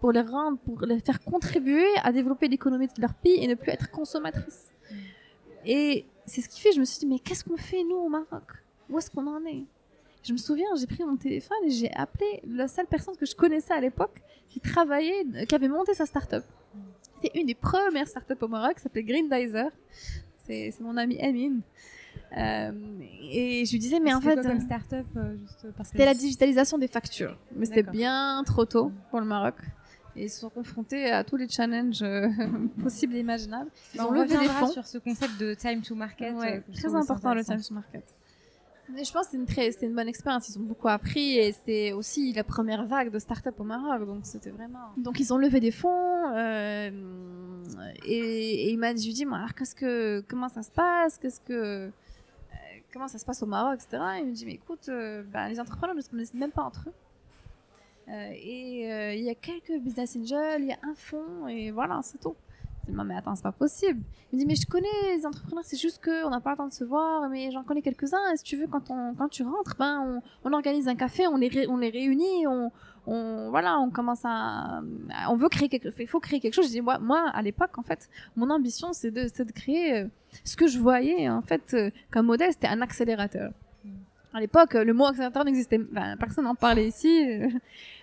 pour 0.00 0.12
les 0.12 0.20
rendre, 0.20 0.58
pour 0.58 0.80
les 0.84 1.00
faire 1.00 1.22
contribuer 1.22 1.86
à 2.02 2.12
développer 2.12 2.48
l'économie 2.48 2.88
de 2.88 3.00
leur 3.00 3.14
pays 3.14 3.42
et 3.42 3.46
ne 3.46 3.54
plus 3.54 3.70
être 3.70 3.90
consommatrices. 3.90 4.70
Et 5.64 6.04
c'est 6.26 6.42
ce 6.42 6.48
qui 6.48 6.60
fait, 6.60 6.72
je 6.72 6.80
me 6.80 6.84
suis 6.84 6.98
dit, 6.98 7.06
mais 7.06 7.20
qu'est-ce 7.20 7.44
qu'on 7.44 7.56
fait 7.56 7.82
nous 7.84 7.96
au 7.96 8.08
Maroc? 8.08 8.48
Où 8.90 8.98
est-ce 8.98 9.10
qu'on 9.10 9.26
en 9.26 9.44
est? 9.46 9.64
Je 10.26 10.32
me 10.32 10.38
souviens, 10.38 10.66
j'ai 10.78 10.86
pris 10.86 11.04
mon 11.04 11.16
téléphone 11.16 11.58
et 11.64 11.70
j'ai 11.70 11.92
appelé 11.92 12.42
la 12.46 12.66
seule 12.66 12.86
personne 12.86 13.16
que 13.16 13.26
je 13.26 13.34
connaissais 13.34 13.72
à 13.72 13.80
l'époque 13.80 14.20
qui 14.48 14.60
travaillait, 14.60 15.24
qui 15.46 15.54
avait 15.54 15.68
monté 15.68 15.94
sa 15.94 16.04
start-up. 16.04 16.44
C'était 17.22 17.38
une 17.38 17.46
des 17.46 17.54
premières 17.54 18.08
start-up 18.08 18.42
au 18.42 18.48
Maroc, 18.48 18.78
s'appelait 18.80 19.04
Greendizer. 19.04 19.70
C'est 20.46 20.72
mon 20.80 20.96
ami 20.96 21.20
Amine. 21.20 21.60
Euh, 22.36 22.72
et 23.30 23.64
je 23.64 23.72
lui 23.72 23.78
disais, 23.78 24.00
mais 24.00 24.12
en 24.12 24.20
fait. 24.20 24.40
Comme 24.42 24.60
start-up 24.60 25.06
euh, 25.16 25.36
C'était 25.84 26.04
la 26.04 26.14
digitalisation 26.14 26.76
des 26.78 26.88
factures. 26.88 27.38
Mais 27.54 27.66
c'était 27.66 27.82
bien 27.84 28.42
trop 28.44 28.64
tôt 28.64 28.92
pour 29.10 29.20
le 29.20 29.26
Maroc. 29.26 29.54
Et 30.16 30.24
ils 30.24 30.30
se 30.30 30.40
sont 30.40 30.48
confrontés 30.48 31.10
à 31.10 31.24
tous 31.24 31.36
les 31.36 31.48
challenges 31.48 32.02
euh, 32.02 32.28
possibles 32.82 33.14
et 33.16 33.20
imaginables. 33.20 33.70
Ils 33.94 33.98
bah, 33.98 34.06
ont 34.08 34.12
levé 34.12 34.38
des 34.38 34.46
fonds. 34.46 34.68
sur 34.68 34.86
ce 34.86 34.98
concept 34.98 35.38
de 35.38 35.54
time 35.54 35.82
to 35.82 35.94
market. 35.94 36.34
Ouais, 36.34 36.62
très 36.72 36.94
important 36.94 37.34
le 37.34 37.44
time 37.44 37.60
to 37.60 37.74
market. 37.74 38.04
Je 38.88 39.12
pense 39.12 39.26
que 39.28 39.36
c'était 39.46 39.86
une, 39.86 39.94
bonne 39.94 40.08
expérience. 40.08 40.48
Ils 40.48 40.58
ont 40.58 40.62
beaucoup 40.62 40.88
appris 40.88 41.38
et 41.38 41.52
c'était 41.52 41.92
aussi 41.92 42.32
la 42.32 42.44
première 42.44 42.86
vague 42.86 43.10
de 43.10 43.18
start-up 43.18 43.58
au 43.58 43.64
Maroc. 43.64 44.06
Donc 44.06 44.20
c'était 44.24 44.50
vraiment. 44.50 44.92
Donc 44.96 45.18
ils 45.18 45.32
ont 45.32 45.38
levé 45.38 45.60
des 45.60 45.72
fonds 45.72 46.32
euh, 46.34 46.90
et, 48.04 48.70
il 48.70 48.78
m'a 48.78 48.94
dit, 48.94 49.02
je 49.02 49.08
lui 49.08 49.14
dis, 49.14 49.24
alors 49.24 49.54
que, 49.54 50.20
comment 50.28 50.48
ça 50.48 50.62
se 50.62 50.70
passe, 50.70 51.18
qu'est-ce 51.18 51.40
que, 51.40 51.52
euh, 51.52 51.90
comment 52.92 53.08
ça 53.08 53.18
se 53.18 53.24
passe 53.24 53.42
au 53.42 53.46
Maroc, 53.46 53.80
etc. 53.82 54.02
Et 54.16 54.20
il 54.20 54.26
me 54.28 54.32
dit, 54.32 54.46
mais 54.46 54.54
écoute, 54.54 54.88
euh, 54.88 55.24
ben, 55.24 55.48
les 55.48 55.58
entrepreneurs 55.58 55.96
ne 55.96 56.00
se 56.00 56.10
connaissent 56.10 56.34
même 56.34 56.52
pas 56.52 56.62
entre 56.62 56.88
eux. 56.88 56.92
Et 58.08 58.82
il 59.16 59.24
y 59.24 59.30
a 59.30 59.34
quelques 59.34 59.82
business 59.82 60.16
angels, 60.16 60.60
il 60.60 60.68
y 60.68 60.72
a 60.72 60.78
un 60.84 60.94
fonds 60.94 61.48
et 61.48 61.72
voilà, 61.72 61.98
c'est 62.04 62.20
tout. 62.20 62.36
Non, 62.88 63.04
mais 63.04 63.16
attends, 63.16 63.34
c'est 63.34 63.42
pas 63.42 63.52
possible. 63.52 64.00
Il 64.32 64.36
me 64.36 64.40
dit, 64.40 64.46
mais 64.46 64.54
je 64.54 64.66
connais 64.66 65.16
les 65.16 65.26
entrepreneurs, 65.26 65.64
c'est 65.64 65.76
juste 65.76 66.02
qu'on 66.04 66.30
n'a 66.30 66.40
pas 66.40 66.52
le 66.52 66.56
temps 66.56 66.68
de 66.68 66.72
se 66.72 66.84
voir, 66.84 67.28
mais 67.28 67.50
j'en 67.50 67.64
connais 67.64 67.82
quelques-uns. 67.82 68.32
Et 68.32 68.36
si 68.36 68.44
tu 68.44 68.56
veux, 68.56 68.66
quand, 68.66 68.90
on, 68.90 69.14
quand 69.14 69.28
tu 69.28 69.42
rentres, 69.42 69.76
ben, 69.78 70.20
on, 70.44 70.52
organise 70.52 70.88
un 70.88 70.94
café, 70.94 71.26
on 71.26 71.36
les, 71.36 71.66
on 71.68 71.76
les 71.78 71.90
réunit, 71.90 72.46
on, 72.46 72.70
on, 73.06 73.50
voilà, 73.50 73.78
on 73.78 73.90
commence 73.90 74.22
à, 74.24 74.82
on 75.28 75.36
veut 75.36 75.48
créer 75.48 75.68
quelque, 75.68 75.88
il 75.98 76.06
faut 76.06 76.20
créer 76.20 76.40
quelque 76.40 76.54
chose. 76.54 76.66
Je 76.66 76.70
dis, 76.72 76.80
moi, 76.80 76.98
moi, 76.98 77.28
à 77.32 77.42
l'époque, 77.42 77.76
en 77.78 77.82
fait, 77.82 78.08
mon 78.36 78.50
ambition, 78.50 78.92
c'est 78.92 79.10
de, 79.10 79.24
de 79.24 79.52
créer 79.52 79.98
euh, 79.98 80.06
ce 80.44 80.56
que 80.56 80.66
je 80.66 80.78
voyais, 80.78 81.28
en 81.28 81.42
fait, 81.42 81.74
euh, 81.74 81.90
comme 82.10 82.26
modèle, 82.26 82.52
c'était 82.52 82.68
un 82.68 82.82
accélérateur. 82.82 83.52
À 84.36 84.40
l'époque, 84.40 84.74
le 84.74 84.92
mot 84.92 85.06
accélérateur 85.06 85.46
n'existait, 85.46 85.78
ben, 85.78 86.14
personne 86.18 86.44
n'en 86.44 86.54
parlait 86.54 86.86
ici. 86.86 87.26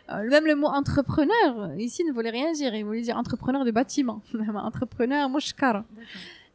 Euh, 0.09 0.29
même 0.31 0.47
le 0.47 0.55
mot 0.55 0.65
entrepreneur, 0.65 1.75
ici, 1.77 2.03
ne 2.03 2.11
voulait 2.11 2.31
rien 2.31 2.51
dire. 2.53 2.73
Il 2.73 2.85
voulait 2.85 3.03
dire 3.03 3.17
entrepreneur 3.17 3.63
de 3.63 3.69
bâtiment. 3.69 4.23
entrepreneur 4.55 5.29
mouchkar. 5.29 5.83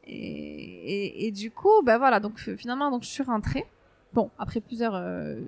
Et, 0.04 0.16
et, 0.16 1.26
et, 1.26 1.30
du 1.30 1.52
coup, 1.52 1.80
ben 1.84 1.96
voilà, 1.96 2.18
donc 2.18 2.40
finalement, 2.56 2.90
donc, 2.90 3.04
je 3.04 3.08
suis 3.08 3.22
rentrée. 3.22 3.66
Bon, 4.12 4.32
après 4.36 4.60
plusieurs... 4.60 4.96
Euh... 4.96 5.40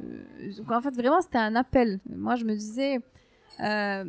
Donc 0.56 0.70
en 0.70 0.80
fait, 0.80 0.92
vraiment, 0.92 1.20
c'était 1.20 1.38
un 1.38 1.56
appel. 1.56 1.98
Moi, 2.08 2.36
je 2.36 2.44
me 2.44 2.54
disais... 2.54 3.00
Euh, 3.58 4.04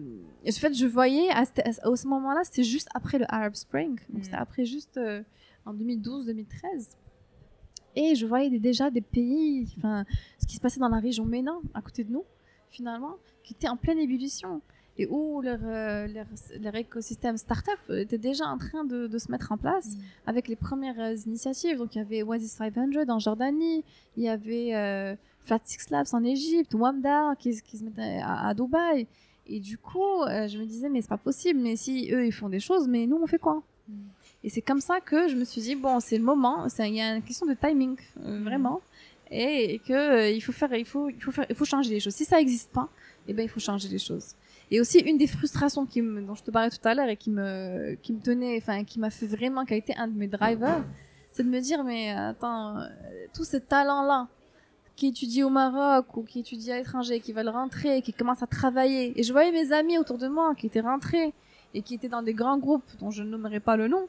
en 0.48 0.52
fait, 0.52 0.74
je 0.76 0.86
voyais, 0.86 1.32
à, 1.32 1.40
à, 1.42 1.96
ce 1.96 2.08
moment-là, 2.08 2.42
c'était 2.44 2.64
juste 2.64 2.90
après 2.94 3.18
le 3.18 3.26
Arab 3.28 3.56
Spring. 3.56 4.00
Donc, 4.10 4.24
c'était 4.24 4.38
après 4.38 4.66
juste 4.66 4.98
euh, 4.98 5.24
en 5.66 5.74
2012-2013. 5.74 6.92
Et 7.96 8.16
je 8.16 8.26
voyais 8.26 8.60
déjà 8.60 8.90
des 8.90 9.02
pays, 9.02 9.68
enfin, 9.78 10.06
ce 10.40 10.48
qui 10.48 10.56
se 10.56 10.62
passait 10.62 10.80
dans 10.80 10.90
la 10.90 11.00
région 11.00 11.26
MENA, 11.26 11.54
à 11.74 11.82
côté 11.82 12.04
de 12.04 12.12
nous, 12.12 12.24
finalement, 12.70 13.18
qui 13.44 13.54
étaient 13.54 13.68
en 13.68 13.78
pleine 13.78 14.00
ébullition 14.00 14.62
et 14.98 15.08
où 15.08 15.42
leur, 15.42 15.60
euh, 15.64 16.08
leur, 16.08 16.26
leur, 16.60 16.76
écosystème 16.76 17.38
startup 17.38 17.80
était 17.90 18.18
déjà 18.18 18.46
en 18.46 18.58
train 18.58 18.84
de, 18.84 19.08
de 19.08 19.18
se 19.18 19.32
mettre 19.32 19.52
en 19.52 19.58
place 19.58 19.96
mmh. 19.96 20.00
avec 20.28 20.48
les 20.48 20.56
premières 20.56 21.00
euh, 21.00 21.16
initiatives. 21.26 21.78
Donc 21.78 21.96
il 21.96 22.00
y 22.00 22.02
avait 22.02 22.24
Oasis 22.24 22.52
500 22.52 22.82
en 23.08 23.20
Jordanie, 23.20 23.84
il 24.18 24.24
y 24.24 24.30
avait 24.30 24.76
euh, 24.76 25.16
Flat 25.40 25.60
Six 25.64 25.90
Labs 25.90 26.08
en 26.12 26.24
Égypte, 26.24 26.74
Wamda 26.74 27.36
qui, 27.40 27.62
qui 27.62 27.78
se 27.78 27.84
mettait 27.84 28.20
à, 28.22 28.48
à, 28.48 28.54
Dubaï. 28.54 29.08
Et 29.48 29.60
du 29.60 29.78
coup, 29.78 30.22
euh, 30.24 30.48
je 30.48 30.58
me 30.60 30.66
disais, 30.66 30.90
mais 30.90 31.02
c'est 31.02 31.10
pas 31.10 31.18
possible, 31.18 31.60
mais 31.60 31.76
si 31.76 32.10
eux 32.14 32.26
ils 32.26 32.32
font 32.32 32.50
des 32.50 32.60
choses, 32.60 32.88
mais 32.88 33.08
nous 33.08 33.18
on 33.22 33.28
fait 33.28 33.40
quoi? 33.40 33.64
Mmh. 33.88 33.94
Et 34.44 34.50
c'est 34.50 34.62
comme 34.62 34.82
ça 34.82 35.00
que 35.00 35.28
je 35.28 35.36
me 35.36 35.44
suis 35.44 35.62
dit, 35.62 35.76
bon, 35.76 36.00
c'est 36.00 36.18
le 36.18 36.24
moment, 36.24 36.68
il 36.80 36.96
y 36.96 37.02
a 37.02 37.16
une 37.16 37.24
question 37.24 37.46
de 37.46 37.54
timing, 37.54 37.98
mmh. 38.20 38.44
vraiment, 38.44 38.82
et, 39.30 39.76
et 39.76 39.80
que 39.80 40.32
il 40.34 40.42
faut 40.42 40.52
faire, 40.52 40.74
il 40.74 40.86
faut, 40.86 41.10
il 41.10 41.22
faut 41.22 41.32
faire, 41.32 41.46
il 41.50 41.56
faut 41.56 41.66
changer 41.66 41.92
les 41.92 42.00
choses. 42.00 42.16
Si 42.16 42.26
ça 42.26 42.38
n'existe 42.38 42.72
pas, 42.72 42.90
eh 43.28 43.34
ben, 43.34 43.44
il 43.44 43.50
faut 43.50 43.60
changer 43.60 43.88
les 43.88 44.00
choses. 44.00 44.36
Et 44.72 44.80
aussi, 44.80 45.00
une 45.00 45.18
des 45.18 45.28
frustrations 45.28 45.86
qui 45.86 46.02
me, 46.02 46.22
dont 46.22 46.34
je 46.34 46.44
te 46.44 46.52
parlais 46.52 46.70
tout 46.70 46.86
à 46.86 46.96
l'heure 46.96 47.10
et 47.10 47.18
qui 47.18 47.30
me, 47.30 47.96
qui 48.02 48.14
me 48.14 48.22
tenait, 48.22 48.58
enfin, 48.58 48.84
qui 48.84 49.00
m'a 49.00 49.10
fait 49.10 49.28
vraiment, 49.28 49.66
qui 49.66 49.74
a 49.74 49.78
été 49.78 49.94
un 49.98 50.08
de 50.08 50.18
mes 50.18 50.28
drivers, 50.28 50.84
c'est 51.32 51.44
de 51.44 51.50
me 51.50 51.60
dire, 51.60 51.84
mais 51.84 52.12
attends, 52.12 52.80
euh, 52.80 52.88
tous 53.34 53.44
ces 53.44 53.62
talents-là, 53.62 54.28
qui 54.96 55.08
étudient 55.08 55.48
au 55.48 55.50
Maroc 55.50 56.16
ou 56.16 56.24
qui 56.24 56.40
étudient 56.40 56.76
à 56.76 56.78
l'étranger, 56.78 57.20
qui 57.20 57.34
veulent 57.34 57.50
rentrer, 57.50 58.02
qui 58.02 58.14
commencent 58.14 58.44
à 58.44 58.48
travailler. 58.48 59.20
Et 59.20 59.24
je 59.24 59.32
voyais 59.32 59.52
mes 59.52 59.72
amis 59.72 59.98
autour 59.98 60.18
de 60.18 60.28
moi 60.28 60.54
qui 60.56 60.68
étaient 60.68 60.82
rentrés 60.82 61.34
et 61.74 61.82
qui 61.82 61.96
étaient 61.96 62.10
dans 62.10 62.22
des 62.22 62.34
grands 62.34 62.58
groupes 62.58 62.84
dont 63.00 63.10
je 63.10 63.24
ne 63.24 63.30
nommerai 63.30 63.60
pas 63.60 63.78
le 63.78 63.88
nom, 63.88 64.08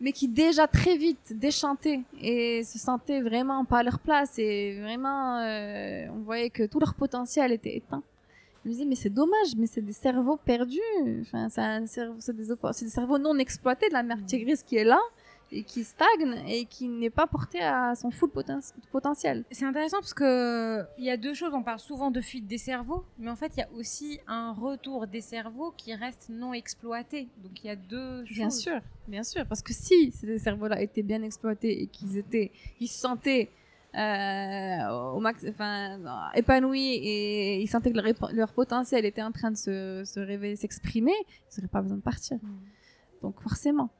mais 0.00 0.12
qui 0.12 0.28
déjà 0.28 0.66
très 0.66 0.96
vite 0.96 1.32
déchantaient 1.34 2.00
et 2.20 2.62
se 2.64 2.78
sentaient 2.78 3.20
vraiment 3.20 3.64
pas 3.64 3.78
à 3.78 3.82
leur 3.82 3.98
place 3.98 4.38
et 4.38 4.78
vraiment 4.80 5.38
euh, 5.38 6.06
on 6.12 6.20
voyait 6.20 6.50
que 6.50 6.64
tout 6.64 6.78
leur 6.78 6.94
potentiel 6.94 7.52
était 7.52 7.76
éteint. 7.76 8.02
Je 8.64 8.68
me 8.68 8.74
disais, 8.74 8.84
mais 8.84 8.96
c'est 8.96 9.10
dommage, 9.10 9.54
mais 9.56 9.66
c'est 9.66 9.80
des 9.80 9.92
cerveaux 9.92 10.36
perdus. 10.36 10.80
Enfin, 11.22 11.48
c'est 11.86 12.36
des, 12.36 12.44
des, 12.44 12.90
cerveaux 12.90 13.18
non 13.18 13.38
exploités 13.38 13.88
de 13.88 13.94
la 13.94 14.02
mère 14.02 14.18
tigris 14.26 14.60
qui 14.66 14.76
est 14.76 14.84
là 14.84 14.98
et 15.50 15.62
qui 15.62 15.84
stagne 15.84 16.42
et 16.46 16.66
qui 16.66 16.88
n'est 16.88 17.10
pas 17.10 17.26
porté 17.26 17.60
à 17.60 17.94
son 17.94 18.10
full 18.10 18.30
poten 18.30 18.60
potentiel. 18.92 19.44
C'est 19.50 19.64
intéressant 19.64 19.98
parce 19.98 20.14
que 20.14 20.84
il 20.98 21.04
y 21.04 21.10
a 21.10 21.16
deux 21.16 21.34
choses. 21.34 21.52
On 21.54 21.62
parle 21.62 21.78
souvent 21.78 22.10
de 22.10 22.20
fuite 22.20 22.46
des 22.46 22.58
cerveaux, 22.58 23.04
mais 23.18 23.30
en 23.30 23.36
fait, 23.36 23.52
il 23.56 23.60
y 23.60 23.62
a 23.62 23.68
aussi 23.74 24.20
un 24.26 24.52
retour 24.52 25.06
des 25.06 25.20
cerveaux 25.20 25.72
qui 25.76 25.94
reste 25.94 26.28
non 26.28 26.52
exploité. 26.52 27.28
Donc, 27.42 27.62
il 27.62 27.68
y 27.68 27.70
a 27.70 27.76
deux 27.76 28.24
choses. 28.24 28.36
Bien 28.36 28.50
sûr, 28.50 28.80
bien 29.06 29.22
sûr, 29.22 29.46
parce 29.46 29.62
que 29.62 29.72
si 29.72 30.12
ces 30.12 30.38
cerveaux-là 30.38 30.80
étaient 30.82 31.02
bien 31.02 31.22
exploités 31.22 31.82
et 31.82 31.86
qu'ils 31.86 32.18
étaient, 32.18 32.52
ils 32.80 32.88
se 32.88 32.98
sentaient 32.98 33.50
euh, 33.94 35.12
au 35.14 35.20
max, 35.20 35.44
enfin, 35.48 35.98
épanouis 36.34 36.94
et 36.94 37.60
ils 37.60 37.68
sentaient 37.68 37.90
que 37.90 37.96
leur, 37.96 38.32
leur, 38.32 38.52
potentiel 38.52 39.06
était 39.06 39.22
en 39.22 39.32
train 39.32 39.50
de 39.50 39.56
se, 39.56 40.02
se 40.04 40.20
révéler, 40.20 40.56
s'exprimer, 40.56 41.14
ils 41.16 41.56
n'auraient 41.56 41.68
pas 41.68 41.80
besoin 41.80 41.96
de 41.96 42.02
partir. 42.02 42.36
Mm. 42.36 42.58
Donc 43.22 43.40
forcément. 43.40 43.90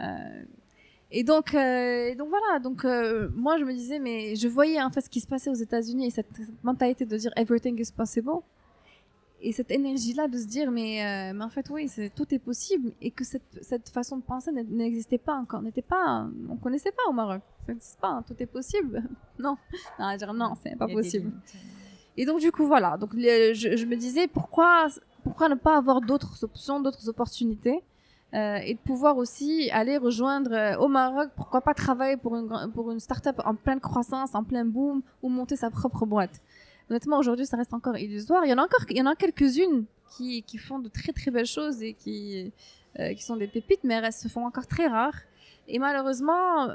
Euh, 0.00 0.44
et 1.14 1.24
donc, 1.24 1.54
euh, 1.54 2.14
donc 2.14 2.30
voilà. 2.30 2.58
Donc 2.58 2.84
euh, 2.84 3.28
moi 3.34 3.58
je 3.58 3.64
me 3.64 3.72
disais, 3.72 3.98
mais 3.98 4.34
je 4.34 4.48
voyais 4.48 4.80
en 4.82 4.90
fait 4.90 5.02
ce 5.02 5.10
qui 5.10 5.20
se 5.20 5.26
passait 5.26 5.50
aux 5.50 5.54
États-Unis 5.54 6.06
et 6.06 6.10
cette, 6.10 6.26
cette, 6.34 6.64
mentalité 6.64 7.04
de 7.04 7.16
dire 7.18 7.30
everything 7.36 7.78
is 7.78 7.92
possible 7.92 8.30
et 9.42 9.52
cette 9.52 9.70
énergie-là 9.70 10.28
de 10.28 10.38
se 10.38 10.46
dire 10.46 10.70
mais, 10.70 11.04
euh, 11.04 11.36
mais 11.36 11.44
en 11.44 11.50
fait 11.50 11.68
oui 11.68 11.90
tout 12.14 12.32
est 12.32 12.38
possible 12.38 12.92
et 13.02 13.10
que 13.10 13.24
cette, 13.24 13.58
cette 13.60 13.88
façon 13.90 14.16
de 14.16 14.22
penser 14.22 14.52
n'existait 14.52 15.18
pas 15.18 15.34
encore 15.34 15.60
n'était 15.62 15.82
pas 15.82 16.28
on 16.48 16.56
connaissait 16.56 16.92
pas 16.92 17.02
au 17.10 17.12
Maroc. 17.12 17.42
Ça 17.66 17.72
n'existe 17.72 18.00
pas 18.00 18.08
hein, 18.08 18.24
tout 18.26 18.36
est 18.38 18.46
possible. 18.46 19.02
Non. 19.38 19.56
Non 19.98 20.06
à 20.06 20.16
dire 20.16 20.32
non 20.32 20.54
c'est 20.62 20.76
pas 20.76 20.88
possible. 20.88 21.30
et 22.16 22.24
donc 22.24 22.40
du 22.40 22.52
coup 22.52 22.66
voilà. 22.66 22.96
Donc 22.96 23.10
je, 23.14 23.76
je, 23.76 23.84
me 23.86 23.96
disais 23.96 24.28
pourquoi 24.28 24.86
pourquoi 25.24 25.50
ne 25.50 25.56
pas 25.56 25.76
avoir 25.76 26.00
d'autres 26.00 26.42
options 26.42 26.80
d'autres 26.80 27.08
opportunités? 27.08 27.82
Euh, 28.34 28.56
et 28.56 28.74
de 28.74 28.78
pouvoir 28.78 29.16
aussi 29.18 29.70
aller 29.72 29.98
rejoindre 29.98 30.52
euh, 30.52 30.76
au 30.78 30.88
Maroc 30.88 31.30
pourquoi 31.36 31.60
pas 31.60 31.74
travailler 31.74 32.16
pour 32.16 32.36
une 32.36 32.48
pour 32.72 32.90
une 32.90 33.00
start-up 33.00 33.40
en 33.44 33.54
pleine 33.54 33.80
croissance 33.80 34.34
en 34.34 34.42
plein 34.42 34.64
boom 34.64 35.02
ou 35.22 35.28
monter 35.28 35.56
sa 35.56 35.70
propre 35.70 36.06
boîte 36.06 36.40
honnêtement, 36.92 37.18
aujourd'hui, 37.18 37.46
ça 37.46 37.56
reste 37.56 37.72
encore 37.74 37.96
illusoire. 37.96 38.44
Il 38.44 38.50
y 38.50 38.52
en 38.52 38.58
a 38.58 38.64
encore, 38.64 38.84
il 38.90 38.96
y 38.96 39.02
en 39.02 39.06
a 39.06 39.16
quelques-unes 39.16 39.84
qui, 40.16 40.42
qui 40.42 40.58
font 40.58 40.78
de 40.78 40.88
très 40.88 41.12
très 41.12 41.30
belles 41.30 41.46
choses 41.46 41.82
et 41.82 41.94
qui, 41.94 42.52
euh, 43.00 43.14
qui 43.14 43.22
sont 43.22 43.36
des 43.36 43.46
pépites, 43.46 43.84
mais 43.84 43.94
elles 43.94 44.12
se 44.12 44.28
font 44.28 44.44
encore 44.44 44.66
très 44.66 44.86
rares. 44.86 45.22
et 45.66 45.78
malheureusement, 45.78 46.68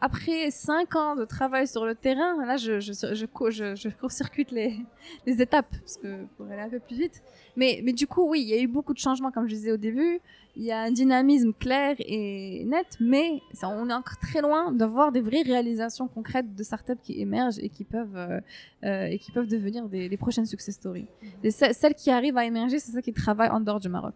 après 0.00 0.50
cinq 0.50 0.96
ans 0.96 1.14
de 1.14 1.24
travail 1.24 1.68
sur 1.68 1.84
le 1.84 1.94
terrain, 1.94 2.44
là, 2.44 2.56
je, 2.56 2.80
je, 2.80 2.92
je, 2.92 3.14
je, 3.14 3.88
court-circuite 3.90 4.50
les, 4.50 4.76
les 5.26 5.40
étapes, 5.40 5.70
parce 5.70 5.98
que 5.98 6.24
pour 6.36 6.46
aller 6.46 6.62
un 6.62 6.68
peu 6.68 6.80
plus 6.80 6.96
vite. 6.96 7.22
Mais, 7.56 7.80
mais 7.84 7.92
du 7.92 8.08
coup, 8.08 8.28
oui, 8.28 8.40
il 8.42 8.48
y 8.48 8.54
a 8.54 8.60
eu 8.60 8.66
beaucoup 8.66 8.92
de 8.92 8.98
changements, 8.98 9.30
comme 9.30 9.46
je 9.46 9.54
disais 9.54 9.70
au 9.70 9.76
début. 9.76 10.20
Il 10.56 10.64
y 10.64 10.72
a 10.72 10.80
un 10.80 10.90
dynamisme 10.90 11.52
clair 11.52 11.94
et 12.00 12.64
net, 12.64 12.96
mais 12.98 13.40
ça, 13.52 13.68
on 13.68 13.88
est 13.88 13.94
encore 13.94 14.18
très 14.18 14.40
loin 14.40 14.72
d'avoir 14.72 15.12
des 15.12 15.20
vraies 15.20 15.42
réalisations 15.42 16.08
concrètes 16.08 16.54
de 16.54 16.62
startups 16.64 16.98
qui 17.02 17.20
émergent 17.20 17.58
et 17.60 17.68
qui 17.68 17.84
peuvent, 17.84 18.16
euh, 18.16 18.40
euh 18.84 19.04
et 19.04 19.18
qui 19.18 19.30
peuvent 19.30 19.46
devenir 19.46 19.88
des, 19.88 20.16
prochaines 20.16 20.46
success 20.46 20.74
stories. 20.74 21.06
Et 21.44 21.50
mm-hmm. 21.50 21.72
celles 21.72 21.94
qui 21.94 22.10
arrivent 22.10 22.38
à 22.38 22.44
émerger, 22.44 22.78
c'est 22.80 22.90
celles 22.90 23.02
qui 23.02 23.12
travaillent 23.12 23.50
en 23.50 23.60
dehors 23.60 23.78
du 23.78 23.88
Maroc. 23.88 24.14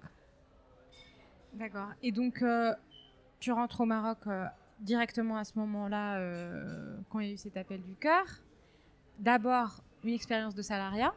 D'accord. 1.54 1.88
Et 2.02 2.12
donc, 2.12 2.42
euh, 2.42 2.72
tu 3.40 3.52
rentres 3.52 3.80
au 3.80 3.86
Maroc 3.86 4.18
euh, 4.26 4.46
directement 4.80 5.36
à 5.36 5.44
ce 5.44 5.58
moment-là, 5.58 6.18
euh, 6.18 6.96
quand 7.10 7.20
il 7.20 7.28
y 7.28 7.30
a 7.30 7.34
eu 7.34 7.38
cet 7.38 7.56
appel 7.56 7.82
du 7.82 7.94
cœur. 7.94 8.24
D'abord, 9.18 9.82
une 10.04 10.14
expérience 10.14 10.54
de 10.54 10.62
salariat. 10.62 11.14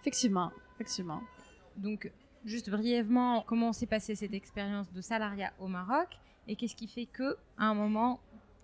Effectivement, 0.00 0.50
effectivement. 0.74 1.20
Donc, 1.76 2.10
juste 2.44 2.70
brièvement, 2.70 3.42
comment 3.46 3.72
s'est 3.72 3.86
passée 3.86 4.14
cette 4.14 4.32
expérience 4.32 4.90
de 4.92 5.00
salariat 5.00 5.52
au 5.58 5.68
Maroc 5.68 6.08
et 6.48 6.56
qu'est-ce 6.56 6.76
qui 6.76 6.88
fait 6.88 7.06
que, 7.06 7.36
à 7.58 7.66
un 7.66 7.74
moment, 7.74 8.20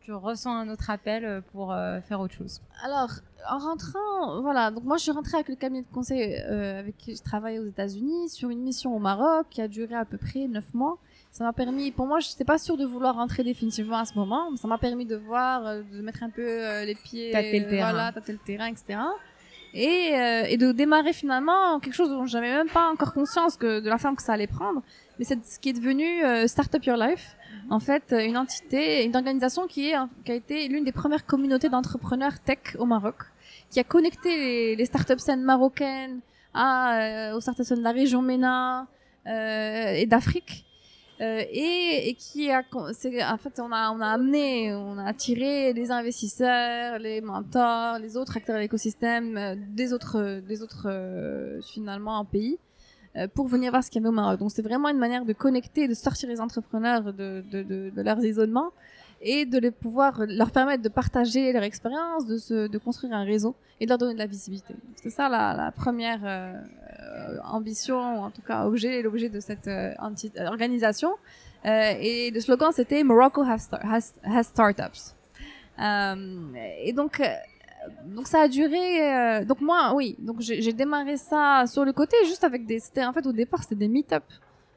tu 0.07 0.13
ressens 0.13 0.55
un 0.55 0.69
autre 0.69 0.89
appel 0.89 1.25
euh, 1.25 1.41
pour 1.53 1.75
faire 2.09 2.21
autre 2.21 2.35
chose 2.35 2.63
Alors, 2.83 3.11
en 3.51 3.59
rentrant, 3.59 4.41
voilà, 4.41 4.71
donc 4.71 4.85
moi 4.85 4.97
je 4.97 5.03
suis 5.03 5.13
rentrée 5.13 5.35
avec 5.35 5.49
le 5.49 5.57
cabinet 5.57 5.83
de 5.83 5.93
conseil 5.93 6.35
avec 6.37 6.97
qui 6.97 7.15
je 7.15 7.23
travaillais 7.23 7.59
aux 7.59 7.67
États-Unis 7.67 8.31
sur 8.31 8.51
une 8.51 8.61
mission 8.61 8.95
au 8.95 8.99
Maroc 8.99 9.47
qui 9.51 9.61
a 9.61 9.69
duré 9.69 9.95
à 9.95 10.05
peu 10.05 10.17
près 10.17 10.47
neuf 10.49 10.73
mois 10.75 10.99
ça 11.37 11.45
m'a 11.45 11.53
permis, 11.53 11.91
pour 11.91 12.07
moi, 12.07 12.19
je 12.19 12.31
n'étais 12.31 12.47
pas 12.47 12.57
sûre 12.57 12.79
de 12.79 12.87
vouloir 12.87 13.17
rentrer 13.17 13.45
définitivement 13.45 13.99
à 13.99 14.07
ce 14.07 14.15
moment, 14.15 14.51
mais 14.51 14.57
ça 14.57 14.67
m'a 14.69 14.79
permis 14.79 15.05
de 15.05 15.17
voir, 15.17 15.67
euh, 15.67 15.83
de 15.93 16.01
mettre 16.01 16.23
un 16.23 16.31
peu 16.31 16.41
euh, 16.41 16.87
les 16.87 16.95
pieds, 16.95 17.31
tâter 17.31 17.61
le 17.61 17.69
terrain, 17.69 17.91
voilà, 17.91 18.11
tâter 18.11 18.33
le 18.33 18.39
terrain, 18.39 18.69
etc. 18.69 19.01
Et, 19.75 20.15
euh, 20.15 20.45
et 20.49 20.57
de 20.57 20.73
démarrer 20.73 21.13
finalement 21.13 21.79
quelque 21.79 21.93
chose 21.93 22.09
dont 22.09 22.25
j'avais 22.25 22.51
même 22.51 22.71
pas 22.71 22.91
encore 22.91 23.13
conscience 23.13 23.59
que 23.59 23.81
de 23.81 23.89
la 23.91 23.99
forme 23.99 24.17
que 24.17 24.23
ça 24.23 24.33
allait 24.33 24.47
prendre, 24.47 24.81
mais 25.19 25.27
c'est 25.27 25.45
ce 25.45 25.59
qui 25.59 25.69
est 25.69 25.75
devenu 25.75 26.49
Startup 26.49 26.83
Your 26.83 26.97
Life. 26.97 27.37
En 27.69 27.81
fait, 27.81 28.15
une 28.17 28.37
entité, 28.37 29.05
une 29.05 29.17
organisation 29.17 29.67
qui, 29.67 29.91
est, 29.91 29.97
qui 30.25 30.33
a 30.33 30.35
été 30.35 30.69
l'une 30.69 30.85
des 30.85 30.93
premières 30.93 31.27
communautés 31.27 31.69
d'entrepreneurs 31.69 32.39
tech 32.41 32.77
au 32.79 32.87
Maroc, 32.87 33.17
qui 33.71 33.81
a 33.81 33.85
connecté 33.85 34.77
les, 34.77 34.85
startups 34.85 35.19
scènes 35.19 35.43
marocaines 35.43 36.21
à, 36.55 37.33
aux 37.35 37.41
startups 37.41 37.75
de 37.75 37.83
la 37.83 37.93
région 37.93 38.23
MENA 38.23 38.87
et 39.27 40.07
d'Afrique 40.07 40.67
euh, 41.21 41.43
et, 41.51 42.11
et, 42.11 42.15
qui 42.15 42.51
a, 42.51 42.63
en 42.73 43.39
fait, 43.39 43.59
on 43.59 43.73
a, 43.73 43.91
on 43.91 44.01
a 44.01 44.09
amené, 44.09 44.75
on 44.75 44.99
a 44.99 45.05
attiré 45.05 45.73
les 45.73 45.91
investisseurs, 45.91 46.99
les 46.99 47.23
mentors, 47.23 47.99
les 47.99 48.19
autres 48.19 48.37
acteurs 48.37 48.57
de 48.57 48.61
l'écosystème, 48.61 49.37
euh, 49.39 49.55
des 49.57 49.95
autres, 49.95 50.41
des 50.41 50.63
autres 50.63 50.89
euh, 50.91 51.61
finalement 51.63 52.23
pays, 52.27 52.59
pour 53.35 53.47
venir 53.47 53.71
voir 53.71 53.83
ce 53.83 53.91
qu'il 53.91 54.01
y 54.01 54.05
avait 54.05 54.11
au 54.11 54.19
Maroc. 54.21 54.39
Donc 54.41 54.51
c'est 54.51 54.63
vraiment 54.63 54.89
une 54.89 54.99
manière 54.99 55.25
de 55.25 55.33
connecter, 55.33 55.89
de 55.89 55.95
sortir 55.95 56.29
les 56.29 56.41
entrepreneurs 56.41 57.13
de, 57.13 57.45
de, 57.51 57.63
de, 57.63 57.91
de 57.91 58.03
leurs 58.03 58.23
isolements 58.25 58.73
et 59.21 59.47
de 59.47 59.59
les 59.59 59.71
pouvoir 59.71 60.23
leur 60.27 60.51
permettre 60.51 60.83
de 60.83 60.89
partager 60.89 61.53
leur 61.53 61.63
expérience, 61.63 62.27
de, 62.27 62.37
se, 62.37 62.69
de 62.69 62.79
construire 62.79 63.15
un 63.15 63.25
réseau 63.25 63.55
et 63.81 63.87
de 63.87 63.91
leur 63.91 63.99
donner 63.99 64.15
de 64.15 64.19
la 64.19 64.27
visibilité. 64.27 64.75
C'est 64.97 65.11
ça 65.11 65.29
la, 65.29 65.55
la 65.55 65.73
première 65.73 66.21
euh, 66.25 67.39
ambition, 67.45 67.99
en 67.99 68.31
tout 68.31 68.43
cas 68.43 68.67
objet, 68.67 69.03
l'objet 69.03 69.29
de 69.29 69.41
cette 69.41 69.69
euh, 69.69 69.95
organisation. 69.99 71.13
Euh, 71.65 71.95
et 71.99 72.31
le 72.31 72.41
slogan 72.41 72.71
c'était 72.73 73.03
Morocco 73.03 73.43
has, 73.43 73.69
has, 73.83 74.43
startups. 74.45 75.15
et 75.79 76.93
donc 76.93 77.23
donc 78.07 78.27
ça 78.27 78.41
a 78.43 78.49
duré. 78.49 79.45
donc 79.45 79.61
moi, 79.61 79.93
oui. 79.95 80.17
Donc 80.19 80.41
j'ai 80.41 80.73
démarré 80.73 81.17
ça 81.17 81.65
sur 81.67 81.85
le 81.85 81.93
côté, 81.93 82.17
juste 82.27 82.45
avec 82.45 82.67
des. 82.67 82.79
C'était 82.79 83.05
en 83.05 83.13
fait 83.13 83.27
au 83.27 83.33
départ 83.33 83.63
c'était 83.63 83.75
des 83.77 83.89
meet-up 83.89 84.25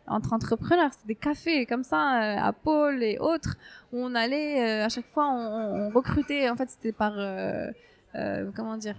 entre 0.07 0.33
entrepreneurs, 0.33 0.91
c'était 0.91 1.07
des 1.07 1.15
cafés 1.15 1.65
comme 1.67 1.83
ça 1.83 1.99
à 1.99 2.51
Pôle 2.51 3.03
et 3.03 3.19
autres 3.19 3.57
où 3.93 3.97
on 3.99 4.15
allait 4.15 4.81
à 4.81 4.89
chaque 4.89 5.05
fois 5.07 5.27
on 5.29 5.89
recrutait. 5.89 6.49
En 6.49 6.55
fait 6.55 6.69
c'était 6.69 6.91
par 6.91 7.13
comment 8.55 8.77
dire 8.77 8.97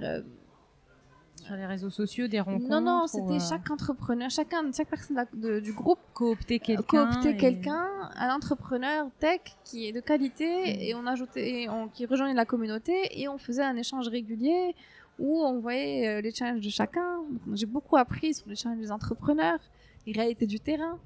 sur 1.40 1.56
les 1.56 1.66
réseaux 1.66 1.90
sociaux, 1.90 2.28
des 2.28 2.40
rencontres 2.40 2.68
Non, 2.68 2.80
non, 2.80 3.06
c'était 3.06 3.34
euh, 3.34 3.48
chaque 3.48 3.70
entrepreneur, 3.70 4.30
chacun, 4.30 4.70
chaque 4.72 4.88
personne 4.88 5.26
du 5.60 5.72
groupe 5.72 5.98
coopter 6.14 6.58
quelqu'un, 6.58 7.06
coopter 7.06 7.36
quelqu'un, 7.36 7.88
un 8.16 8.34
entrepreneur 8.34 9.06
tech 9.18 9.40
qui 9.64 9.86
est 9.86 9.92
de 9.92 10.00
qualité 10.00 10.46
mm. 10.46 10.80
et 10.80 10.94
on 10.94 11.06
ajoutait, 11.06 11.66
on, 11.68 11.88
qui 11.88 12.06
rejoignait 12.06 12.34
la 12.34 12.44
communauté 12.44 13.20
et 13.20 13.28
on 13.28 13.38
faisait 13.38 13.62
un 13.62 13.76
échange 13.76 14.08
régulier 14.08 14.74
où 15.18 15.42
on 15.42 15.60
voyait 15.60 16.08
euh, 16.08 16.20
les 16.20 16.32
challenges 16.32 16.64
de 16.64 16.70
chacun. 16.70 17.20
J'ai 17.52 17.66
beaucoup 17.66 17.96
appris 17.96 18.34
sur 18.34 18.48
les 18.48 18.56
challenges 18.56 18.80
des 18.80 18.92
entrepreneurs, 18.92 19.58
les 20.06 20.12
réalités 20.12 20.46
du 20.46 20.60
terrain. 20.60 20.98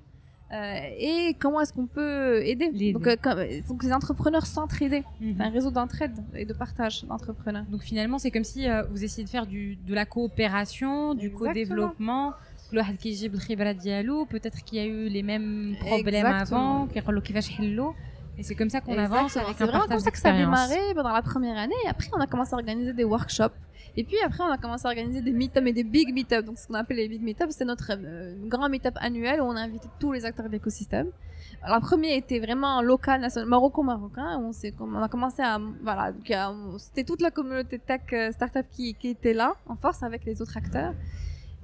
Euh, 0.52 0.78
et 0.98 1.34
comment 1.40 1.60
est-ce 1.60 1.72
qu'on 1.72 1.86
peut 1.86 2.44
aider 2.44 2.70
les 2.72 2.92
donc, 2.92 3.06
euh, 3.06 3.16
donc, 3.68 3.82
les 3.82 3.92
entrepreneurs 3.92 4.46
s'entraider, 4.46 5.02
mhm. 5.20 5.40
un 5.40 5.50
réseau 5.50 5.70
d'entraide 5.70 6.12
et 6.34 6.44
de 6.44 6.52
partage 6.52 7.04
d'entrepreneurs. 7.04 7.64
Donc 7.70 7.82
finalement, 7.82 8.18
c'est 8.18 8.30
comme 8.30 8.44
si 8.44 8.68
euh, 8.68 8.82
vous 8.90 9.02
essayez 9.02 9.24
de 9.24 9.30
faire 9.30 9.46
du, 9.46 9.76
de 9.76 9.94
la 9.94 10.04
coopération, 10.04 11.14
du 11.14 11.32
co-développement. 11.32 12.34
Peut-être 14.26 14.64
qu'il 14.64 14.78
y 14.78 14.80
a 14.80 14.86
eu 14.86 15.08
les 15.08 15.22
mêmes 15.22 15.76
problèmes 15.80 16.26
avant, 16.26 16.86
et 18.36 18.42
c'est 18.42 18.54
comme 18.54 18.70
ça 18.70 18.80
qu'on 18.80 18.98
avance 18.98 19.36
avec 19.36 19.56
C'est 19.56 19.64
vraiment 19.64 19.86
comme 19.86 20.00
ça 20.00 20.10
que 20.10 20.18
ça 20.18 20.30
a 20.30 20.36
démarré 20.36 20.78
pendant 20.94 21.12
la 21.12 21.22
première 21.22 21.56
année. 21.56 21.74
Et 21.84 21.88
après, 21.88 22.08
on 22.12 22.20
a 22.20 22.26
commencé 22.26 22.52
à 22.54 22.56
organiser 22.56 22.92
des 22.92 23.04
workshops 23.04 23.54
et 23.96 24.04
puis 24.04 24.16
après, 24.24 24.42
on 24.42 24.50
a 24.50 24.58
commencé 24.58 24.86
à 24.86 24.88
organiser 24.88 25.22
des 25.22 25.32
meet-ups 25.32 25.66
et 25.66 25.72
des 25.72 25.84
big 25.84 26.12
meet-ups. 26.12 26.44
Donc, 26.44 26.58
ce 26.58 26.66
qu'on 26.66 26.74
appelle 26.74 26.96
les 26.96 27.08
big 27.08 27.22
meet-ups, 27.22 27.54
c'est 27.54 27.64
notre 27.64 27.92
euh, 27.92 28.34
grand 28.48 28.68
meet-up 28.68 28.94
annuel 28.96 29.40
où 29.40 29.44
on 29.44 29.56
a 29.56 29.60
invité 29.60 29.88
tous 30.00 30.12
les 30.12 30.24
acteurs 30.24 30.46
de 30.46 30.50
l'écosystème. 30.50 31.08
Le 31.66 31.80
premier 31.80 32.16
était 32.16 32.40
vraiment 32.40 32.82
local, 32.82 33.20
national, 33.20 33.48
maroco-marocain. 33.48 34.38
On, 34.38 34.50
on 34.80 35.02
a 35.02 35.08
commencé 35.08 35.42
à, 35.42 35.58
voilà, 35.82 36.12
c'était 36.78 37.04
toute 37.04 37.22
la 37.22 37.30
communauté 37.30 37.78
tech 37.78 38.00
euh, 38.12 38.32
startup 38.32 38.66
qui, 38.70 38.94
qui 38.94 39.08
était 39.08 39.32
là, 39.32 39.54
en 39.66 39.76
force, 39.76 40.02
avec 40.02 40.24
les 40.24 40.42
autres 40.42 40.56
acteurs. 40.56 40.92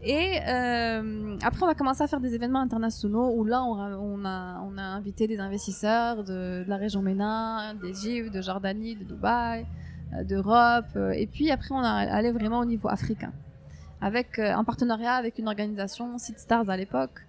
Et 0.03 0.39
euh, 0.49 1.37
après, 1.43 1.63
on 1.63 1.69
a 1.69 1.75
commencé 1.75 2.03
à 2.03 2.07
faire 2.07 2.21
des 2.21 2.35
événements 2.35 2.61
internationaux 2.61 3.33
où 3.35 3.45
là, 3.45 3.63
on 3.63 4.25
a, 4.25 4.83
invité 4.83 5.27
des 5.27 5.41
investisseurs 5.41 6.25
de, 6.25 6.65
la 6.67 6.77
région 6.77 7.03
MENA, 7.03 7.75
d'Égypte, 7.75 8.33
de 8.33 8.41
Jordanie, 8.41 8.97
de 8.97 9.05
Dubaï, 9.05 9.67
euh, 10.15 10.25
d'Europe. 10.25 10.87
Euh, 10.97 11.11
et 11.11 11.27
puis 11.27 11.51
après, 11.51 11.75
on 11.75 11.83
est 11.83 11.87
allé 11.87 12.33
vraiment 12.33 12.61
au 12.61 12.65
niveau 12.65 12.89
africain, 12.89 13.33
avec 14.01 14.39
en 14.39 14.65
partenariat 14.65 15.15
avec 15.15 15.39
une 15.39 15.49
organisation, 15.49 16.17
Stars 16.17 16.71
à 16.71 16.77
l'époque, 16.79 17.21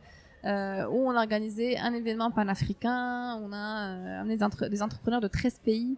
où 0.46 0.48
on 0.48 1.12
a 1.12 1.20
organisé 1.20 1.78
un 1.78 1.94
événement 1.94 2.32
panafricain. 2.32 3.36
On 3.44 3.52
a 3.52 4.22
amené 4.22 4.38
des, 4.38 4.82
entrepreneurs 4.82 5.20
de 5.22 5.28
13 5.28 5.60
pays, 5.60 5.98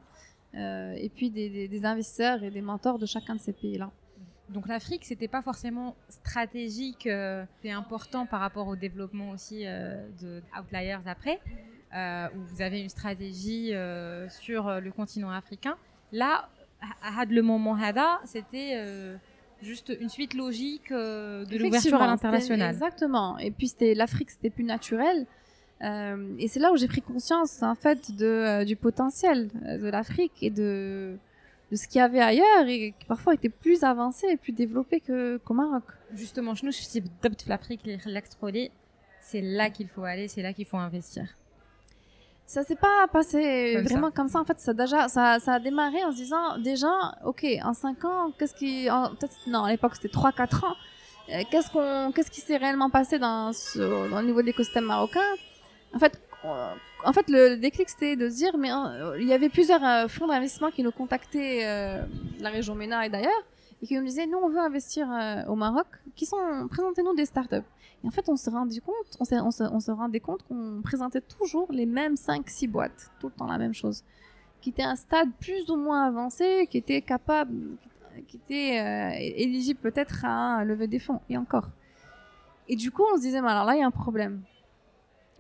et 0.56 1.12
puis 1.16 1.30
des, 1.30 1.86
investisseurs 1.86 2.44
et 2.44 2.50
des 2.50 2.62
mentors 2.62 2.98
de 2.98 3.06
chacun 3.06 3.36
de 3.36 3.40
ces 3.40 3.54
pays-là. 3.54 3.92
Donc 4.50 4.68
l'Afrique, 4.68 5.06
c'était 5.06 5.28
pas 5.28 5.42
forcément 5.42 5.96
stratégique, 6.10 7.10
c'est 7.62 7.72
important 7.72 8.26
par 8.26 8.40
rapport 8.42 8.68
au 8.68 8.76
développement 8.76 9.32
aussi 9.32 9.64
de 9.64 10.42
Outliers 10.60 11.00
après, 11.06 11.40
où 12.36 12.40
vous 12.40 12.62
avez 12.62 12.82
une 12.82 12.90
stratégie 12.90 13.72
sur 14.30 14.82
le 14.82 14.92
continent 14.92 15.32
africain. 15.32 15.78
Là, 16.12 16.50
le 17.30 17.42
moment 17.42 17.76
Hada, 17.76 18.20
c'était 18.26 18.74
euh, 18.76 19.16
juste 19.62 19.92
une 20.00 20.10
suite 20.10 20.34
logique 20.34 20.92
euh, 20.92 21.46
de 21.46 21.58
l'ouverture 21.58 22.02
à 22.02 22.08
l'international. 22.08 22.74
Exactement. 22.74 23.38
Et 23.38 23.52
puis 23.52 23.68
c'était 23.68 23.94
l'Afrique, 23.94 24.32
c'était 24.32 24.50
plus 24.50 24.64
naturel. 24.64 25.26
Euh, 25.82 26.36
et 26.38 26.48
c'est 26.48 26.60
là 26.60 26.72
où 26.72 26.78
j'ai 26.78 26.88
pris 26.88 27.02
conscience 27.02 27.62
en 27.62 27.76
fait 27.76 28.16
de, 28.16 28.64
du 28.64 28.76
potentiel 28.76 29.50
de 29.50 29.90
l'Afrique 29.90 30.32
et 30.42 30.50
de, 30.50 31.18
de 31.74 31.78
ce 31.78 31.88
qu'il 31.88 31.98
y 31.98 32.02
avait 32.02 32.22
ailleurs 32.22 32.68
et 32.68 32.94
qui 33.00 33.06
parfois 33.08 33.34
était 33.34 33.50
plus 33.50 33.84
avancé 33.84 34.28
et 34.28 34.38
plus 34.38 34.52
développé 34.52 35.00
que 35.00 35.38
qu'au 35.38 35.56
Maroc. 35.56 35.84
Justement, 36.14 36.54
je 36.54 36.70
suis 36.70 37.04
l'Afrique, 37.48 37.82
c'est 39.20 39.42
là 39.42 39.70
qu'il 39.72 39.88
faut 39.88 40.04
aller, 40.04 40.28
c'est 40.28 40.44
là 40.44 40.54
qu'il 40.54 40.66
faut 40.66 40.78
investir 40.78 41.26
ça 42.46 42.62
s'est 42.62 42.76
pas 42.76 43.08
passé 43.12 43.82
vraiment 43.82 44.12
comme 44.12 44.28
ça. 44.28 44.40
En 44.40 44.46
fait, 44.46 44.60
ça, 44.60 44.74
déjà, 44.74 45.08
ça, 45.08 45.40
ça 45.40 45.54
a 45.54 45.60
démarré 45.60 46.04
en 46.04 46.12
se 46.12 46.18
disant 46.18 46.58
déjà, 46.60 46.92
ok, 47.24 47.46
en 47.64 47.74
5 47.74 48.06
ans, 48.06 48.32
qu'est-ce 48.38 48.54
qui. 48.54 48.88
non, 49.48 49.64
à 49.64 49.72
l'époque, 49.72 49.96
c'était 49.96 50.14
3-4 50.16 50.66
ans. 50.66 50.76
Euh, 51.30 51.42
qu'est-ce, 51.50 51.72
qu'on, 51.72 52.12
qu'est-ce 52.12 52.30
qui 52.30 52.42
s'est 52.42 52.58
réellement 52.58 52.90
passé 52.90 53.18
dans, 53.18 53.54
ce, 53.54 54.10
dans 54.10 54.20
le 54.20 54.28
niveau 54.28 54.42
de 54.42 54.48
l'écosystème 54.48 54.86
marocain? 54.86 55.22
En 55.96 56.00
fait, 56.00 56.22
en 57.06 57.14
fait, 57.14 57.30
le, 57.30 57.56
déclic, 57.56 57.90
c'était 57.90 58.16
de 58.16 58.30
se 58.30 58.36
dire, 58.36 58.58
mais 58.58 58.72
euh, 58.72 59.18
il 59.20 59.28
y 59.28 59.34
avait 59.34 59.50
plusieurs 59.50 59.84
euh, 59.84 60.08
fonds 60.08 60.28
d'investissement 60.28 60.72
qui 60.72 60.84
nous 60.84 60.92
contactaient, 60.92 61.66
la 62.40 62.50
région 62.50 62.76
MENA 62.76 63.06
et 63.06 63.10
d'ailleurs, 63.10 63.44
et 63.84 63.86
qui 63.86 63.96
nous 63.98 64.06
disaient 64.06 64.26
nous 64.26 64.38
on 64.38 64.50
veut 64.50 64.60
investir 64.60 65.12
euh, 65.12 65.44
au 65.48 65.56
Maroc, 65.56 65.88
qui 66.16 66.26
sont 66.26 66.38
présentez-nous 66.70 67.16
des 67.16 67.26
startups. 67.26 67.68
Et 68.04 68.08
en 68.08 68.12
fait 68.12 68.30
on 68.30 68.38
se 68.38 68.50
rendait 68.50 68.80
compte, 68.80 68.96
on, 69.20 69.26
se, 69.82 69.92
rendait 69.92 70.22
compte 70.22 70.44
qu'on 70.44 70.82
présentait 70.82 71.22
toujours 71.22 71.68
les 71.70 71.86
mêmes 71.86 72.14
5-6 72.14 72.70
boîtes, 72.70 73.12
tout 73.20 73.28
le 73.28 73.34
temps 73.34 73.46
la 73.46 73.58
même 73.58 73.74
chose, 73.74 74.04
qui 74.62 74.70
étaient 74.70 74.84
à 74.84 74.92
un 74.92 74.96
stade 74.96 75.30
plus 75.40 75.70
ou 75.70 75.76
moins 75.76 76.06
avancé, 76.06 76.68
qui 76.72 76.78
étaient 76.78 77.02
capables, 77.02 77.54
qui 78.30 78.38
étaient 78.38 78.80
euh, 78.80 79.18
éligibles 79.20 79.82
peut-être 79.82 80.24
à 80.24 80.64
lever 80.64 80.88
des 80.88 81.00
fonds 81.00 81.20
et 81.30 81.38
encore. 81.38 81.68
Et 82.70 82.78
du 82.78 82.90
coup 82.90 83.04
on 83.14 83.18
se 83.18 83.22
disait 83.22 83.42
mais 83.42 83.50
alors 83.50 83.66
là 83.66 83.76
il 83.76 83.80
y 83.80 83.84
a 83.84 83.88
un 83.88 83.92
problème. 83.92 84.44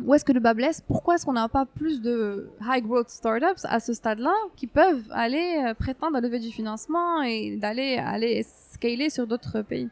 Où 0.01 0.13
est-ce 0.13 0.25
que 0.25 0.31
le 0.31 0.39
bas 0.39 0.53
blesse? 0.53 0.81
Pourquoi 0.81 1.15
est-ce 1.15 1.25
qu'on 1.25 1.33
n'a 1.33 1.47
pas 1.47 1.65
plus 1.65 2.01
de 2.01 2.49
high 2.61 2.83
growth 2.83 3.09
startups 3.09 3.63
à 3.63 3.79
ce 3.79 3.93
stade-là 3.93 4.33
qui 4.55 4.65
peuvent 4.65 5.07
aller 5.11 5.63
euh, 5.67 5.73
prétendre 5.75 6.17
à 6.17 6.21
lever 6.21 6.39
du 6.39 6.49
financement 6.49 7.21
et 7.21 7.57
d'aller 7.57 7.97
aller 7.97 8.43
scaler 8.43 9.09
sur 9.09 9.27
d'autres 9.27 9.61
pays? 9.61 9.89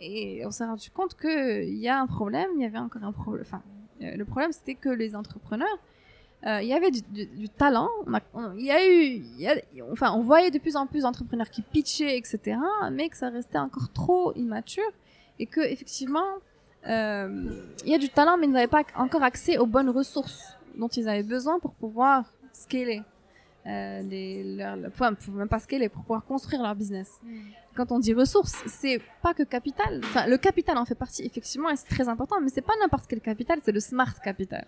Et 0.00 0.44
on 0.46 0.50
s'est 0.50 0.64
rendu 0.64 0.90
compte 0.90 1.14
qu'il 1.14 1.74
y 1.74 1.88
a 1.88 2.00
un 2.00 2.06
problème, 2.06 2.48
il 2.56 2.62
y 2.62 2.64
avait 2.64 2.78
encore 2.78 3.04
un 3.04 3.12
problème. 3.12 3.44
Enfin, 3.46 3.62
euh, 4.02 4.16
le 4.16 4.24
problème 4.24 4.50
c'était 4.52 4.74
que 4.74 4.88
les 4.88 5.14
entrepreneurs, 5.14 5.78
euh, 6.46 6.60
il 6.62 6.68
y 6.68 6.72
avait 6.72 6.90
du, 6.90 7.48
talent. 7.50 7.88
On 8.34 8.54
Il 8.56 8.64
y 8.64 8.70
a 8.72 8.84
eu, 8.84 9.22
enfin, 9.92 10.12
on 10.12 10.20
voyait 10.22 10.50
de 10.50 10.58
plus 10.58 10.74
en 10.74 10.86
plus 10.86 11.02
d'entrepreneurs 11.02 11.50
qui 11.50 11.62
pitchaient, 11.62 12.16
etc., 12.16 12.58
mais 12.90 13.10
que 13.10 13.16
ça 13.16 13.28
restait 13.28 13.58
encore 13.58 13.92
trop 13.92 14.32
immature 14.34 14.90
et 15.38 15.46
que 15.46 15.60
effectivement 15.60 16.38
il 16.86 17.88
y 17.90 17.94
a 17.94 17.98
du 17.98 18.08
talent, 18.08 18.36
mais 18.38 18.46
ils 18.46 18.52
n'avaient 18.52 18.66
pas 18.66 18.82
encore 18.96 19.22
accès 19.22 19.58
aux 19.58 19.66
bonnes 19.66 19.90
ressources 19.90 20.56
dont 20.76 20.88
ils 20.88 21.08
avaient 21.08 21.22
besoin 21.22 21.58
pour 21.58 21.74
pouvoir 21.74 22.24
scaler. 22.52 23.02
Euh, 23.64 24.02
les, 24.02 24.56
leur, 24.56 24.76
enfin, 24.88 25.14
même 25.28 25.48
pas 25.48 25.60
scaler, 25.60 25.88
pour 25.88 26.02
pouvoir 26.02 26.24
construire 26.24 26.62
leur 26.62 26.74
business. 26.74 27.20
Quand 27.76 27.92
on 27.92 28.00
dit 28.00 28.12
ressources, 28.12 28.60
c'est 28.66 29.00
pas 29.22 29.34
que 29.34 29.44
capital. 29.44 30.00
Enfin, 30.02 30.26
le 30.26 30.36
capital 30.36 30.76
en 30.76 30.84
fait 30.84 30.96
partie, 30.96 31.24
effectivement, 31.24 31.70
et 31.70 31.76
c'est 31.76 31.88
très 31.88 32.08
important, 32.08 32.40
mais 32.40 32.48
c'est 32.48 32.62
pas 32.62 32.74
n'importe 32.80 33.06
quel 33.08 33.20
capital, 33.20 33.60
c'est 33.64 33.72
le 33.72 33.80
smart 33.80 34.20
capital. 34.20 34.66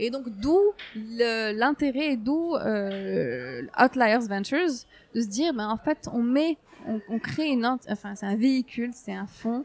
Et 0.00 0.10
donc, 0.10 0.28
d'où 0.28 0.58
l'intérêt, 0.96 2.16
d'où 2.16 2.56
euh, 2.56 3.62
Outliers 3.80 4.26
Ventures, 4.28 4.72
de 5.14 5.20
se 5.20 5.28
dire, 5.28 5.54
ben, 5.54 5.68
en 5.68 5.76
fait, 5.76 6.08
on 6.12 6.20
met, 6.22 6.58
on, 6.88 7.00
on 7.08 7.20
crée 7.20 7.50
une, 7.50 7.64
enfin, 7.64 8.16
c'est 8.16 8.26
un 8.26 8.34
véhicule, 8.34 8.90
c'est 8.92 9.14
un 9.14 9.26
fonds, 9.28 9.64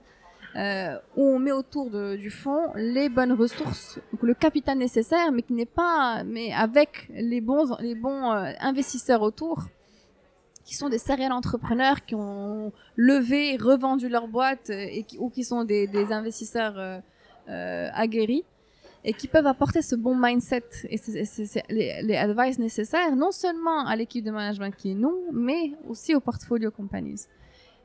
euh, 0.55 0.97
où 1.15 1.23
on 1.23 1.37
met 1.37 1.51
autour 1.51 1.91
du 1.91 2.31
fonds 2.31 2.73
les 2.75 3.07
bonnes 3.07 3.33
ressources, 3.33 3.99
le 4.21 4.33
capital 4.33 4.77
nécessaire, 4.79 5.31
mais 5.31 5.43
qui 5.43 5.53
n'est 5.53 5.65
pas, 5.65 6.23
mais 6.23 6.51
avec 6.51 7.07
les 7.13 7.39
bons, 7.39 7.75
les 7.79 7.93
bons 7.93 8.31
euh, 8.31 8.51
investisseurs 8.59 9.21
autour, 9.21 9.65
qui 10.65 10.75
sont 10.75 10.89
des 10.89 10.97
serial 10.97 11.31
entrepreneurs 11.33 12.03
qui 12.03 12.15
ont 12.15 12.71
levé, 12.95 13.57
revendu 13.57 14.09
leur 14.09 14.27
boîte 14.27 14.71
euh, 14.71 14.87
ou 15.19 15.29
qui 15.29 15.43
sont 15.43 15.63
des, 15.65 15.87
investisseurs 16.11 17.01
aguerris 17.47 18.43
et 19.03 19.13
qui 19.13 19.27
peuvent 19.27 19.47
apporter 19.47 19.81
ce 19.81 19.95
bon 19.95 20.15
mindset 20.15 20.63
et 20.89 20.99
les, 21.69 22.01
les 22.03 22.15
advice 22.17 22.59
nécessaires 22.59 23.15
non 23.15 23.31
seulement 23.31 23.85
à 23.85 23.95
l'équipe 23.95 24.23
de 24.25 24.31
management 24.31 24.75
qui 24.75 24.91
est 24.91 24.95
nous, 24.95 25.25
mais 25.31 25.73
aussi 25.87 26.15
aux 26.15 26.19
portfolio 26.19 26.71
companies. 26.71 27.27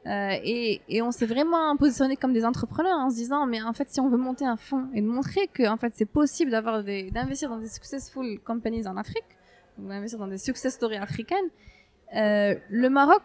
Euh, 0.06 0.36
et, 0.44 1.00
on 1.00 1.10
s'est 1.10 1.24
vraiment 1.24 1.74
positionné 1.78 2.16
comme 2.16 2.34
des 2.34 2.44
entrepreneurs 2.44 2.98
en 2.98 3.08
se 3.08 3.14
disant 3.14 3.46
mais 3.46 3.62
en 3.62 3.72
fait 3.72 3.88
si 3.88 4.00
on 4.00 4.10
veut 4.10 4.18
monter 4.18 4.44
un 4.44 4.56
fonds 4.56 4.86
et 4.92 5.00
montrer 5.00 5.46
que 5.46 5.66
en 5.66 5.78
fait 5.78 5.94
c'est 5.96 6.04
possible 6.04 6.50
d'investir 6.50 7.48
dans 7.48 7.56
des 7.56 7.68
successful 7.68 8.38
companies 8.40 8.86
en 8.86 8.98
Afrique 8.98 9.24
d'investir 9.78 10.18
dans 10.18 10.26
des 10.26 10.36
success 10.36 10.74
stories 10.74 10.98
africaines 10.98 11.48
euh, 12.14 12.54
le 12.68 12.90
Maroc 12.90 13.22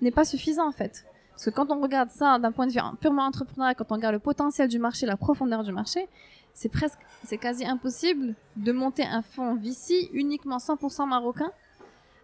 n'est 0.00 0.10
pas 0.10 0.24
suffisant 0.24 0.66
en 0.66 0.72
fait. 0.72 1.04
Parce 1.30 1.44
que 1.44 1.50
quand 1.50 1.70
on 1.70 1.80
regarde 1.80 2.10
ça 2.10 2.40
d'un 2.40 2.50
point 2.50 2.66
de 2.66 2.72
vue 2.72 2.80
purement 3.00 3.22
entrepreneurial 3.22 3.76
quand 3.76 3.92
on 3.92 3.94
regarde 3.94 4.14
le 4.14 4.20
potentiel 4.20 4.66
du 4.66 4.80
marché 4.80 5.06
la 5.06 5.16
profondeur 5.16 5.62
du 5.62 5.70
marché 5.70 6.08
c'est 6.54 6.70
presque 6.70 6.98
c'est 7.22 7.38
quasi 7.38 7.64
impossible 7.64 8.34
de 8.56 8.72
monter 8.72 9.04
un 9.04 9.22
fonds 9.22 9.54
VC 9.54 10.10
uniquement 10.12 10.56
100% 10.56 11.08
marocain 11.08 11.52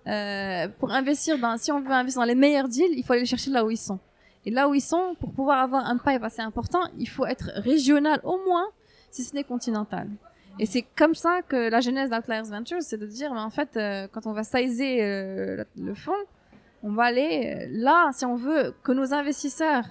euh, 0.06 0.68
pour 0.78 0.92
investir 0.92 1.38
dans, 1.38 1.56
si 1.56 1.72
on 1.72 1.80
veut 1.80 1.90
investir 1.90 2.20
dans 2.20 2.26
les 2.26 2.34
meilleurs 2.34 2.68
deals, 2.68 2.92
il 2.96 3.04
faut 3.04 3.12
aller 3.12 3.26
chercher 3.26 3.50
là 3.50 3.64
où 3.64 3.70
ils 3.70 3.76
sont. 3.76 3.98
Et 4.44 4.50
là 4.50 4.68
où 4.68 4.74
ils 4.74 4.80
sont, 4.80 5.16
pour 5.18 5.32
pouvoir 5.32 5.58
avoir 5.58 5.86
un 5.86 5.98
pipe 5.98 6.22
assez 6.22 6.42
important, 6.42 6.82
il 6.98 7.08
faut 7.08 7.26
être 7.26 7.50
régional 7.56 8.20
au 8.22 8.38
moins, 8.46 8.66
si 9.10 9.24
ce 9.24 9.34
n'est 9.34 9.44
continental. 9.44 10.08
Et 10.58 10.66
c'est 10.66 10.82
comme 10.96 11.14
ça 11.14 11.42
que 11.42 11.68
la 11.68 11.80
genèse 11.80 12.10
d'Outliers 12.10 12.48
Ventures, 12.48 12.82
c'est 12.82 12.96
de 12.96 13.06
dire, 13.06 13.34
mais 13.34 13.40
en 13.40 13.50
fait, 13.50 13.76
euh, 13.76 14.06
quand 14.10 14.26
on 14.26 14.32
va 14.32 14.44
sizer 14.44 15.02
euh, 15.02 15.64
le 15.76 15.94
fonds, 15.94 16.12
on 16.82 16.92
va 16.92 17.04
aller 17.04 17.66
là, 17.70 18.10
si 18.12 18.24
on 18.24 18.36
veut 18.36 18.74
que 18.84 18.92
nos 18.92 19.12
investisseurs, 19.12 19.84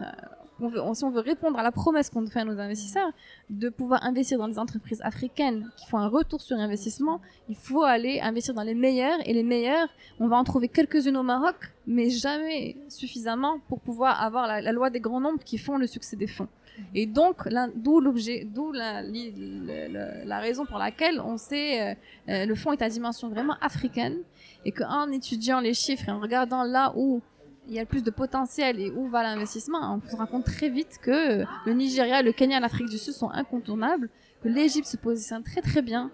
on 0.59 0.67
veut, 0.67 0.81
si 0.93 1.03
on 1.03 1.09
veut 1.09 1.21
répondre 1.21 1.59
à 1.59 1.63
la 1.63 1.71
promesse 1.71 2.09
qu'on 2.09 2.25
fait 2.27 2.39
à 2.39 2.45
nos 2.45 2.59
investisseurs, 2.59 3.11
de 3.49 3.69
pouvoir 3.69 4.03
investir 4.03 4.37
dans 4.37 4.47
des 4.47 4.59
entreprises 4.59 5.01
africaines 5.03 5.69
qui 5.77 5.85
font 5.87 5.97
un 5.97 6.07
retour 6.07 6.41
sur 6.41 6.57
investissement, 6.57 7.21
il 7.49 7.55
faut 7.55 7.83
aller 7.83 8.19
investir 8.21 8.53
dans 8.53 8.63
les 8.63 8.75
meilleurs 8.75 9.19
et 9.25 9.33
les 9.33 9.43
meilleurs, 9.43 9.89
on 10.19 10.27
va 10.27 10.37
en 10.37 10.43
trouver 10.43 10.67
quelques-unes 10.67 11.17
au 11.17 11.23
Maroc, 11.23 11.55
mais 11.87 12.09
jamais 12.09 12.77
suffisamment 12.89 13.59
pour 13.67 13.79
pouvoir 13.79 14.21
avoir 14.21 14.47
la, 14.47 14.61
la 14.61 14.71
loi 14.71 14.89
des 14.89 14.99
grands 14.99 15.21
nombres 15.21 15.43
qui 15.43 15.57
font 15.57 15.77
le 15.77 15.87
succès 15.87 16.15
des 16.15 16.27
fonds. 16.27 16.47
Et 16.93 17.05
donc, 17.05 17.47
d'où 17.75 17.99
l'objet, 17.99 18.45
d'où 18.45 18.71
la 18.71 20.39
raison 20.39 20.65
pour 20.65 20.77
laquelle 20.77 21.19
on 21.19 21.37
sait 21.37 21.81
euh, 21.81 21.95
euh, 22.29 22.45
le 22.45 22.55
fonds 22.55 22.73
est 22.73 22.81
à 22.81 22.89
dimension 22.89 23.29
vraiment 23.29 23.55
africaine 23.61 24.17
et 24.65 24.71
qu'en 24.71 25.11
étudiant 25.11 25.59
les 25.59 25.73
chiffres 25.73 26.09
et 26.09 26.11
en 26.11 26.19
regardant 26.19 26.63
là 26.63 26.93
où 26.95 27.21
il 27.67 27.73
y 27.73 27.77
a 27.79 27.81
le 27.81 27.87
plus 27.87 28.03
de 28.03 28.11
potentiel 28.11 28.79
et 28.79 28.91
où 28.91 29.07
va 29.07 29.23
l'investissement, 29.23 29.79
on 30.03 30.09
se 30.09 30.15
rend 30.15 30.25
compte 30.27 30.45
très 30.45 30.69
vite 30.69 30.99
que 31.01 31.43
le 31.65 31.73
Nigeria, 31.73 32.21
le 32.21 32.31
Kenya, 32.31 32.59
l'Afrique 32.59 32.89
du 32.89 32.97
Sud 32.97 33.13
sont 33.13 33.29
incontournables, 33.31 34.09
que 34.43 34.47
l'Égypte 34.49 34.87
se 34.87 34.97
positionne 34.97 35.43
très 35.43 35.61
très 35.61 35.81
bien 35.81 36.11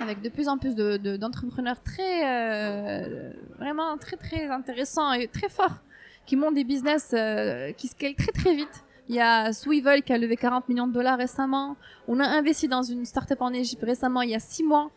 avec 0.00 0.20
de 0.20 0.28
plus 0.28 0.48
en 0.48 0.58
plus 0.58 0.74
de- 0.74 0.96
de- 0.98 1.16
d'entrepreneurs 1.16 1.80
très 1.82 2.20
euh, 2.28 3.32
vraiment 3.58 3.96
très 3.96 4.16
très 4.16 4.46
intéressants 4.50 5.12
et 5.12 5.26
très 5.28 5.48
forts 5.48 5.78
qui 6.26 6.36
montent 6.36 6.54
des 6.54 6.64
business 6.64 7.12
euh, 7.14 7.72
qui 7.72 7.86
scalent 7.88 8.14
très 8.16 8.32
très 8.32 8.54
vite. 8.54 8.84
Il 9.08 9.14
y 9.14 9.20
a 9.20 9.52
Swivel 9.52 10.02
qui 10.02 10.12
a 10.12 10.18
levé 10.18 10.36
40 10.36 10.68
millions 10.68 10.88
de 10.88 10.92
dollars 10.92 11.16
récemment. 11.16 11.76
On 12.08 12.18
a 12.18 12.26
investi 12.26 12.66
dans 12.66 12.82
une 12.82 13.04
startup 13.04 13.40
en 13.40 13.52
Égypte 13.52 13.82
récemment 13.84 14.22
il 14.22 14.30
y 14.30 14.34
a 14.34 14.40
six 14.40 14.64
mois 14.64 14.90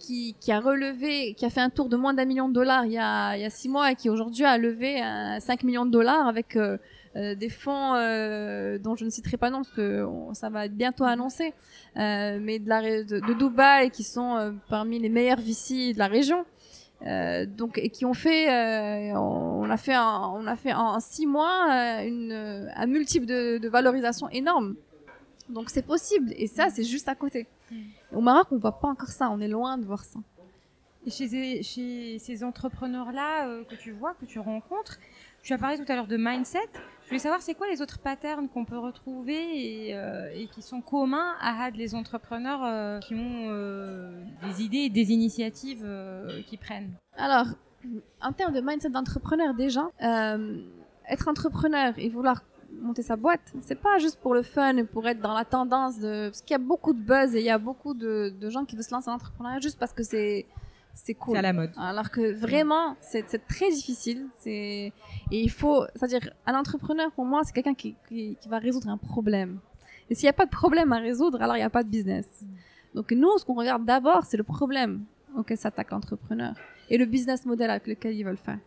qui, 0.00 0.34
qui 0.40 0.50
a 0.50 0.58
relevé, 0.60 1.34
qui 1.34 1.44
a 1.44 1.50
fait 1.50 1.60
un 1.60 1.70
tour 1.70 1.88
de 1.88 1.96
moins 1.96 2.14
d'un 2.14 2.24
million 2.24 2.48
de 2.48 2.54
dollars 2.54 2.84
il 2.86 2.92
y 2.92 2.98
a, 2.98 3.36
il 3.36 3.42
y 3.42 3.44
a 3.44 3.50
six 3.50 3.68
mois 3.68 3.92
et 3.92 3.94
qui 3.94 4.08
aujourd'hui 4.08 4.44
a 4.44 4.56
levé 4.58 5.02
euh, 5.02 5.38
5 5.38 5.62
millions 5.64 5.86
de 5.86 5.90
dollars 5.90 6.26
avec 6.26 6.56
euh, 6.56 6.78
euh, 7.16 7.34
des 7.34 7.48
fonds 7.48 7.94
euh, 7.94 8.78
dont 8.78 8.94
je 8.96 9.04
ne 9.04 9.10
citerai 9.10 9.36
pas 9.36 9.50
non 9.50 9.58
parce 9.62 9.70
que 9.78 10.04
on- 10.04 10.32
ça 10.34 10.48
va 10.48 10.66
être 10.66 10.74
bientôt 10.76 11.04
annoncé, 11.04 11.52
euh, 11.96 12.38
mais 12.40 12.58
de, 12.58 12.68
la, 12.68 12.80
ré- 12.80 13.04
de, 13.04 13.20
de 13.20 13.32
Dubaï 13.34 13.90
qui 13.90 14.02
sont 14.04 14.56
parmi 14.68 14.98
les 14.98 15.08
meilleurs 15.08 15.40
VC 15.40 15.92
de 15.92 15.98
la 15.98 16.06
région. 16.08 16.44
Donc 17.58 17.78
et 17.78 17.88
qui 17.88 18.04
ont 18.04 18.12
fait 18.14 18.46
on 19.16 19.68
a 19.70 19.76
fait 19.76 19.96
en, 19.96 20.36
on 20.38 20.46
a 20.46 20.56
fait 20.56 20.74
en 20.74 21.00
six 21.00 21.26
mois 21.26 21.54
une, 22.04 22.70
un 22.74 22.86
multiple 22.86 23.26
de, 23.26 23.58
de 23.58 23.68
valorisation 23.68 24.28
énorme. 24.30 24.74
Donc 25.48 25.70
c'est 25.70 25.86
possible 25.94 26.32
et 26.36 26.46
ça 26.46 26.68
c'est 26.70 26.84
juste 26.84 27.08
à 27.08 27.14
côté 27.14 27.46
au 28.14 28.20
Maroc 28.20 28.48
on 28.50 28.58
voit 28.58 28.78
pas 28.78 28.88
encore 28.88 29.08
ça. 29.08 29.30
On 29.30 29.40
est 29.40 29.48
loin 29.48 29.78
de 29.78 29.84
voir 29.84 30.04
ça. 30.04 30.18
Et 31.06 31.10
chez 31.10 31.28
ces, 31.28 31.62
chez 31.62 32.18
ces 32.18 32.44
entrepreneurs-là 32.44 33.48
euh, 33.48 33.64
que 33.64 33.74
tu 33.74 33.90
vois, 33.90 34.12
que 34.20 34.26
tu 34.26 34.38
rencontres, 34.38 34.98
tu 35.42 35.54
as 35.54 35.58
parlé 35.58 35.78
tout 35.78 35.90
à 35.90 35.94
l'heure 35.94 36.06
de 36.06 36.18
mindset. 36.18 36.58
Je 37.02 37.08
voulais 37.08 37.18
savoir, 37.18 37.40
c'est 37.40 37.54
quoi 37.54 37.68
les 37.68 37.80
autres 37.80 37.98
patterns 37.98 38.48
qu'on 38.50 38.66
peut 38.66 38.76
retrouver 38.76 39.88
et, 39.88 39.96
euh, 39.96 40.30
et 40.34 40.46
qui 40.48 40.60
sont 40.60 40.82
communs 40.82 41.34
à 41.40 41.70
les 41.70 41.94
entrepreneurs 41.94 42.62
euh, 42.62 42.98
qui 42.98 43.14
ont 43.14 43.50
des 44.46 44.62
idées 44.62 44.84
et 44.84 44.90
des 44.90 45.10
initiatives 45.10 45.88
qu'ils 46.46 46.58
prennent? 46.58 46.92
Alors, 47.16 47.46
en 48.20 48.32
termes 48.32 48.52
de 48.52 48.60
mindset 48.60 48.90
d'entrepreneur, 48.90 49.54
déjà, 49.54 49.88
être 51.08 51.28
entrepreneur 51.28 51.94
et 51.96 52.10
vouloir 52.10 52.42
monter 52.80 53.02
sa 53.02 53.16
boîte, 53.16 53.52
c'est 53.62 53.80
pas 53.80 53.98
juste 53.98 54.20
pour 54.20 54.34
le 54.34 54.42
fun 54.42 54.76
et 54.76 54.84
pour 54.84 55.06
être 55.08 55.20
dans 55.20 55.34
la 55.34 55.44
tendance 55.44 55.98
de. 55.98 56.28
Parce 56.28 56.42
qu'il 56.42 56.52
y 56.52 56.54
a 56.54 56.58
beaucoup 56.58 56.92
de 56.92 57.00
buzz 57.00 57.34
et 57.34 57.40
il 57.40 57.44
y 57.44 57.50
a 57.50 57.58
beaucoup 57.58 57.94
de, 57.94 58.32
de 58.38 58.50
gens 58.50 58.64
qui 58.64 58.76
veulent 58.76 58.84
se 58.84 58.92
lancer 58.92 59.10
en 59.10 59.14
entrepreneuriat 59.14 59.60
juste 59.60 59.78
parce 59.78 59.92
que 59.92 60.02
c'est 60.02 60.46
c'est 60.94 61.14
cool. 61.14 61.34
C'est 61.34 61.38
à 61.38 61.42
la 61.42 61.52
mode. 61.52 61.70
Alors 61.76 62.10
que 62.10 62.32
vraiment, 62.32 62.96
c'est 63.00 63.24
c'est 63.28 63.46
très 63.46 63.70
difficile. 63.70 64.26
C'est 64.40 64.92
et 65.30 65.40
il 65.40 65.50
faut, 65.50 65.84
c'est-à-dire, 65.94 66.30
un 66.46 66.54
entrepreneur 66.54 67.10
pour 67.12 67.24
moi, 67.24 67.42
c'est 67.44 67.52
quelqu'un 67.52 67.74
qui, 67.74 67.94
qui, 68.08 68.36
qui 68.40 68.48
va 68.48 68.58
résoudre 68.58 68.88
un 68.88 68.98
problème. 68.98 69.58
Et 70.08 70.14
s'il 70.14 70.24
n'y 70.24 70.30
a 70.30 70.34
pas 70.34 70.46
de 70.46 70.50
problème 70.50 70.92
à 70.92 70.98
résoudre, 70.98 71.40
alors 71.40 71.56
il 71.56 71.60
n'y 71.60 71.64
a 71.64 71.70
pas 71.70 71.84
de 71.84 71.88
business. 71.88 72.44
Donc 72.94 73.12
nous, 73.12 73.38
ce 73.38 73.44
qu'on 73.44 73.54
regarde 73.54 73.84
d'abord, 73.84 74.24
c'est 74.24 74.36
le 74.36 74.42
problème 74.42 75.04
auquel 75.36 75.56
s'attaque 75.56 75.90
l'entrepreneur 75.92 76.54
et 76.88 76.98
le 76.98 77.06
business 77.06 77.46
model 77.46 77.70
avec 77.70 77.86
lequel 77.86 78.14
ils 78.16 78.24
veulent 78.24 78.36
faire. 78.36 78.58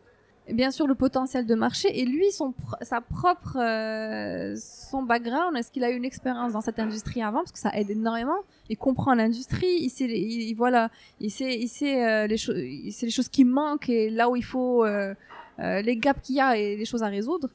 Bien 0.51 0.71
sûr, 0.71 0.87
le 0.87 0.95
potentiel 0.95 1.45
de 1.45 1.55
marché 1.55 2.01
et 2.01 2.05
lui, 2.05 2.29
son 2.31 2.53
sa 2.81 2.99
propre, 2.99 3.57
euh, 3.57 4.55
son 4.57 5.01
background, 5.01 5.55
est-ce 5.55 5.71
qu'il 5.71 5.85
a 5.85 5.89
eu 5.89 5.95
une 5.95 6.03
expérience 6.03 6.51
dans 6.51 6.59
cette 6.59 6.79
industrie 6.79 7.21
avant? 7.21 7.39
Parce 7.39 7.53
que 7.53 7.59
ça 7.59 7.71
aide 7.73 7.89
énormément. 7.89 8.35
Il 8.69 8.77
comprend 8.77 9.13
l'industrie, 9.13 9.77
il 9.79 9.89
sait, 9.89 10.03
il, 10.03 10.41
il- 11.21 11.31
sait, 11.31 11.57
il 11.57 11.69
sait, 11.69 12.05
euh, 12.05 12.27
les 12.27 12.37
choses, 12.37 12.55
les 12.57 13.09
choses 13.09 13.29
qui 13.29 13.45
manquent 13.45 13.87
et 13.87 14.09
là 14.09 14.29
où 14.29 14.35
il 14.35 14.43
faut 14.43 14.83
euh, 14.83 15.13
les 15.59 15.95
gaps 15.95 16.19
qu'il 16.21 16.35
y 16.35 16.41
a 16.41 16.57
et 16.57 16.75
les 16.75 16.85
choses 16.85 17.03
à 17.03 17.07
résoudre. 17.07 17.49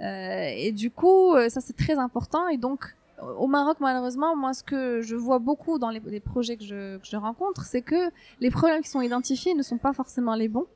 et 0.00 0.72
du 0.72 0.90
coup, 0.90 1.34
ça 1.48 1.60
c'est 1.60 1.76
très 1.76 1.98
important. 1.98 2.48
Et 2.48 2.56
donc, 2.56 2.96
au 3.38 3.46
Maroc, 3.46 3.76
malheureusement, 3.80 4.34
moi, 4.34 4.54
ce 4.54 4.64
que 4.64 5.02
je 5.02 5.14
vois 5.14 5.38
beaucoup 5.38 5.78
dans 5.78 5.90
les, 5.90 6.20
projets 6.20 6.56
que 6.56 6.64
je, 6.64 6.96
que 6.98 7.06
je 7.06 7.16
rencontre, 7.16 7.64
c'est 7.64 7.82
que 7.82 8.10
les 8.40 8.50
problèmes 8.50 8.82
qui 8.82 8.88
sont 8.90 9.00
identifiés 9.02 9.54
ne 9.54 9.62
sont 9.62 9.78
pas 9.78 9.92
forcément 9.92 10.34
les 10.34 10.48
bons. 10.48 10.66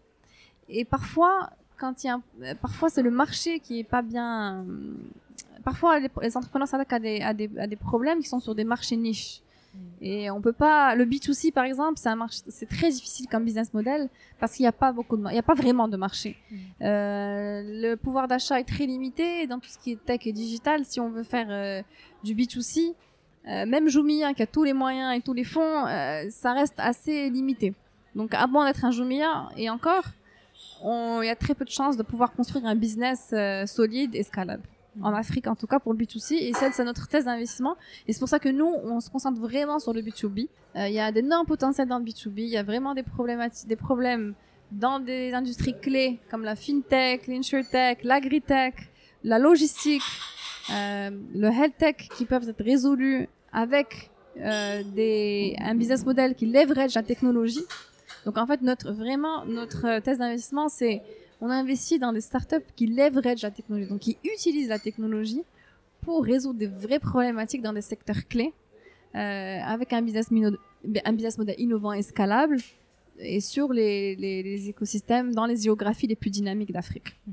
Et 0.69 0.85
parfois, 0.85 1.51
quand 1.79 2.05
il 2.05 2.09
y 2.09 2.11
a, 2.11 2.21
parfois 2.57 2.89
c'est 2.91 3.03
le 3.03 3.11
marché 3.11 3.61
qui 3.61 3.81
est 3.81 3.85
pas 3.85 4.03
bien. 4.03 4.65
Parfois, 5.65 5.99
les, 5.99 6.37
entrepreneurs 6.37 6.69
s'attaquent 6.69 6.93
à 6.93 6.99
des, 6.99 7.21
à, 7.21 7.35
des, 7.35 7.51
à 7.59 7.67
des 7.67 7.77
problèmes 7.77 8.21
qui 8.21 8.29
sont 8.29 8.41
sur 8.41 8.55
des 8.55 8.65
marchés 8.65 8.97
niches. 8.97 9.43
Mm. 9.75 9.79
Et 10.01 10.31
on 10.31 10.41
peut 10.41 10.53
pas. 10.53 10.95
Le 10.95 11.05
B2C, 11.05 11.53
par 11.53 11.65
exemple, 11.65 11.95
c'est 11.97 12.09
un 12.09 12.17
marché, 12.17 12.43
c'est 12.49 12.69
très 12.69 12.91
difficile 12.91 13.27
comme 13.29 13.45
business 13.45 13.73
model 13.75 14.09
parce 14.41 14.55
qu'il 14.55 14.65
n'y 14.65 14.69
a 14.69 14.73
pas 14.73 14.93
beaucoup 14.93 15.17
de, 15.17 15.25
il 15.29 15.35
y 15.35 15.39
a 15.39 15.43
pas 15.43 15.55
vraiment 15.55 15.89
de 15.89 15.97
marché. 15.97 16.37
Mm. 16.51 16.57
Euh, 16.83 17.63
le 17.83 17.95
pouvoir 17.97 18.29
d'achat 18.29 18.61
est 18.61 18.69
très 18.69 18.87
limité 18.87 19.47
dans 19.47 19.59
tout 19.59 19.69
ce 19.69 19.79
qui 19.79 19.93
est 19.93 20.05
tech 20.05 20.21
et 20.27 20.33
digital. 20.33 20.85
Si 20.85 21.01
on 21.01 21.11
veut 21.11 21.25
faire 21.25 21.49
euh, 21.51 21.83
du 22.25 22.35
B2C, 22.35 22.95
euh, 23.49 23.65
même 23.65 23.89
Jumia 23.89 24.35
qui 24.35 24.43
a 24.43 24.47
tous 24.47 24.63
les 24.63 24.75
moyens 24.75 25.17
et 25.17 25.23
tous 25.23 25.33
les 25.33 25.45
fonds, 25.45 25.87
euh, 25.87 26.25
ça 26.31 26.53
reste 26.53 26.75
assez 26.79 27.31
limité. 27.31 27.73
Donc, 28.15 28.35
avant 28.35 28.65
d'être 28.65 28.85
un 28.85 28.91
Jumia, 28.91 29.49
et 29.57 29.71
encore, 29.71 30.05
il 30.85 31.27
y 31.27 31.31
a 31.31 31.37
très 31.37 31.55
peu 31.55 31.65
de 31.65 31.71
chances 31.71 31.97
de 31.97 32.03
pouvoir 32.03 32.33
construire 32.33 32.67
un 32.67 32.75
business 32.75 33.31
euh, 33.33 33.67
solide 33.67 34.15
et 34.15 34.23
scalable. 34.23 34.63
En 35.01 35.15
Afrique, 35.15 35.47
en 35.47 35.55
tout 35.55 35.69
cas, 35.69 35.79
pour 35.79 35.93
le 35.93 35.99
B2C. 35.99 36.35
Et 36.35 36.53
ça, 36.55 36.73
c'est 36.73 36.83
notre 36.83 37.07
thèse 37.07 37.27
d'investissement. 37.27 37.77
Et 38.09 38.13
c'est 38.13 38.19
pour 38.19 38.29
ça 38.29 38.41
que 38.41 38.49
nous, 38.49 38.67
on 38.67 38.99
se 39.01 39.09
concentre 39.11 39.41
vraiment 39.41 39.79
sur 39.79 39.93
le 39.93 40.03
B2B. 40.03 40.49
Il 40.75 40.93
y 40.93 40.99
a 40.99 41.13
d'énormes 41.13 41.47
potentiels 41.47 41.87
dans 41.87 41.99
le 41.99 42.05
B2B. 42.05 42.39
Il 42.39 42.49
y 42.49 42.57
a 42.57 42.65
vraiment 42.65 42.95
des 42.95 43.05
problématiques, 43.05 43.69
des 43.69 43.77
problèmes 43.77 44.35
dans 44.71 45.01
des 45.01 45.33
industries 45.33 45.79
clés 45.79 46.19
comme 46.31 46.45
la 46.45 46.57
fintech, 46.57 47.27
l'insurtech, 47.27 48.03
l'agritech, 48.05 48.75
la 49.25 49.39
logistique, 49.39 50.03
euh, 50.71 51.11
le 51.35 51.49
health 51.49 51.77
tech 51.79 51.97
qui 52.17 52.25
peuvent 52.25 52.49
être 52.49 52.65
résolus 52.65 53.29
avec 53.53 54.11
euh, 54.39 54.83
des, 54.95 55.57
un 55.61 55.75
business 55.75 56.05
model 56.05 56.35
qui 56.35 56.47
leverage 56.47 56.95
la 56.95 57.03
technologie. 57.03 57.65
Donc 58.25 58.39
en 58.39 58.47
fait, 58.47 58.63
notre 58.63 58.93
vraiment 58.93 59.45
notre 59.45 60.01
thèse 60.01 60.19
d'investissement, 60.19 60.69
c'est 60.69 61.03
on 61.41 61.51
investit 61.51 61.99
dans 61.99 62.13
des 62.13 62.21
startups 62.21 62.67
qui 62.75 62.87
leverage 62.87 63.43
la 63.43 63.51
technologie, 63.51 63.89
donc 63.89 64.01
qui 64.01 64.19
utilisent 64.25 64.69
la 64.69 64.79
technologie 64.79 65.43
pour 66.01 66.25
résoudre 66.25 66.59
des 66.59 66.67
vraies 66.67 66.99
problématiques 66.99 67.63
dans 67.63 67.73
des 67.73 67.83
secteurs 67.83 68.27
clés, 68.29 68.53
euh, 69.15 69.19
avec 69.19 69.93
un 69.93 70.03
business, 70.03 70.29
un 71.05 71.13
business 71.13 71.39
model 71.39 71.55
innovant 71.59 71.93
et 71.93 72.03
scalable, 72.03 72.59
et 73.19 73.41
sur 73.41 73.73
les, 73.73 74.15
les, 74.17 74.69
écosystèmes 74.69 75.35
dans 75.35 75.47
les 75.47 75.57
géographies 75.57 76.07
les 76.07 76.17
plus 76.17 76.31
dynamiques 76.31 76.73
d'Afrique. 76.73 77.17
Mmh. 77.27 77.33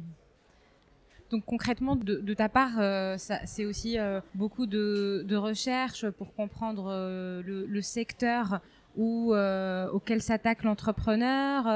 Donc 1.31 1.43
concrètement, 1.45 1.95
de, 1.95 2.33
ta 2.33 2.49
part, 2.49 2.79
euh, 2.79 3.17
c'est 3.17 3.65
aussi 3.65 3.97
euh, 3.97 4.21
beaucoup 4.35 4.67
de, 4.67 5.25
de 5.27 5.35
recherches 5.35 6.09
pour 6.11 6.33
comprendre 6.35 6.87
euh, 6.89 7.41
le, 7.43 7.81
secteur 7.81 8.61
où, 8.97 9.33
auquel 9.33 10.21
s'attaque 10.21 10.63
l'entrepreneur. 10.63 11.67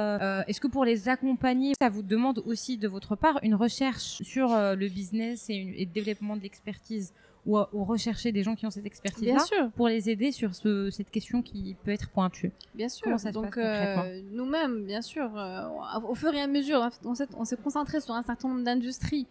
Est-ce 0.47 0.59
que 0.59 0.67
pour 0.67 0.85
les 0.85 1.09
accompagner, 1.09 1.73
ça 1.79 1.89
vous 1.89 2.03
demande 2.03 2.41
aussi 2.45 2.77
de 2.77 2.87
votre 2.87 3.15
part 3.15 3.39
une 3.43 3.55
recherche 3.55 4.21
sur 4.23 4.49
le 4.49 4.87
business 4.87 5.49
et, 5.49 5.63
le 5.79 5.85
développement 5.85 6.35
de 6.35 6.41
l'expertise 6.41 7.13
ou, 7.45 7.57
rechercher 7.73 8.31
des 8.31 8.43
gens 8.43 8.55
qui 8.55 8.65
ont 8.65 8.69
cette 8.69 8.85
expertise-là 8.85 9.69
pour 9.75 9.87
les 9.87 10.09
aider 10.09 10.31
sur 10.31 10.55
ce, 10.55 10.89
cette 10.89 11.09
question 11.09 11.41
qui 11.41 11.75
peut 11.83 11.91
être 11.91 12.09
pointue? 12.09 12.51
Bien 12.75 12.89
sûr. 12.89 13.03
Comment 13.03 13.17
ça 13.17 13.29
se 13.29 13.33
Donc 13.33 13.57
nous-mêmes, 14.31 14.85
bien 14.85 15.01
sûr, 15.01 15.31
au 16.07 16.15
fur 16.15 16.33
et 16.33 16.41
à 16.41 16.47
mesure, 16.47 16.87
on 17.03 17.45
s'est 17.45 17.57
concentré 17.57 18.01
sur 18.01 18.13
un 18.13 18.23
certain 18.23 18.49
nombre 18.49 18.63
d'industries 18.63 19.27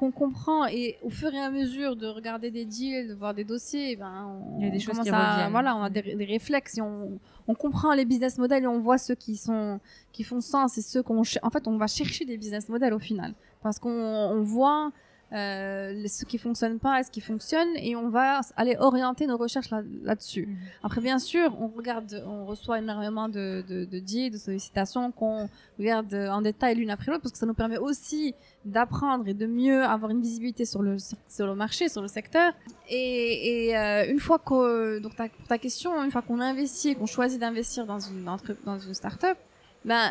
qu'on 0.00 0.10
comprend. 0.10 0.66
Et 0.66 0.96
au 1.02 1.10
fur 1.10 1.32
et 1.34 1.38
à 1.38 1.50
mesure 1.50 1.94
de 1.94 2.06
regarder 2.06 2.50
des 2.50 2.64
deals, 2.64 3.08
de 3.08 3.14
voir 3.14 3.34
des 3.34 3.44
dossiers, 3.44 3.96
ben 3.96 4.28
on, 4.28 4.58
il 4.58 4.64
y 4.64 4.68
a 4.68 4.70
des 4.70 4.80
choses 4.80 4.98
qui 4.98 5.10
à, 5.10 5.48
voilà, 5.50 5.76
on 5.76 5.82
a 5.82 5.90
des, 5.90 6.00
réflexes, 6.24 6.78
on, 6.80 7.18
on, 7.46 7.54
comprend 7.54 7.92
les 7.92 8.06
business 8.06 8.38
models 8.38 8.64
et 8.64 8.66
on 8.66 8.78
voit 8.78 8.96
ceux 8.96 9.14
qui 9.14 9.36
sont 9.36 9.78
qui 10.12 10.24
font 10.24 10.40
sens 10.40 10.78
et 10.78 10.82
ceux 10.82 11.02
qu'on 11.02 11.20
en 11.20 11.50
fait 11.50 11.68
on 11.68 11.76
va 11.76 11.86
chercher 11.86 12.24
des 12.24 12.38
business 12.38 12.70
models 12.70 12.94
au 12.94 12.98
final. 12.98 13.34
Parce 13.62 13.78
qu'on 13.78 13.90
on 13.90 14.40
voit 14.40 14.90
euh, 15.32 16.06
ce 16.08 16.24
qui 16.24 16.38
fonctionne 16.38 16.78
pas 16.78 17.00
et 17.00 17.04
ce 17.04 17.10
qui 17.10 17.20
fonctionne 17.20 17.68
et 17.76 17.94
on 17.94 18.08
va 18.08 18.40
aller 18.56 18.76
orienter 18.78 19.26
nos 19.26 19.36
recherches 19.36 19.70
là-dessus. 20.02 20.46
Mhm. 20.46 20.56
Après, 20.82 21.00
bien 21.00 21.18
sûr, 21.18 21.56
on 21.60 21.68
regarde, 21.68 22.22
on 22.26 22.46
reçoit 22.46 22.78
énormément 22.78 23.28
de, 23.28 23.64
de, 23.68 23.84
de 23.84 23.98
deals, 24.00 24.32
de 24.32 24.38
sollicitations 24.38 25.12
qu'on 25.12 25.48
regarde 25.78 26.12
en 26.14 26.42
détail 26.42 26.74
l'une 26.76 26.90
après 26.90 27.12
l'autre 27.12 27.22
parce 27.22 27.32
que 27.32 27.38
ça 27.38 27.46
nous 27.46 27.54
permet 27.54 27.78
aussi 27.78 28.34
d'apprendre 28.64 29.26
et 29.28 29.34
de 29.34 29.46
mieux 29.46 29.84
avoir 29.84 30.10
une 30.10 30.20
visibilité 30.20 30.64
sur 30.64 30.82
le, 30.82 30.96
sur 31.28 31.46
le 31.46 31.54
marché, 31.54 31.88
sur 31.88 32.02
le 32.02 32.08
secteur. 32.08 32.52
Et, 32.88 33.68
et 33.68 33.78
euh, 33.78 34.10
une 34.10 34.20
fois 34.20 34.38
que, 34.38 34.98
donc 34.98 35.14
pour 35.14 35.46
ta 35.48 35.58
question, 35.58 36.02
une 36.02 36.10
fois 36.10 36.22
qu'on 36.22 36.40
investit 36.40 36.90
et 36.90 36.94
qu'on 36.96 37.06
choisit 37.06 37.40
d'investir 37.40 37.86
dans 37.86 38.00
une, 38.00 38.24
dans 38.64 38.78
une 38.78 38.94
start-up, 38.94 39.38
ben, 39.84 40.10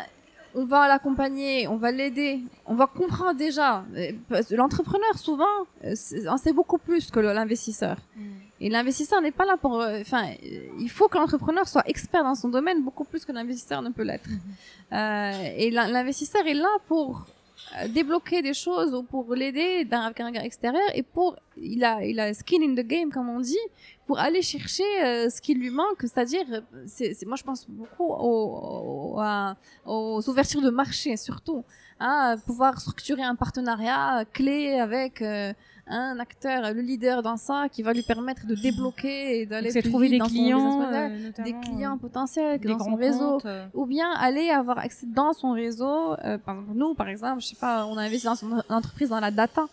on 0.54 0.64
va 0.64 0.88
l'accompagner, 0.88 1.68
on 1.68 1.76
va 1.76 1.90
l'aider, 1.90 2.40
on 2.66 2.74
va 2.74 2.86
comprendre 2.86 3.34
déjà. 3.34 3.84
L'entrepreneur, 4.50 5.18
souvent, 5.18 5.44
euh, 5.84 5.94
en 6.28 6.36
sait 6.36 6.52
beaucoup 6.52 6.78
plus 6.78 7.10
que 7.10 7.20
l'investisseur. 7.20 7.96
Mm. 8.16 8.22
Et 8.62 8.68
l'investisseur 8.68 9.22
n'est 9.22 9.30
pas 9.32 9.46
là 9.46 9.56
pour. 9.56 9.80
Euh, 9.80 10.00
enfin, 10.00 10.24
il 10.78 10.90
faut 10.90 11.08
que 11.08 11.16
l'entrepreneur 11.16 11.66
soit 11.66 11.86
expert 11.88 12.22
dans 12.22 12.34
son 12.34 12.48
domaine 12.48 12.82
beaucoup 12.82 13.04
plus 13.04 13.24
que 13.24 13.32
l'investisseur 13.32 13.80
ne 13.80 13.90
peut 13.90 14.02
l'être. 14.02 14.28
Mm-hmm. 14.28 14.92
Euh, 14.92 15.54
et 15.56 15.70
l'investisseur 15.70 16.46
est 16.46 16.54
là 16.54 16.68
pour 16.86 17.20
euh, 17.20 17.39
débloquer 17.88 18.42
des 18.42 18.54
choses 18.54 18.94
ou 18.94 19.02
pour 19.02 19.34
l'aider 19.34 19.86
avec 19.90 20.20
un 20.20 20.26
regard 20.26 20.44
extérieur 20.44 20.82
et 20.94 21.02
pour 21.02 21.36
il 21.56 21.84
a 21.84 22.04
il 22.04 22.18
a 22.18 22.34
skin 22.34 22.62
in 22.62 22.74
the 22.74 22.86
game 22.86 23.10
comme 23.10 23.28
on 23.28 23.40
dit 23.40 23.66
pour 24.06 24.18
aller 24.18 24.42
chercher 24.42 24.82
euh, 25.04 25.30
ce 25.30 25.40
qui 25.40 25.54
lui 25.54 25.70
manque. 25.70 26.00
C'est-à-dire 26.00 26.44
c'est 26.86 27.26
moi 27.26 27.36
je 27.36 27.44
pense 27.44 27.68
beaucoup 27.68 28.08
aux, 28.08 29.16
aux, 29.16 29.22
aux, 29.86 30.28
ouvertures 30.28 30.62
de 30.62 30.70
marché 30.70 31.16
surtout 31.16 31.64
hein, 32.00 32.36
pouvoir 32.46 32.80
structurer 32.80 33.22
un 33.22 33.36
partenariat 33.36 34.24
clé 34.32 34.78
avec 34.78 35.22
euh, 35.22 35.52
un 35.90 36.18
acteur, 36.18 36.72
le 36.72 36.80
leader 36.80 37.22
dans 37.22 37.36
ça, 37.36 37.66
qui 37.70 37.82
va 37.82 37.92
lui 37.92 38.02
permettre 38.02 38.46
de 38.46 38.54
débloquer 38.54 39.40
et 39.40 39.46
d'aller 39.46 39.70
trouver 39.82 40.08
des 40.08 40.18
clients, 40.20 40.82
euh, 40.82 41.30
des 41.44 41.54
clients 41.54 41.98
potentiels 41.98 42.60
dans 42.60 42.78
son 42.78 42.94
réseau, 42.94 43.38
euh. 43.44 43.66
ou 43.74 43.86
bien 43.86 44.10
aller 44.12 44.50
avoir 44.50 44.78
accès 44.78 45.06
dans 45.06 45.32
son 45.32 45.52
réseau. 45.52 46.12
Euh, 46.24 46.38
par 46.38 46.56
exemple, 46.56 46.78
nous, 46.78 46.94
par 46.94 47.08
exemple, 47.08 47.42
je 47.42 47.48
sais 47.48 47.56
pas, 47.56 47.86
on 47.86 47.96
a 47.96 48.02
investi 48.02 48.26
dans 48.26 48.34
une 48.34 48.62
entreprise 48.68 49.08
dans 49.08 49.20
la 49.20 49.30
data. 49.30 49.66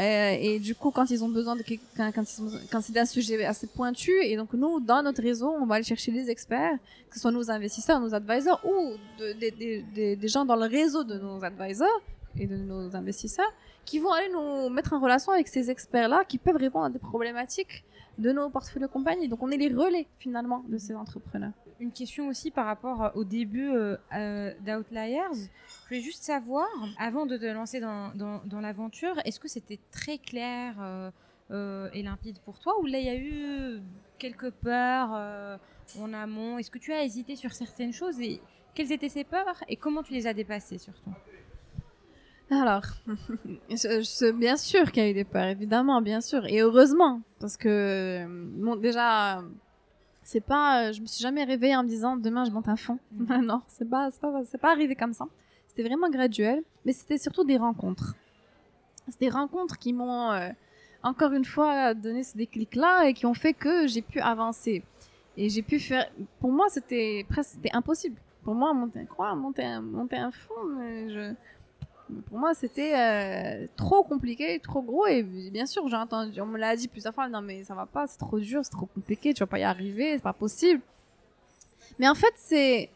et 0.00 0.58
du 0.58 0.74
coup, 0.74 0.90
quand 0.90 1.10
ils 1.10 1.22
ont 1.22 1.28
besoin 1.28 1.54
de 1.54 1.62
quand, 1.62 2.10
quand, 2.12 2.24
quand 2.72 2.80
c'est 2.80 2.98
un 2.98 3.04
sujet 3.04 3.44
assez 3.44 3.66
pointu, 3.66 4.12
et 4.22 4.36
donc 4.36 4.52
nous, 4.54 4.80
dans 4.80 5.02
notre 5.02 5.22
réseau, 5.22 5.54
on 5.60 5.66
va 5.66 5.76
aller 5.76 5.84
chercher 5.84 6.12
les 6.12 6.30
experts, 6.30 6.78
que 7.08 7.14
ce 7.14 7.20
soit 7.20 7.30
nos 7.30 7.50
investisseurs, 7.50 8.00
nos 8.00 8.14
advisors, 8.14 8.60
ou 8.64 8.94
des 9.18 10.28
gens 10.28 10.44
dans 10.44 10.56
le 10.56 10.66
réseau 10.66 11.04
de 11.04 11.18
nos 11.18 11.44
advisors 11.44 12.00
et 12.38 12.46
de 12.46 12.56
nos 12.56 12.94
investisseurs, 12.96 13.52
qui 13.86 14.00
vont 14.00 14.12
aller 14.12 14.28
nous 14.28 14.68
mettre 14.68 14.92
en 14.92 15.00
relation 15.00 15.32
avec 15.32 15.48
ces 15.48 15.70
experts-là 15.70 16.24
qui 16.24 16.36
peuvent 16.36 16.56
répondre 16.56 16.86
à 16.86 16.90
des 16.90 16.98
problématiques 16.98 17.84
de 18.18 18.32
nos 18.32 18.50
portefeuilles 18.50 18.82
de 18.82 18.86
compagnie. 18.88 19.28
Donc 19.28 19.42
on 19.42 19.50
est 19.50 19.56
les 19.56 19.72
relais 19.72 20.08
finalement 20.18 20.64
de 20.68 20.76
ces 20.76 20.94
entrepreneurs. 20.94 21.52
Une 21.78 21.92
question 21.92 22.28
aussi 22.28 22.50
par 22.50 22.66
rapport 22.66 23.12
au 23.14 23.24
début 23.24 23.70
euh, 23.70 23.96
euh, 24.14 24.52
d'Outliers. 24.60 25.20
Je 25.32 25.88
voulais 25.88 26.00
juste 26.00 26.22
savoir, 26.22 26.66
avant 26.98 27.26
de 27.26 27.36
te 27.36 27.44
lancer 27.44 27.80
dans, 27.80 28.60
l'aventure, 28.60 29.20
est-ce 29.24 29.38
que 29.38 29.48
c'était 29.48 29.78
très 29.92 30.18
clair 30.18 30.74
euh, 31.50 31.90
et 31.92 32.02
limpide 32.02 32.38
pour 32.40 32.58
toi? 32.58 32.80
Ou 32.80 32.86
là 32.86 32.98
il 32.98 33.06
y 33.06 33.10
a 33.10 33.16
eu 33.16 33.80
quelques 34.18 34.50
peurs 34.50 35.60
en 36.00 36.12
amont? 36.12 36.58
Est-ce 36.58 36.70
que 36.70 36.78
tu 36.78 36.92
as 36.92 37.04
hésité 37.04 37.36
sur 37.36 37.52
certaines 37.52 37.92
choses? 37.92 38.18
Et 38.20 38.40
quelles 38.74 38.90
étaient 38.90 39.10
ces 39.10 39.24
peurs? 39.24 39.62
Et 39.68 39.76
comment 39.76 40.02
tu 40.02 40.14
les 40.14 40.26
as 40.26 40.34
dépassées 40.34 40.78
surtout? 40.78 41.12
Alors, 42.50 42.84
je, 43.70 44.30
bien 44.32 44.56
sûr 44.56 44.92
qu'il 44.92 45.02
y 45.02 45.06
a 45.06 45.10
eu 45.10 45.14
des 45.14 45.24
peurs, 45.24 45.46
évidemment, 45.46 46.00
bien 46.00 46.20
sûr, 46.20 46.46
et 46.46 46.60
heureusement, 46.60 47.20
parce 47.40 47.56
que 47.56 48.24
bon, 48.28 48.76
déjà, 48.76 49.42
c'est 50.26 50.40
pas, 50.40 50.92
je 50.92 51.00
me 51.00 51.06
suis 51.06 51.22
jamais 51.22 51.44
réveillée 51.44 51.76
en 51.76 51.84
me 51.84 51.88
disant 51.88 52.16
demain 52.16 52.44
je 52.44 52.50
monte 52.50 52.68
un 52.68 52.76
fond. 52.76 52.98
Mm. 53.12 53.40
non, 53.44 53.62
c'est 53.68 53.88
pas, 53.88 54.10
c'est 54.10 54.20
pas, 54.20 54.42
c'est 54.44 54.58
pas 54.58 54.72
arrivé 54.72 54.94
comme 54.96 55.12
ça. 55.12 55.26
C'était 55.68 55.84
vraiment 55.84 56.10
graduel, 56.10 56.62
mais 56.84 56.92
c'était 56.92 57.18
surtout 57.18 57.44
des 57.44 57.56
rencontres. 57.56 58.14
C'est 59.08 59.20
des 59.20 59.28
rencontres 59.28 59.78
qui 59.78 59.92
m'ont 59.92 60.32
euh, 60.32 60.48
encore 61.04 61.32
une 61.32 61.44
fois 61.44 61.94
donné 61.94 62.24
ce 62.24 62.36
déclic-là 62.36 63.08
et 63.08 63.14
qui 63.14 63.24
ont 63.24 63.34
fait 63.34 63.54
que 63.54 63.86
j'ai 63.86 64.02
pu 64.02 64.18
avancer. 64.18 64.82
Et 65.36 65.48
j'ai 65.48 65.62
pu 65.62 65.78
faire. 65.78 66.10
Pour 66.40 66.50
moi, 66.50 66.66
c'était 66.70 67.24
presque, 67.28 67.52
c'était 67.52 67.72
impossible. 67.72 68.16
Pour 68.42 68.54
moi, 68.54 68.72
monter, 68.74 69.04
quoi, 69.06 69.34
monter 69.34 69.64
un, 69.64 69.80
monter 69.80 70.16
un 70.16 70.30
fond, 70.30 70.54
je 71.08 71.34
pour 72.26 72.38
moi, 72.38 72.54
c'était 72.54 72.94
euh, 72.94 73.66
trop 73.76 74.02
compliqué, 74.04 74.60
trop 74.60 74.82
gros. 74.82 75.06
Et 75.06 75.22
bien 75.22 75.66
sûr, 75.66 75.86
j'ai 75.88 75.96
entendu, 75.96 76.40
on 76.40 76.46
me 76.46 76.58
l'a 76.58 76.76
dit 76.76 76.88
plusieurs 76.88 77.14
fois, 77.14 77.28
non 77.28 77.40
mais 77.42 77.64
ça 77.64 77.74
va 77.74 77.86
pas, 77.86 78.06
c'est 78.06 78.18
trop 78.18 78.38
dur, 78.38 78.60
c'est 78.64 78.70
trop 78.70 78.86
compliqué, 78.86 79.34
tu 79.34 79.40
vas 79.40 79.46
pas 79.46 79.58
y 79.58 79.64
arriver, 79.64 80.14
c'est 80.14 80.22
pas 80.22 80.32
possible. 80.32 80.80
Mais 81.98 82.08
en 82.08 82.14
fait, 82.14 82.32
c'est 82.36 82.90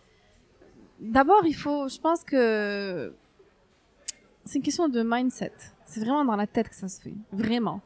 d'abord, 1.00 1.44
il 1.46 1.54
faut, 1.54 1.88
je 1.88 1.98
pense 1.98 2.22
que 2.22 3.12
c'est 4.44 4.58
une 4.58 4.64
question 4.64 4.88
de 4.88 5.02
mindset. 5.02 5.52
C'est 5.86 6.00
vraiment 6.00 6.24
dans 6.24 6.36
la 6.36 6.46
tête 6.46 6.68
que 6.68 6.76
ça 6.76 6.88
se 6.88 7.00
fait. 7.00 7.14
Vraiment. 7.32 7.80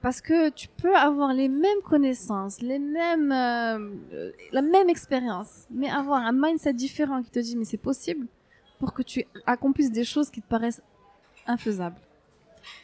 Parce 0.00 0.22
que 0.22 0.48
tu 0.48 0.68
peux 0.68 0.96
avoir 0.96 1.34
les 1.34 1.48
mêmes 1.48 1.82
connaissances, 1.84 2.62
les 2.62 2.78
mêmes, 2.78 3.32
euh, 3.32 4.30
la 4.50 4.62
même 4.62 4.88
expérience, 4.88 5.66
mais 5.70 5.90
avoir 5.90 6.24
un 6.24 6.32
mindset 6.32 6.72
différent 6.72 7.22
qui 7.22 7.30
te 7.30 7.38
dit 7.38 7.54
mais 7.54 7.66
c'est 7.66 7.76
possible 7.76 8.26
pour 8.80 8.92
que 8.92 9.02
tu 9.02 9.24
accomplisses 9.46 9.92
des 9.92 10.04
choses 10.04 10.30
qui 10.30 10.42
te 10.42 10.48
paraissent 10.48 10.82
infaisables. 11.46 12.00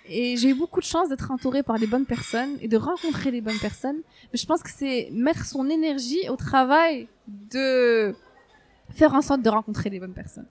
Et 0.09 0.37
j'ai 0.37 0.51
eu 0.51 0.55
beaucoup 0.55 0.81
de 0.81 0.85
chance 0.85 1.09
d'être 1.09 1.31
entourée 1.31 1.63
par 1.63 1.79
les 1.79 1.87
bonnes 1.87 2.07
personnes 2.07 2.57
et 2.61 2.69
de 2.69 2.77
rencontrer 2.77 3.31
les 3.31 3.41
bonnes 3.41 3.59
personnes. 3.59 4.01
Mais 4.33 4.39
je 4.39 4.47
pense 4.47 4.63
que 4.63 4.71
c'est 4.71 5.09
mettre 5.13 5.45
son 5.45 5.69
énergie 5.69 6.29
au 6.29 6.37
travail 6.37 7.09
de 7.27 8.15
faire 8.91 9.15
en 9.15 9.23
sorte 9.23 9.43
de 9.43 9.51
rencontrer 9.51 9.91
les 9.91 9.99
bonnes 9.99 10.15
personnes. 10.15 10.47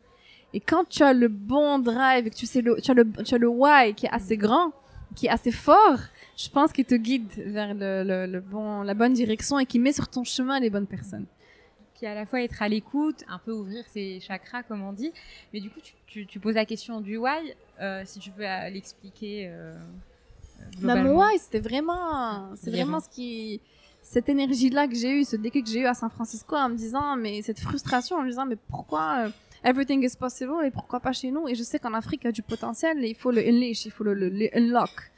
Et 0.53 0.59
quand 0.59 0.87
tu 0.87 1.03
as 1.03 1.13
le 1.13 1.27
bon 1.27 1.79
drive 1.79 2.29
que 2.29 2.35
tu 2.35 2.45
sais 2.45 2.61
le, 2.61 2.79
tu 2.81 2.91
as 2.91 2.93
le, 2.93 3.05
tu 3.23 3.35
as 3.35 3.37
le 3.37 3.47
why 3.47 3.93
qui 3.95 4.05
est 4.05 4.11
assez 4.11 4.37
grand, 4.37 4.71
qui 5.15 5.27
est 5.27 5.29
assez 5.29 5.51
fort, 5.51 5.99
je 6.37 6.49
pense 6.49 6.71
qu'il 6.71 6.85
te 6.85 6.95
guide 6.95 7.29
vers 7.37 7.73
le, 7.73 8.39
bon, 8.39 8.81
la 8.81 8.93
bonne 8.93 9.13
direction 9.13 9.57
et 9.59 9.65
qui 9.65 9.79
met 9.79 9.93
sur 9.93 10.07
ton 10.07 10.23
chemin 10.23 10.59
les 10.59 10.69
bonnes 10.69 10.87
personnes. 10.87 11.25
Puis 11.95 12.05
à 12.05 12.13
la 12.13 12.25
fois 12.25 12.41
être 12.41 12.61
à 12.61 12.67
l'écoute, 12.67 13.23
un 13.27 13.39
peu 13.39 13.51
ouvrir 13.51 13.85
ses 13.87 14.19
chakras, 14.19 14.63
comme 14.63 14.81
on 14.81 14.93
dit. 14.93 15.13
Mais 15.53 15.61
du 15.61 15.69
coup, 15.69 15.79
tu, 16.07 16.25
tu, 16.25 16.39
poses 16.39 16.55
la 16.55 16.65
question 16.65 17.01
du 17.01 17.17
why, 17.17 17.55
euh, 17.81 18.03
si 18.05 18.19
tu 18.19 18.31
peux 18.31 18.43
l'expliquer. 18.43 19.47
Euh, 19.49 19.77
bah, 20.81 20.95
mon 20.95 21.17
why, 21.17 21.39
c'était 21.39 21.59
vraiment, 21.59 22.53
c'est 22.55 22.71
vraiment 22.71 22.99
ce 22.99 23.09
qui, 23.09 23.61
cette 24.05 24.29
énergie-là 24.29 24.87
que 24.87 24.95
j'ai 24.95 25.11
eue, 25.19 25.23
ce 25.23 25.35
déclic 25.35 25.65
que 25.65 25.71
j'ai 25.71 25.79
eu 25.79 25.85
à 25.85 25.93
San 25.93 26.09
Francisco 26.09 26.55
en 26.55 26.69
me 26.69 26.75
disant, 26.75 27.15
mais 27.17 27.41
cette 27.41 27.59
frustration 27.59 28.17
en 28.17 28.21
me 28.21 28.29
disant, 28.29 28.45
mais 28.45 28.55
pourquoi 28.69 29.25
euh, 29.25 29.29
everything 29.63 30.03
is 30.05 30.15
possible 30.17 30.53
et 30.63 30.71
pourquoi 30.71 30.99
pas 30.99 31.11
chez 31.11 31.31
nous? 31.31 31.47
Et 31.47 31.55
je 31.55 31.63
sais 31.63 31.79
qu'en 31.79 31.93
Afrique, 31.93 32.21
il 32.23 32.27
y 32.27 32.29
a 32.29 32.31
du 32.31 32.43
potentiel 32.43 33.03
et 33.03 33.09
il 33.09 33.15
faut 33.15 33.31
le 33.31 33.41
unleash, 33.41 33.85
il 33.85 33.91
faut 33.91 34.03
le, 34.03 34.13
le 34.13 34.49
unlock. 34.55 35.11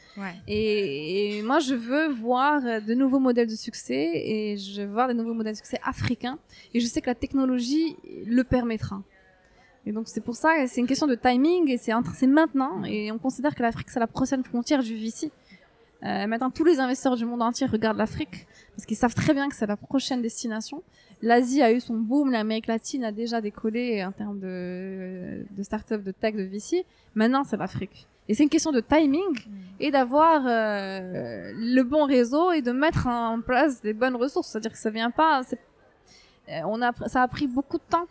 Et, 0.47 1.41
moi, 1.43 1.59
je 1.59 1.75
veux 1.75 2.07
voir 2.09 2.61
de 2.61 2.93
nouveaux 2.93 3.19
modèles 3.19 3.47
de 3.47 3.55
succès 3.55 4.11
et 4.13 4.57
je 4.57 4.81
veux 4.81 4.91
voir 4.91 5.07
de 5.07 5.13
nouveaux 5.13 5.33
modèles 5.33 5.53
de 5.53 5.57
succès 5.57 5.79
africains. 5.83 6.39
Et 6.73 6.79
je 6.79 6.85
sais 6.85 7.01
que 7.01 7.07
la 7.07 7.15
technologie 7.15 7.95
le 8.25 8.43
permettra. 8.43 9.01
Et 9.85 9.91
donc, 9.91 10.07
c'est 10.07 10.21
pour 10.21 10.35
ça, 10.35 10.67
c'est 10.67 10.81
une 10.81 10.87
question 10.87 11.07
de 11.07 11.15
timing 11.15 11.69
et 11.69 11.77
c'est 11.77 11.93
maintenant. 12.27 12.83
Et 12.83 13.11
on 13.11 13.17
considère 13.17 13.55
que 13.55 13.61
l'Afrique, 13.61 13.89
c'est 13.89 13.99
la 13.99 14.07
prochaine 14.07 14.43
frontière 14.43 14.83
du 14.83 14.95
VC. 14.95 15.31
Euh, 16.03 16.27
maintenant, 16.27 16.51
tous 16.51 16.63
les 16.63 16.79
investisseurs 16.79 17.15
du 17.15 17.25
monde 17.25 17.41
entier 17.41 17.65
regardent 17.65 17.97
l'Afrique 17.97 18.47
parce 18.75 18.85
qu'ils 18.85 18.97
savent 18.97 19.15
très 19.15 19.33
bien 19.33 19.49
que 19.49 19.55
c'est 19.55 19.65
la 19.65 19.77
prochaine 19.77 20.21
destination. 20.21 20.83
L'Asie 21.21 21.63
a 21.63 21.71
eu 21.71 21.79
son 21.79 21.95
boom, 21.95 22.31
l'Amérique 22.31 22.67
latine 22.67 23.03
a 23.03 23.11
déjà 23.11 23.41
décollé 23.41 24.03
en 24.03 24.11
termes 24.11 24.39
de, 24.39 25.45
de 25.49 25.63
start-up, 25.63 26.03
de 26.03 26.11
tech, 26.11 26.35
de 26.35 26.43
VC. 26.43 26.85
Maintenant, 27.15 27.43
c'est 27.43 27.57
l'Afrique. 27.57 28.07
Et 28.29 28.33
c'est 28.33 28.43
une 28.43 28.49
question 28.49 28.71
de 28.71 28.81
timing 28.81 29.21
mm. 29.21 29.51
et 29.79 29.91
d'avoir 29.91 30.43
euh, 30.45 31.51
le 31.55 31.81
bon 31.83 32.05
réseau 32.05 32.51
et 32.51 32.61
de 32.61 32.71
mettre 32.71 33.07
en 33.07 33.41
place 33.41 33.81
des 33.81 33.93
bonnes 33.93 34.15
ressources. 34.15 34.49
C'est-à-dire 34.49 34.71
que 34.71 34.77
ça 34.77 34.89
vient 34.89 35.11
pas. 35.11 35.41
Euh, 36.49 36.59
on 36.65 36.81
a, 36.81 36.91
ça 37.07 37.23
a 37.23 37.27
pris 37.27 37.47
beaucoup 37.47 37.77
de 37.77 37.83
temps 37.89 38.05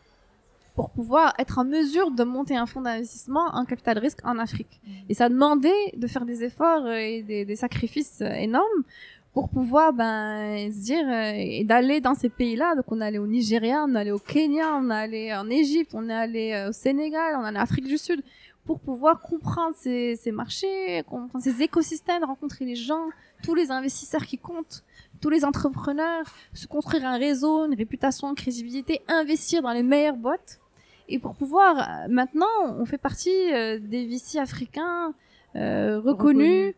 pour 0.74 0.90
pouvoir 0.90 1.32
être 1.38 1.58
en 1.58 1.64
mesure 1.64 2.10
de 2.10 2.22
monter 2.22 2.54
un 2.54 2.66
fonds 2.66 2.82
d'investissement 2.82 3.46
en 3.54 3.64
capital 3.64 3.98
risque 3.98 4.20
en 4.24 4.38
Afrique. 4.38 4.80
Mm. 4.84 4.90
Et 5.08 5.14
ça 5.14 5.26
a 5.26 5.28
demandé 5.28 5.72
de 5.96 6.06
faire 6.06 6.24
des 6.24 6.42
efforts 6.42 6.88
et 6.90 7.22
des, 7.22 7.44
des 7.44 7.56
sacrifices 7.56 8.20
énormes 8.20 8.84
pour 9.32 9.50
pouvoir 9.50 9.92
ben, 9.92 10.72
se 10.72 10.78
dire 10.78 11.06
euh, 11.06 11.32
et 11.34 11.62
d'aller 11.64 12.00
dans 12.00 12.14
ces 12.14 12.30
pays-là. 12.30 12.74
Donc 12.74 12.86
on 12.88 13.02
est 13.02 13.04
allé 13.04 13.18
au 13.18 13.26
Nigeria, 13.26 13.84
on 13.86 13.94
est 13.94 13.98
allé 13.98 14.10
au 14.10 14.18
Kenya, 14.18 14.76
on 14.76 14.90
est 14.90 14.94
allé 14.94 15.34
en 15.34 15.50
Égypte, 15.50 15.92
on 15.94 16.08
est 16.08 16.14
allé 16.14 16.66
au 16.66 16.72
Sénégal, 16.72 17.36
on 17.38 17.44
est 17.44 17.48
allé 17.48 17.58
en 17.58 17.60
Afrique 17.60 17.84
du 17.84 17.98
Sud 17.98 18.22
pour 18.66 18.80
pouvoir 18.80 19.22
comprendre 19.22 19.74
ces, 19.76 20.16
ces 20.16 20.32
marchés, 20.32 21.02
comprendre 21.08 21.42
ces 21.42 21.62
écosystèmes, 21.62 22.24
rencontrer 22.24 22.64
les 22.64 22.74
gens, 22.74 23.08
tous 23.42 23.54
les 23.54 23.70
investisseurs 23.70 24.26
qui 24.26 24.38
comptent, 24.38 24.84
tous 25.20 25.30
les 25.30 25.44
entrepreneurs, 25.44 26.26
se 26.52 26.66
construire 26.66 27.06
un 27.06 27.16
réseau, 27.16 27.66
une 27.66 27.74
réputation, 27.74 28.28
une 28.28 28.34
crédibilité, 28.34 29.02
investir 29.08 29.62
dans 29.62 29.72
les 29.72 29.84
meilleures 29.84 30.16
boîtes. 30.16 30.60
Et 31.08 31.20
pour 31.20 31.36
pouvoir, 31.36 31.78
euh, 31.78 32.08
maintenant, 32.08 32.46
on 32.64 32.84
fait 32.84 32.98
partie 32.98 33.52
euh, 33.52 33.78
des 33.78 34.06
VC 34.06 34.38
africains 34.38 35.14
euh, 35.54 36.00
reconnus 36.00 36.74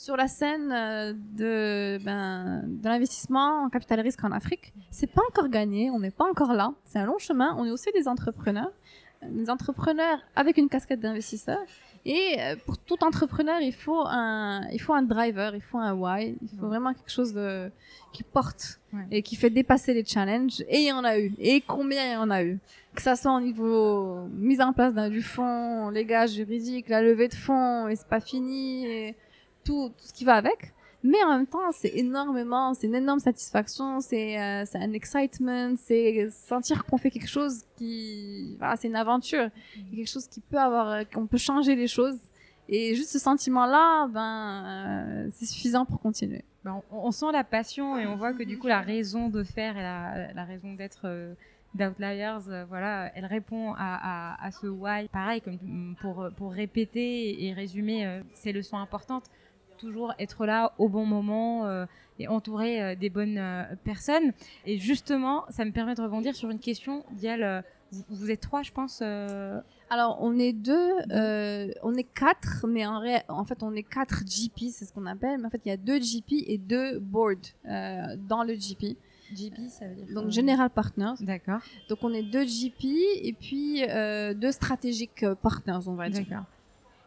sur 0.00 0.16
la 0.16 0.28
scène 0.28 0.72
euh, 0.72 1.12
de, 1.12 2.02
ben, 2.02 2.62
de 2.66 2.88
l'investissement 2.88 3.64
en 3.64 3.68
capital 3.68 4.00
risque 4.00 4.24
en 4.24 4.32
Afrique. 4.32 4.72
C'est 4.90 5.12
pas 5.12 5.20
encore 5.28 5.48
gagné, 5.48 5.90
on 5.90 5.98
n'est 5.98 6.10
pas 6.10 6.24
encore 6.24 6.54
là. 6.54 6.72
C'est 6.86 6.98
un 6.98 7.04
long 7.04 7.18
chemin. 7.18 7.54
On 7.58 7.66
est 7.66 7.70
aussi 7.70 7.90
des 7.92 8.08
entrepreneurs 8.08 8.72
des 9.28 9.50
entrepreneurs 9.50 10.18
avec 10.36 10.56
une 10.56 10.68
casquette 10.68 11.00
d'investisseur. 11.00 11.58
Et 12.06 12.36
euh, 12.38 12.56
pour 12.64 12.78
tout 12.78 13.04
entrepreneur, 13.04 13.60
il 13.60 13.74
faut 13.74 14.02
un, 14.06 14.66
il 14.72 14.80
faut 14.80 14.94
un 14.94 15.02
driver, 15.02 15.54
il 15.54 15.60
faut 15.60 15.78
un 15.78 15.92
why, 15.92 16.36
il 16.40 16.58
faut 16.58 16.66
vraiment 16.66 16.94
quelque 16.94 17.10
chose 17.10 17.34
de, 17.34 17.70
qui 18.12 18.22
porte 18.22 18.80
et 19.10 19.22
qui 19.22 19.36
fait 19.36 19.50
dépasser 19.50 19.92
les 19.92 20.04
challenges. 20.04 20.62
Et 20.68 20.78
il 20.78 20.86
y 20.86 20.92
en 20.92 21.04
a 21.04 21.18
eu. 21.18 21.34
Et 21.38 21.60
combien 21.60 22.06
il 22.06 22.12
y 22.12 22.16
en 22.16 22.30
a 22.30 22.42
eu? 22.42 22.58
Que 22.94 23.02
ça 23.02 23.16
soit 23.16 23.34
au 23.36 23.40
niveau 23.40 24.26
mise 24.32 24.60
en 24.60 24.72
place 24.72 24.94
d'un 24.94 25.10
du 25.10 25.22
fonds, 25.22 25.90
les 25.90 26.06
gars 26.06 26.26
juridiques, 26.26 26.88
la 26.88 27.02
levée 27.02 27.28
de 27.28 27.34
fonds, 27.34 27.86
et 27.88 27.96
c'est 27.96 28.08
pas 28.08 28.20
fini, 28.20 28.86
et 28.86 29.14
tout, 29.64 29.90
tout 29.90 30.06
ce 30.06 30.12
qui 30.12 30.24
va 30.24 30.34
avec 30.34 30.72
mais 31.02 31.22
en 31.24 31.30
même 31.30 31.46
temps 31.46 31.72
c'est 31.72 31.92
énormément 31.94 32.74
c'est 32.74 32.86
une 32.86 32.94
énorme 32.94 33.20
satisfaction 33.20 34.00
c'est 34.00 34.38
euh, 34.38 34.64
un 34.74 34.92
excitement 34.92 35.74
c'est 35.76 36.28
sentir 36.30 36.84
qu'on 36.84 36.98
fait 36.98 37.10
quelque 37.10 37.28
chose 37.28 37.62
qui 37.76 38.56
voilà 38.58 38.76
c'est 38.76 38.88
une 38.88 38.96
aventure 38.96 39.46
mm. 39.76 39.96
quelque 39.96 40.10
chose 40.10 40.26
qui 40.26 40.40
peut 40.40 40.58
avoir 40.58 40.90
euh, 40.90 41.02
qu'on 41.12 41.26
peut 41.26 41.38
changer 41.38 41.74
les 41.74 41.88
choses 41.88 42.18
et 42.68 42.94
juste 42.94 43.10
ce 43.10 43.18
sentiment 43.18 43.66
là 43.66 44.08
ben 44.08 44.64
euh, 44.66 45.28
c'est 45.32 45.46
suffisant 45.46 45.86
pour 45.86 46.00
continuer 46.00 46.44
ben, 46.64 46.82
on, 46.90 47.10
sent 47.10 47.32
la 47.32 47.44
passion 47.44 47.96
et 47.96 48.06
on 48.06 48.16
voit 48.16 48.34
que 48.34 48.42
du 48.42 48.58
coup 48.58 48.66
la 48.66 48.80
raison 48.92 49.28
de 49.28 49.42
faire 49.42 49.78
et 49.78 49.82
la, 49.82 50.32
la 50.34 50.44
raison 50.44 50.74
d'être 50.74 51.34
d'Outliers, 51.72 52.64
voilà, 52.68 53.12
elle 53.14 53.26
répond 53.26 53.74
à, 53.74 54.34
à, 54.34 54.44
à, 54.44 54.50
ce 54.50 54.66
why. 54.66 55.06
Pareil, 55.06 55.40
comme 55.40 55.94
pour, 56.00 56.28
pour 56.36 56.50
répéter 56.52 57.46
et 57.46 57.52
résumer 57.52 58.22
ces 58.34 58.50
leçons 58.50 58.76
importantes, 58.76 59.30
toujours 59.80 60.12
être 60.18 60.46
là 60.46 60.72
au 60.78 60.88
bon 60.88 61.06
moment 61.06 61.66
euh, 61.66 61.86
et 62.18 62.28
entourer 62.28 62.82
euh, 62.82 62.94
des 62.94 63.10
bonnes 63.10 63.38
euh, 63.38 63.64
personnes. 63.82 64.32
Et 64.66 64.78
justement, 64.78 65.44
ça 65.48 65.64
me 65.64 65.72
permet 65.72 65.94
de 65.94 66.02
rebondir 66.02 66.34
sur 66.36 66.50
une 66.50 66.58
question. 66.58 67.04
Dial, 67.12 67.64
vous, 67.90 68.04
vous, 68.10 68.30
êtes 68.30 68.40
trois, 68.40 68.62
je 68.62 68.70
pense. 68.70 69.02
Alors, 69.02 70.18
on 70.20 70.38
est 70.38 70.52
deux, 70.52 70.92
on 71.82 71.94
est 71.94 72.06
quatre, 72.14 72.66
mais 72.68 72.86
en, 72.86 73.02
en 73.28 73.44
fait, 73.44 73.62
on 73.62 73.74
est 73.74 73.82
quatre 73.82 74.22
GP, 74.24 74.70
c'est 74.70 74.84
ce 74.84 74.92
qu'on 74.92 75.06
appelle. 75.06 75.38
Mais 75.38 75.46
en 75.46 75.50
fait, 75.50 75.62
il 75.64 75.70
y 75.70 75.72
a 75.72 75.76
deux 75.76 75.98
GP 75.98 76.44
et 76.46 76.58
deux 76.58 77.00
boards 77.00 77.56
dans 77.64 78.44
le 78.44 78.54
GP. 78.54 78.96
GP, 79.32 79.68
ça 79.68 79.86
veut 79.86 79.94
dire 79.94 80.14
Donc 80.14 80.30
General 80.30 80.70
Partners. 80.70 81.14
D'accord. 81.20 81.60
Donc 81.88 81.98
on 82.02 82.12
est 82.12 82.22
deux 82.22 82.44
GP 82.44 82.84
et 83.22 83.32
puis 83.32 83.82
deux 84.36 84.52
stratégiques 84.52 85.24
partners, 85.42 85.88
on 85.88 85.94
va 85.94 86.08
dire. 86.08 86.24
D'accord. 86.28 86.46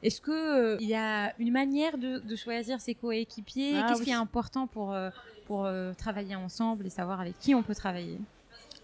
Est-ce 0.03 0.19
que 0.19 0.31
euh, 0.31 0.77
il 0.81 0.89
y 0.89 0.95
a 0.95 1.33
une 1.39 1.51
manière 1.51 1.97
de, 1.97 2.21
choisir 2.35 2.81
ses 2.81 2.93
coéquipiers 2.93 3.77
ah 3.77 3.85
Qu'est-ce 3.87 4.03
qui 4.03 4.09
est 4.09 4.13
important 4.13 4.67
pour 4.67 4.93
euh, 4.93 5.09
pour 5.47 5.65
euh, 5.65 5.93
travailler 5.93 6.35
ensemble 6.35 6.85
et 6.85 6.89
savoir 6.89 7.21
avec 7.21 7.39
qui 7.39 7.55
on 7.55 7.63
peut 7.63 7.75
travailler? 7.75 8.19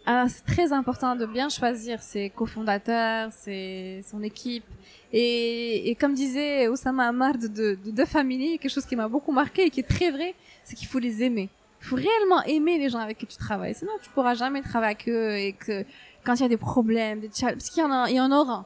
Ah, 0.05 0.27
c'est 0.29 0.45
très 0.45 0.71
important 0.71 1.15
de 1.17 1.25
bien 1.25 1.49
choisir 1.49 2.01
ses 2.01 2.29
cofondateurs, 2.29 3.33
ses, 3.33 4.01
son 4.09 4.23
équipe. 4.23 4.63
Et, 5.11 5.95
comme 5.99 6.13
disait 6.13 6.67
Oussama 6.69 7.07
Amar 7.07 7.37
de, 7.37 7.47
de, 7.47 7.77
de 7.91 8.05
Family, 8.05 8.57
quelque 8.59 8.71
chose 8.71 8.85
qui 8.85 8.95
m'a 8.95 9.09
beaucoup 9.09 9.33
marqué 9.33 9.65
et 9.65 9.69
qui 9.69 9.81
est 9.81 9.89
très 9.97 10.09
vrai, 10.09 10.35
c'est 10.63 10.75
qu'il 10.75 10.87
faut 10.87 10.99
les 10.99 11.21
aimer. 11.21 11.49
Il 11.81 11.85
faut 11.85 11.95
réellement 11.97 12.41
aimer 12.43 12.79
les 12.79 12.89
gens 12.89 12.99
avec 12.99 13.17
qui 13.17 13.27
tu 13.27 13.37
travailles. 13.37 13.75
Sinon, 13.75 13.91
tu 14.01 14.09
pourras 14.09 14.35
jamais 14.35 14.61
travailler 14.61 14.95
avec 14.95 15.09
eux 15.09 15.37
et 15.37 15.53
que 15.53 15.85
quand 16.23 16.35
il 16.35 16.41
y 16.41 16.45
a 16.45 16.49
des 16.49 16.57
problèmes, 16.57 17.19
des 17.19 17.29
challenges, 17.33 17.57
parce 17.57 17.69
qu'il 17.69 17.83
y 17.83 17.85
en 17.85 17.91
a, 17.91 18.09
il 18.09 18.15
y 18.15 18.21
en 18.21 18.31
aura 18.31 18.65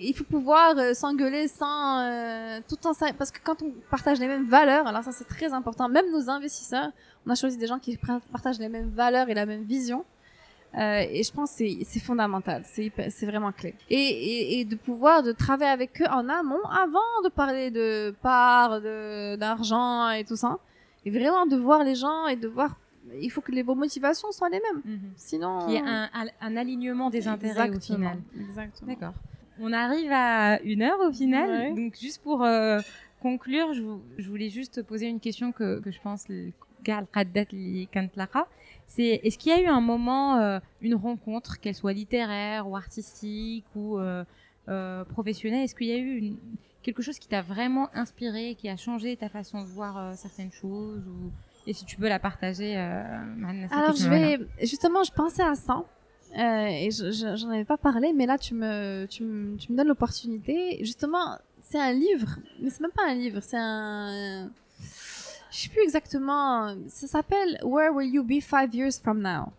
il 0.00 0.14
faut 0.14 0.24
pouvoir 0.24 0.76
euh, 0.78 0.94
s'engueuler 0.94 1.48
sans 1.48 2.00
euh, 2.00 2.60
tout 2.68 2.86
en 2.86 2.92
parce 3.16 3.30
que 3.30 3.38
quand 3.42 3.62
on 3.62 3.72
partage 3.90 4.18
les 4.18 4.26
mêmes 4.26 4.46
valeurs, 4.46 4.86
alors 4.86 5.02
ça 5.02 5.12
c'est 5.12 5.26
très 5.26 5.52
important. 5.52 5.88
Même 5.88 6.10
nos 6.10 6.28
investisseurs, 6.30 6.90
on 7.26 7.30
a 7.30 7.34
choisi 7.34 7.56
des 7.56 7.66
gens 7.66 7.78
qui 7.78 7.98
partagent 8.32 8.58
les 8.58 8.68
mêmes 8.68 8.90
valeurs 8.90 9.28
et 9.28 9.34
la 9.34 9.46
même 9.46 9.62
vision. 9.62 10.04
Euh, 10.78 11.04
et 11.10 11.24
je 11.24 11.32
pense 11.32 11.50
c'est 11.50 11.78
c'est 11.84 11.98
fondamental, 12.00 12.62
c'est 12.64 12.92
c'est 13.10 13.26
vraiment 13.26 13.52
clé. 13.52 13.74
Et, 13.88 13.96
et, 13.96 14.60
et, 14.60 14.64
de 14.64 14.76
pouvoir 14.76 15.22
de 15.22 15.32
travailler 15.32 15.72
avec 15.72 16.00
eux 16.00 16.06
en 16.10 16.28
amont 16.28 16.64
avant 16.64 17.00
de 17.24 17.28
parler 17.28 17.70
de 17.72 18.14
parts, 18.22 18.80
de 18.80 19.36
d'argent 19.36 20.10
et 20.10 20.24
tout 20.24 20.36
ça, 20.36 20.58
et 21.04 21.10
vraiment 21.10 21.44
de 21.46 21.56
voir 21.56 21.82
les 21.82 21.96
gens 21.96 22.26
et 22.28 22.36
de 22.36 22.46
voir 22.46 22.76
il 23.20 23.30
faut 23.30 23.40
que 23.40 23.50
les 23.50 23.62
vos 23.62 23.74
motivations 23.74 24.30
soient 24.30 24.48
les 24.48 24.60
mêmes. 24.60 24.82
Mhm. 24.84 25.12
Sinon, 25.16 25.68
il 25.68 25.74
y 25.74 25.78
a 25.78 25.84
un, 25.84 26.26
un, 26.40 26.56
alignement 26.56 27.10
des 27.10 27.26
intérêts 27.26 27.70
au 27.70 27.80
final. 27.80 28.18
Exactement. 28.38 28.92
D'accord. 28.92 29.14
On 29.60 29.72
arrive 29.72 30.10
à 30.12 30.60
une 30.62 30.82
heure 30.82 31.00
au 31.00 31.12
final. 31.12 31.74
Donc, 31.74 31.96
juste 32.00 32.22
pour 32.22 32.42
euh, 32.42 32.80
conclure, 33.20 33.74
je, 33.74 34.28
voulais 34.28 34.50
juste 34.50 34.82
poser 34.82 35.06
une 35.06 35.20
question 35.20 35.52
que, 35.52 35.82
je 35.84 36.00
pense 36.00 36.26
c'est 38.86 39.20
est-ce 39.22 39.38
qu'il 39.38 39.52
y 39.52 39.54
a 39.54 39.62
eu 39.62 39.66
un 39.66 39.80
moment, 39.80 40.36
euh, 40.38 40.58
une 40.80 40.94
rencontre, 40.94 41.60
qu'elle 41.60 41.74
soit 41.74 41.92
littéraire 41.92 42.68
ou 42.68 42.76
artistique 42.76 43.64
ou 43.74 43.98
euh, 43.98 44.24
euh, 44.68 45.04
professionnel, 45.04 45.64
est-ce 45.64 45.74
qu'il 45.74 45.88
y 45.88 45.92
a 45.92 45.98
eu 45.98 46.16
une, 46.16 46.36
quelque 46.82 47.02
chose 47.02 47.18
qui 47.18 47.28
t'a 47.28 47.42
vraiment 47.42 47.88
inspiré, 47.94 48.56
qui 48.56 48.68
a 48.68 48.76
changé 48.76 49.16
ta 49.16 49.28
façon 49.28 49.62
de 49.62 49.66
voir 49.66 50.16
certaines 50.16 50.52
choses 50.52 51.06
ou... 51.06 51.30
Et 51.66 51.74
si 51.74 51.84
tu 51.84 51.96
peux 51.96 52.08
la 52.08 52.18
partager, 52.18 52.74
Alors, 52.74 53.94
je 53.94 54.08
vais. 54.08 54.38
Justement, 54.60 55.04
je 55.04 55.12
pensais 55.12 55.42
à 55.42 55.54
ça. 55.54 55.84
Euh, 56.38 56.66
et 56.68 56.90
j'en 56.90 57.50
avais 57.50 57.64
pas 57.64 57.76
parlé, 57.76 58.12
mais 58.12 58.26
là, 58.26 58.38
tu 58.38 58.54
me, 58.54 59.06
tu 59.06 59.24
me, 59.24 59.56
tu 59.56 59.72
me 59.72 59.76
donnes 59.76 59.88
l'opportunité. 59.88 60.78
Justement, 60.84 61.38
c'est 61.60 61.80
un 61.80 61.92
livre, 61.92 62.38
mais 62.60 62.70
c'est 62.70 62.80
même 62.80 62.92
pas 62.92 63.06
un 63.08 63.14
livre, 63.14 63.40
c'est 63.42 63.58
un. 63.58 64.50
Je 65.50 65.58
sais 65.58 65.68
plus 65.68 65.82
exactement. 65.82 66.74
Ça 66.88 67.08
s'appelle 67.08 67.58
Where 67.64 67.92
Will 67.92 68.14
You 68.14 68.22
Be 68.22 68.40
Five 68.40 68.74
Years 68.74 69.00
From 69.02 69.20
Now? 69.20 69.52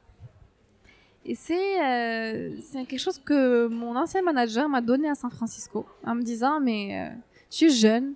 Et 1.25 1.35
c'est 1.35 1.81
euh, 1.81 2.55
quelque 2.87 2.97
chose 2.97 3.19
que 3.19 3.67
mon 3.67 3.95
ancien 3.95 4.21
manager 4.21 4.67
m'a 4.67 4.81
donné 4.81 5.09
à 5.09 5.15
San 5.15 5.29
Francisco 5.29 5.85
en 6.03 6.15
me 6.15 6.23
disant 6.23 6.59
mais 6.59 6.99
euh, 6.99 7.15
tu 7.49 7.65
es 7.65 7.69
jeune, 7.69 8.13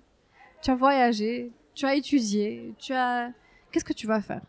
tu 0.60 0.70
as 0.70 0.74
voyagé, 0.74 1.52
tu 1.74 1.86
as 1.86 1.94
étudié, 1.94 2.74
tu 2.78 2.92
as 2.92 3.30
qu'est-ce 3.70 3.84
que 3.84 3.92
tu 3.92 4.06
vas 4.06 4.20
faire? 4.20 4.40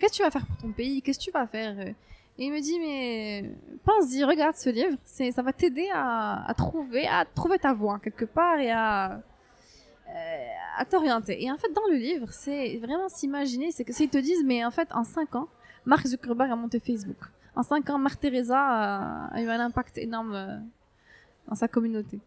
Qu'est-ce 0.00 0.12
que 0.12 0.16
tu 0.16 0.22
vas 0.22 0.30
faire 0.30 0.46
pour 0.46 0.56
ton 0.56 0.72
pays? 0.72 1.02
Qu'est-ce 1.02 1.18
que 1.18 1.24
tu 1.24 1.30
vas 1.30 1.46
faire 1.46 1.76
Et 2.38 2.44
il 2.46 2.52
me 2.52 2.60
dit 2.60 2.78
mais 2.78 3.50
pense-y, 3.84 4.22
regarde 4.24 4.54
ce 4.54 4.70
livre, 4.70 4.96
ça 5.04 5.42
va 5.42 5.52
t'aider 5.52 5.88
à, 5.92 6.52
trouver 6.56 7.06
à 7.06 7.24
trouver 7.24 7.58
ta 7.58 7.72
voie 7.72 7.98
quelque 7.98 8.24
part 8.24 8.58
et 8.58 8.70
à 8.70 9.20
euh, 10.08 10.46
à 10.76 10.84
t'orienter. 10.84 11.42
Et 11.42 11.50
en 11.50 11.56
fait 11.56 11.72
dans 11.72 11.86
le 11.90 11.96
livre, 11.96 12.28
c'est 12.30 12.78
vraiment 12.78 13.08
s'imaginer, 13.08 13.72
c'est 13.72 13.84
que 13.84 13.92
s'ils 13.92 14.08
te 14.08 14.18
disent 14.18 14.44
mais 14.44 14.64
en 14.64 14.70
fait 14.70 14.88
en 14.92 15.04
5 15.04 15.34
ans, 15.34 15.48
Mark 15.84 16.06
Zuckerberg 16.06 16.50
a 16.50 16.56
monté 16.56 16.78
Facebook 16.78 17.18
en 17.58 17.64
cinq 17.64 17.90
ans, 17.90 17.98
Mère 17.98 18.16
Teresa 18.16 19.28
a, 19.32 19.42
eu 19.42 19.48
un 19.48 19.58
impact 19.58 19.98
énorme 19.98 20.34
euh, 20.34 20.58
dans 21.48 21.56
sa 21.56 21.66
communauté. 21.66 22.20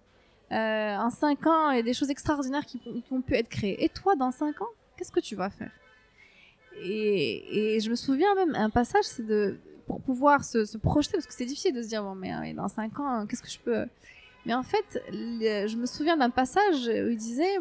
Euh, 0.51 0.97
en 0.97 1.09
cinq 1.09 1.47
ans, 1.47 1.71
il 1.71 1.77
y 1.77 1.79
a 1.79 1.83
des 1.83 1.93
choses 1.93 2.09
extraordinaires 2.09 2.65
qui, 2.65 2.81
ont 3.11 3.21
pu 3.21 3.35
être 3.35 3.47
créées. 3.47 3.81
Et 3.81 3.87
toi, 3.87 4.15
dans 4.17 4.31
cinq 4.31 4.61
ans, 4.61 4.67
qu'est-ce 4.97 5.11
que 5.11 5.21
tu 5.21 5.37
vas 5.37 5.49
faire? 5.49 5.71
Et, 6.83 7.79
je 7.81 7.89
me 7.89 7.95
souviens 7.95 8.35
même, 8.35 8.55
un 8.55 8.69
passage, 8.69 9.05
c'est 9.05 9.25
de 9.25 9.57
pour 9.91 10.01
pouvoir 10.01 10.43
se, 10.43 10.77
projeter, 10.77 11.13
parce 11.13 11.27
que 11.27 11.33
c'est 11.33 11.45
difficile 11.45 11.75
de 11.75 11.81
se 11.81 11.89
dire, 11.89 12.01
bon, 12.01 12.15
mais, 12.15 12.53
dans 12.53 12.67
cinq 12.67 12.99
ans, 12.99 13.25
qu'est-ce 13.27 13.41
que 13.41 13.49
je 13.49 13.59
peux... 13.59 13.85
Mais 14.45 14.53
en 14.53 14.63
fait, 14.63 15.03
je 15.11 15.75
me 15.77 15.85
souviens 15.85 16.17
d'un 16.17 16.29
passage 16.29 16.87
où 16.87 17.09
il 17.09 17.17
disait, 17.17 17.57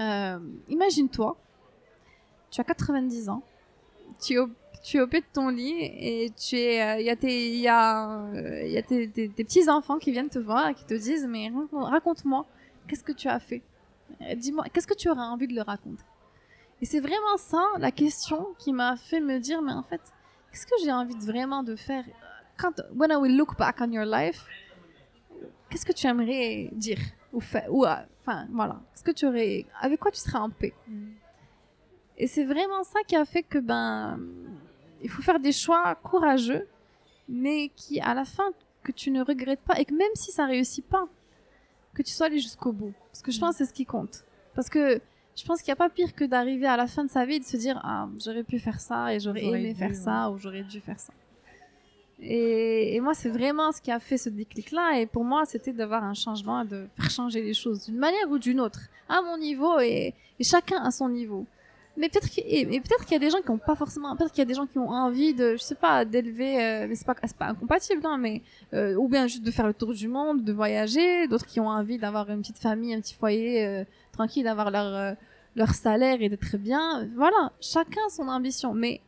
euh, 0.00 0.38
imagine-toi, 0.68 1.36
tu 2.50 2.60
as 2.60 2.64
90 2.64 3.28
ans, 3.30 3.42
tu 4.20 4.34
es 4.34 4.38
au 4.38 4.48
tu 4.82 4.98
es 4.98 5.06
pied 5.06 5.20
de 5.20 5.26
ton 5.32 5.48
lit 5.48 5.80
et 5.80 6.32
tu 6.36 6.56
es, 6.56 6.74
il 6.74 6.80
euh, 6.80 7.00
y 7.02 7.10
a 7.10 7.14
tes, 7.14 7.56
y 7.56 7.68
a, 7.68 8.26
y 8.64 8.76
a 8.76 8.82
petits 8.82 9.70
enfants 9.70 9.98
qui 9.98 10.10
viennent 10.10 10.28
te 10.28 10.40
voir 10.40 10.70
et 10.70 10.74
qui 10.74 10.84
te 10.84 10.94
disent, 10.94 11.24
mais 11.28 11.52
raconte-moi, 11.72 12.44
qu'est-ce 12.88 13.04
que 13.04 13.12
tu 13.12 13.28
as 13.28 13.38
fait? 13.38 13.62
Euh, 14.22 14.34
Dis-moi, 14.34 14.64
qu'est-ce 14.72 14.88
que 14.88 14.94
tu 14.94 15.08
aurais 15.08 15.20
envie 15.20 15.46
de 15.46 15.54
leur 15.54 15.66
raconter? 15.66 16.02
Et 16.80 16.84
c'est 16.84 16.98
vraiment 16.98 17.36
ça 17.36 17.64
la 17.78 17.92
question 17.92 18.48
qui 18.58 18.72
m'a 18.72 18.96
fait 18.96 19.20
me 19.20 19.38
dire, 19.38 19.62
mais 19.62 19.72
en 19.72 19.84
fait, 19.84 20.00
qu'est-ce 20.52 20.66
que 20.66 20.74
j'ai 20.84 20.92
envie 20.92 21.14
de 21.14 21.24
vraiment 21.24 21.62
de 21.62 21.74
faire? 21.74 22.04
Quand, 22.56 22.80
when 22.94 23.10
I 23.10 23.16
will 23.16 23.36
look 23.36 23.56
back 23.58 23.76
on 23.80 23.90
your 23.90 24.04
life, 24.04 24.46
qu'est-ce 25.68 25.86
que 25.86 25.92
tu 25.92 26.06
aimerais 26.06 26.68
dire 26.72 27.00
ou 27.32 27.40
faire 27.40 27.72
ou 27.72 27.84
euh, 27.84 27.96
enfin 28.20 28.46
voilà, 28.52 28.80
qu'est-ce 28.92 29.04
que 29.04 29.10
tu 29.10 29.26
aurais, 29.26 29.64
avec 29.80 29.98
quoi 29.98 30.10
tu 30.10 30.20
serais 30.20 30.38
en 30.38 30.50
paix? 30.50 30.74
Mm. 30.86 31.12
Et 32.18 32.26
c'est 32.26 32.44
vraiment 32.44 32.84
ça 32.84 33.00
qui 33.06 33.16
a 33.16 33.24
fait 33.24 33.42
que 33.42 33.58
ben 33.58 34.20
il 35.02 35.10
faut 35.10 35.22
faire 35.22 35.40
des 35.40 35.52
choix 35.52 35.94
courageux, 35.96 36.68
mais 37.28 37.70
qui, 37.74 38.00
à 38.00 38.14
la 38.14 38.24
fin, 38.24 38.50
que 38.84 38.92
tu 38.92 39.10
ne 39.10 39.22
regrettes 39.22 39.60
pas 39.60 39.78
et 39.80 39.84
que 39.84 39.94
même 39.94 40.14
si 40.14 40.30
ça 40.30 40.46
réussit 40.46 40.86
pas, 40.86 41.08
que 41.94 42.02
tu 42.02 42.12
sois 42.12 42.26
allé 42.26 42.38
jusqu'au 42.38 42.72
bout. 42.72 42.92
Parce 43.10 43.22
que 43.22 43.32
je 43.32 43.40
pense 43.40 43.52
que 43.52 43.58
c'est 43.58 43.70
ce 43.70 43.74
qui 43.74 43.84
compte. 43.84 44.24
Parce 44.54 44.68
que 44.68 45.00
je 45.36 45.44
pense 45.44 45.62
qu'il 45.62 45.70
n'y 45.70 45.72
a 45.72 45.76
pas 45.76 45.88
pire 45.88 46.14
que 46.14 46.24
d'arriver 46.24 46.66
à 46.66 46.76
la 46.76 46.86
fin 46.86 47.04
de 47.04 47.10
sa 47.10 47.24
vie 47.24 47.36
et 47.36 47.40
de 47.40 47.44
se 47.44 47.56
dire 47.56 47.80
Ah, 47.82 48.08
j'aurais 48.18 48.44
pu 48.44 48.58
faire 48.58 48.80
ça 48.80 49.14
et 49.14 49.20
j'aurais 49.20 49.44
aimé 49.44 49.74
faire 49.74 49.94
ça 49.94 50.30
ou 50.30 50.38
j'aurais 50.38 50.62
dû 50.62 50.80
faire 50.80 51.00
ça. 51.00 51.12
Et, 52.24 53.00
moi, 53.00 53.14
c'est 53.14 53.30
vraiment 53.30 53.72
ce 53.72 53.80
qui 53.80 53.90
a 53.90 53.98
fait 53.98 54.16
ce 54.16 54.28
déclic-là. 54.28 55.00
Et 55.00 55.06
pour 55.06 55.24
moi, 55.24 55.44
c'était 55.44 55.72
d'avoir 55.72 56.04
un 56.04 56.14
changement, 56.14 56.64
de 56.64 56.86
faire 56.96 57.10
changer 57.10 57.42
les 57.42 57.54
choses 57.54 57.86
d'une 57.86 57.98
manière 57.98 58.30
ou 58.30 58.38
d'une 58.38 58.60
autre, 58.60 58.82
à 59.08 59.20
mon 59.22 59.36
niveau 59.38 59.80
et 59.80 60.14
chacun 60.40 60.80
à 60.84 60.92
son 60.92 61.08
niveau 61.08 61.46
mais 61.96 62.08
peut-être 62.08 62.28
qu'il 62.28 62.42
peut-être 62.68 63.04
qu'il 63.04 63.12
y 63.12 63.16
a 63.16 63.18
des 63.18 63.30
gens 63.30 63.42
qui 63.42 63.50
ont 63.50 63.58
pas 63.58 63.74
forcément 63.74 64.16
peut-être 64.16 64.30
qu'il 64.30 64.40
y 64.40 64.42
a 64.42 64.46
des 64.46 64.54
gens 64.54 64.66
qui 64.66 64.78
ont 64.78 64.88
envie 64.88 65.34
de 65.34 65.52
je 65.52 65.62
sais 65.62 65.74
pas 65.74 66.04
d'élever 66.04 66.62
euh, 66.62 66.86
mais 66.88 66.94
c'est 66.94 67.04
pas 67.04 67.14
c'est 67.22 67.36
pas 67.36 67.48
incompatible 67.48 68.00
hein, 68.04 68.16
mais 68.16 68.40
euh, 68.72 68.94
ou 68.94 69.08
bien 69.08 69.26
juste 69.26 69.42
de 69.42 69.50
faire 69.50 69.66
le 69.66 69.74
tour 69.74 69.92
du 69.92 70.08
monde 70.08 70.42
de 70.42 70.52
voyager 70.52 71.28
d'autres 71.28 71.46
qui 71.46 71.60
ont 71.60 71.68
envie 71.68 71.98
d'avoir 71.98 72.30
une 72.30 72.40
petite 72.40 72.58
famille 72.58 72.94
un 72.94 73.00
petit 73.00 73.14
foyer 73.14 73.66
euh, 73.66 73.84
tranquille 74.12 74.44
d'avoir 74.44 74.70
leur 74.70 75.16
leur 75.54 75.74
salaire 75.74 76.22
et 76.22 76.30
d'être 76.30 76.56
bien. 76.56 77.06
Voilà 77.14 77.52
chacun 77.60 78.08
son 78.08 78.28
ambition 78.28 78.72
mais 78.72 79.00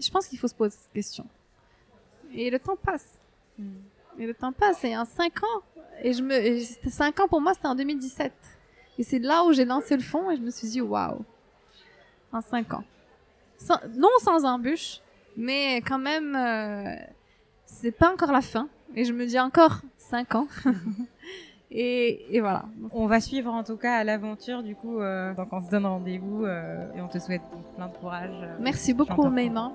je 0.00 0.08
pense 0.10 0.28
qu'il 0.28 0.38
faut 0.38 0.46
se 0.46 0.54
poser 0.54 0.76
cette 0.76 0.92
question. 0.92 1.26
Et 2.32 2.50
le 2.50 2.60
temps 2.60 2.76
passe. 2.76 3.18
Hmm. 3.58 3.80
et 4.20 4.26
le 4.26 4.34
temps 4.34 4.52
passe 4.52 4.84
et 4.84 4.96
en 4.96 5.04
5 5.04 5.42
ans 5.42 5.62
et 6.04 6.12
je 6.12 6.22
me 6.22 6.60
5 6.88 7.18
ans 7.18 7.26
pour 7.26 7.40
moi 7.40 7.54
c'était 7.54 7.66
en 7.66 7.74
2017 7.74 8.32
et 8.98 9.02
c'est 9.02 9.18
là 9.18 9.42
où 9.42 9.52
j'ai 9.52 9.64
lancé 9.64 9.96
le 9.96 10.02
fond 10.02 10.30
et 10.30 10.36
je 10.36 10.42
me 10.42 10.50
suis 10.52 10.68
dit 10.68 10.80
waouh 10.80 11.24
en 12.31 12.41
cinq 12.41 12.73
ans. 12.73 12.83
non 13.95 14.09
sans 14.21 14.45
embûche, 14.45 14.99
mais 15.37 15.77
quand 15.77 15.99
même, 15.99 16.35
euh, 16.35 16.95
c'est 17.65 17.91
pas 17.91 18.11
encore 18.11 18.31
la 18.31 18.41
fin. 18.41 18.67
Et 18.95 19.05
je 19.05 19.13
me 19.13 19.25
dis 19.25 19.39
encore 19.39 19.81
cinq 19.97 20.35
ans. 20.35 20.47
et, 21.71 22.39
voilà. 22.39 22.65
On 22.91 23.07
va 23.07 23.19
suivre 23.19 23.51
en 23.51 23.63
tout 23.63 23.77
cas 23.77 24.03
l'aventure 24.03 24.61
du 24.63 24.75
coup. 24.75 24.99
Euh, 24.99 25.33
donc 25.33 25.47
on 25.51 25.61
se 25.61 25.69
donne 25.69 25.85
rendez-vous 25.85 26.45
euh, 26.45 26.95
et 26.95 27.01
on 27.01 27.07
te 27.07 27.19
souhaite 27.19 27.41
plein 27.75 27.87
de 27.87 27.97
courage. 27.97 28.37
Merci 28.59 28.93
beaucoup 28.93 29.29
Maïma. 29.29 29.71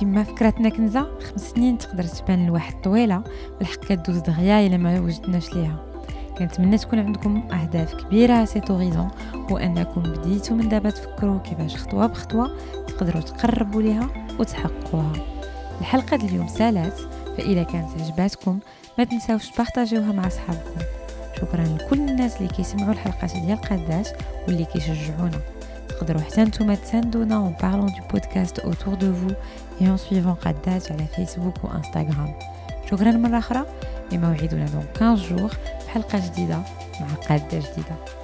كما 0.00 0.24
فكرتنا 0.24 0.68
كنزة 0.68 1.18
خمس 1.20 1.50
سنين 1.50 1.78
تقدر 1.78 2.02
تبان 2.02 2.46
لواحد 2.46 2.80
طويلة 2.82 3.22
بالحق 3.58 3.80
كدوز 3.80 4.18
دغيا 4.18 4.66
الا 4.66 4.76
ما 4.76 5.00
وجدناش 5.00 5.54
ليها 5.54 5.89
كنتمنى 6.41 6.77
تكون 6.77 6.99
عندكم 6.99 7.43
أهداف 7.51 7.93
كبيرة 7.93 8.45
سي 8.45 8.59
توريزون 8.59 9.11
وأنكم 9.51 10.01
بديتوا 10.01 10.55
من 10.55 10.69
دابا 10.69 10.89
تفكروا 10.89 11.39
كيفاش 11.39 11.75
خطوة 11.75 12.07
بخطوة 12.07 12.57
تقدروا 12.87 13.21
تقربوا 13.21 13.81
ليها 13.81 14.07
وتحققوها. 14.39 15.13
الحلقة 15.81 16.15
اليوم 16.15 16.47
سالات 16.47 16.99
فإذا 17.37 17.63
كانت 17.63 18.01
عجباتكم 18.01 18.59
ما 18.97 19.03
تنساوش 19.03 19.49
تبارطاجيوها 19.49 20.11
مع 20.11 20.29
صحابكم 20.29 20.81
شكرا 21.37 21.63
لكل 21.63 21.99
الناس 21.99 22.37
اللي 22.37 22.47
كيسمعوا 22.47 22.91
الحلقات 22.91 23.31
ديال 23.31 23.61
قادات 23.61 24.09
واللي 24.47 24.65
كيشجعونا. 24.65 25.39
تقدروا 25.89 26.21
حتى 26.21 26.41
نتوما 26.41 26.75
تساندونا 26.75 27.35
اون 27.35 27.55
بارلون 27.61 27.85
دو 27.85 28.07
بودكاست 28.11 28.59
اوتور 28.59 28.93
دو 28.93 29.13
فو 29.13 29.27
اي 29.81 29.89
اون 29.89 29.97
سويفون 29.97 30.33
قادات 30.33 30.91
على 30.91 31.05
فيسبوك 31.15 31.63
وانستغرام 31.63 32.33
شكرا 32.91 33.11
مرة 33.11 33.37
أخرى 33.37 33.65
لموعدنا 34.11 34.65
دون 34.65 34.85
15 34.99 35.35
جور 35.35 35.51
حلقة 35.93 36.27
جديدة 36.27 36.61
مع 37.01 37.07
قادة 37.29 37.59
جديدة. 37.59 38.20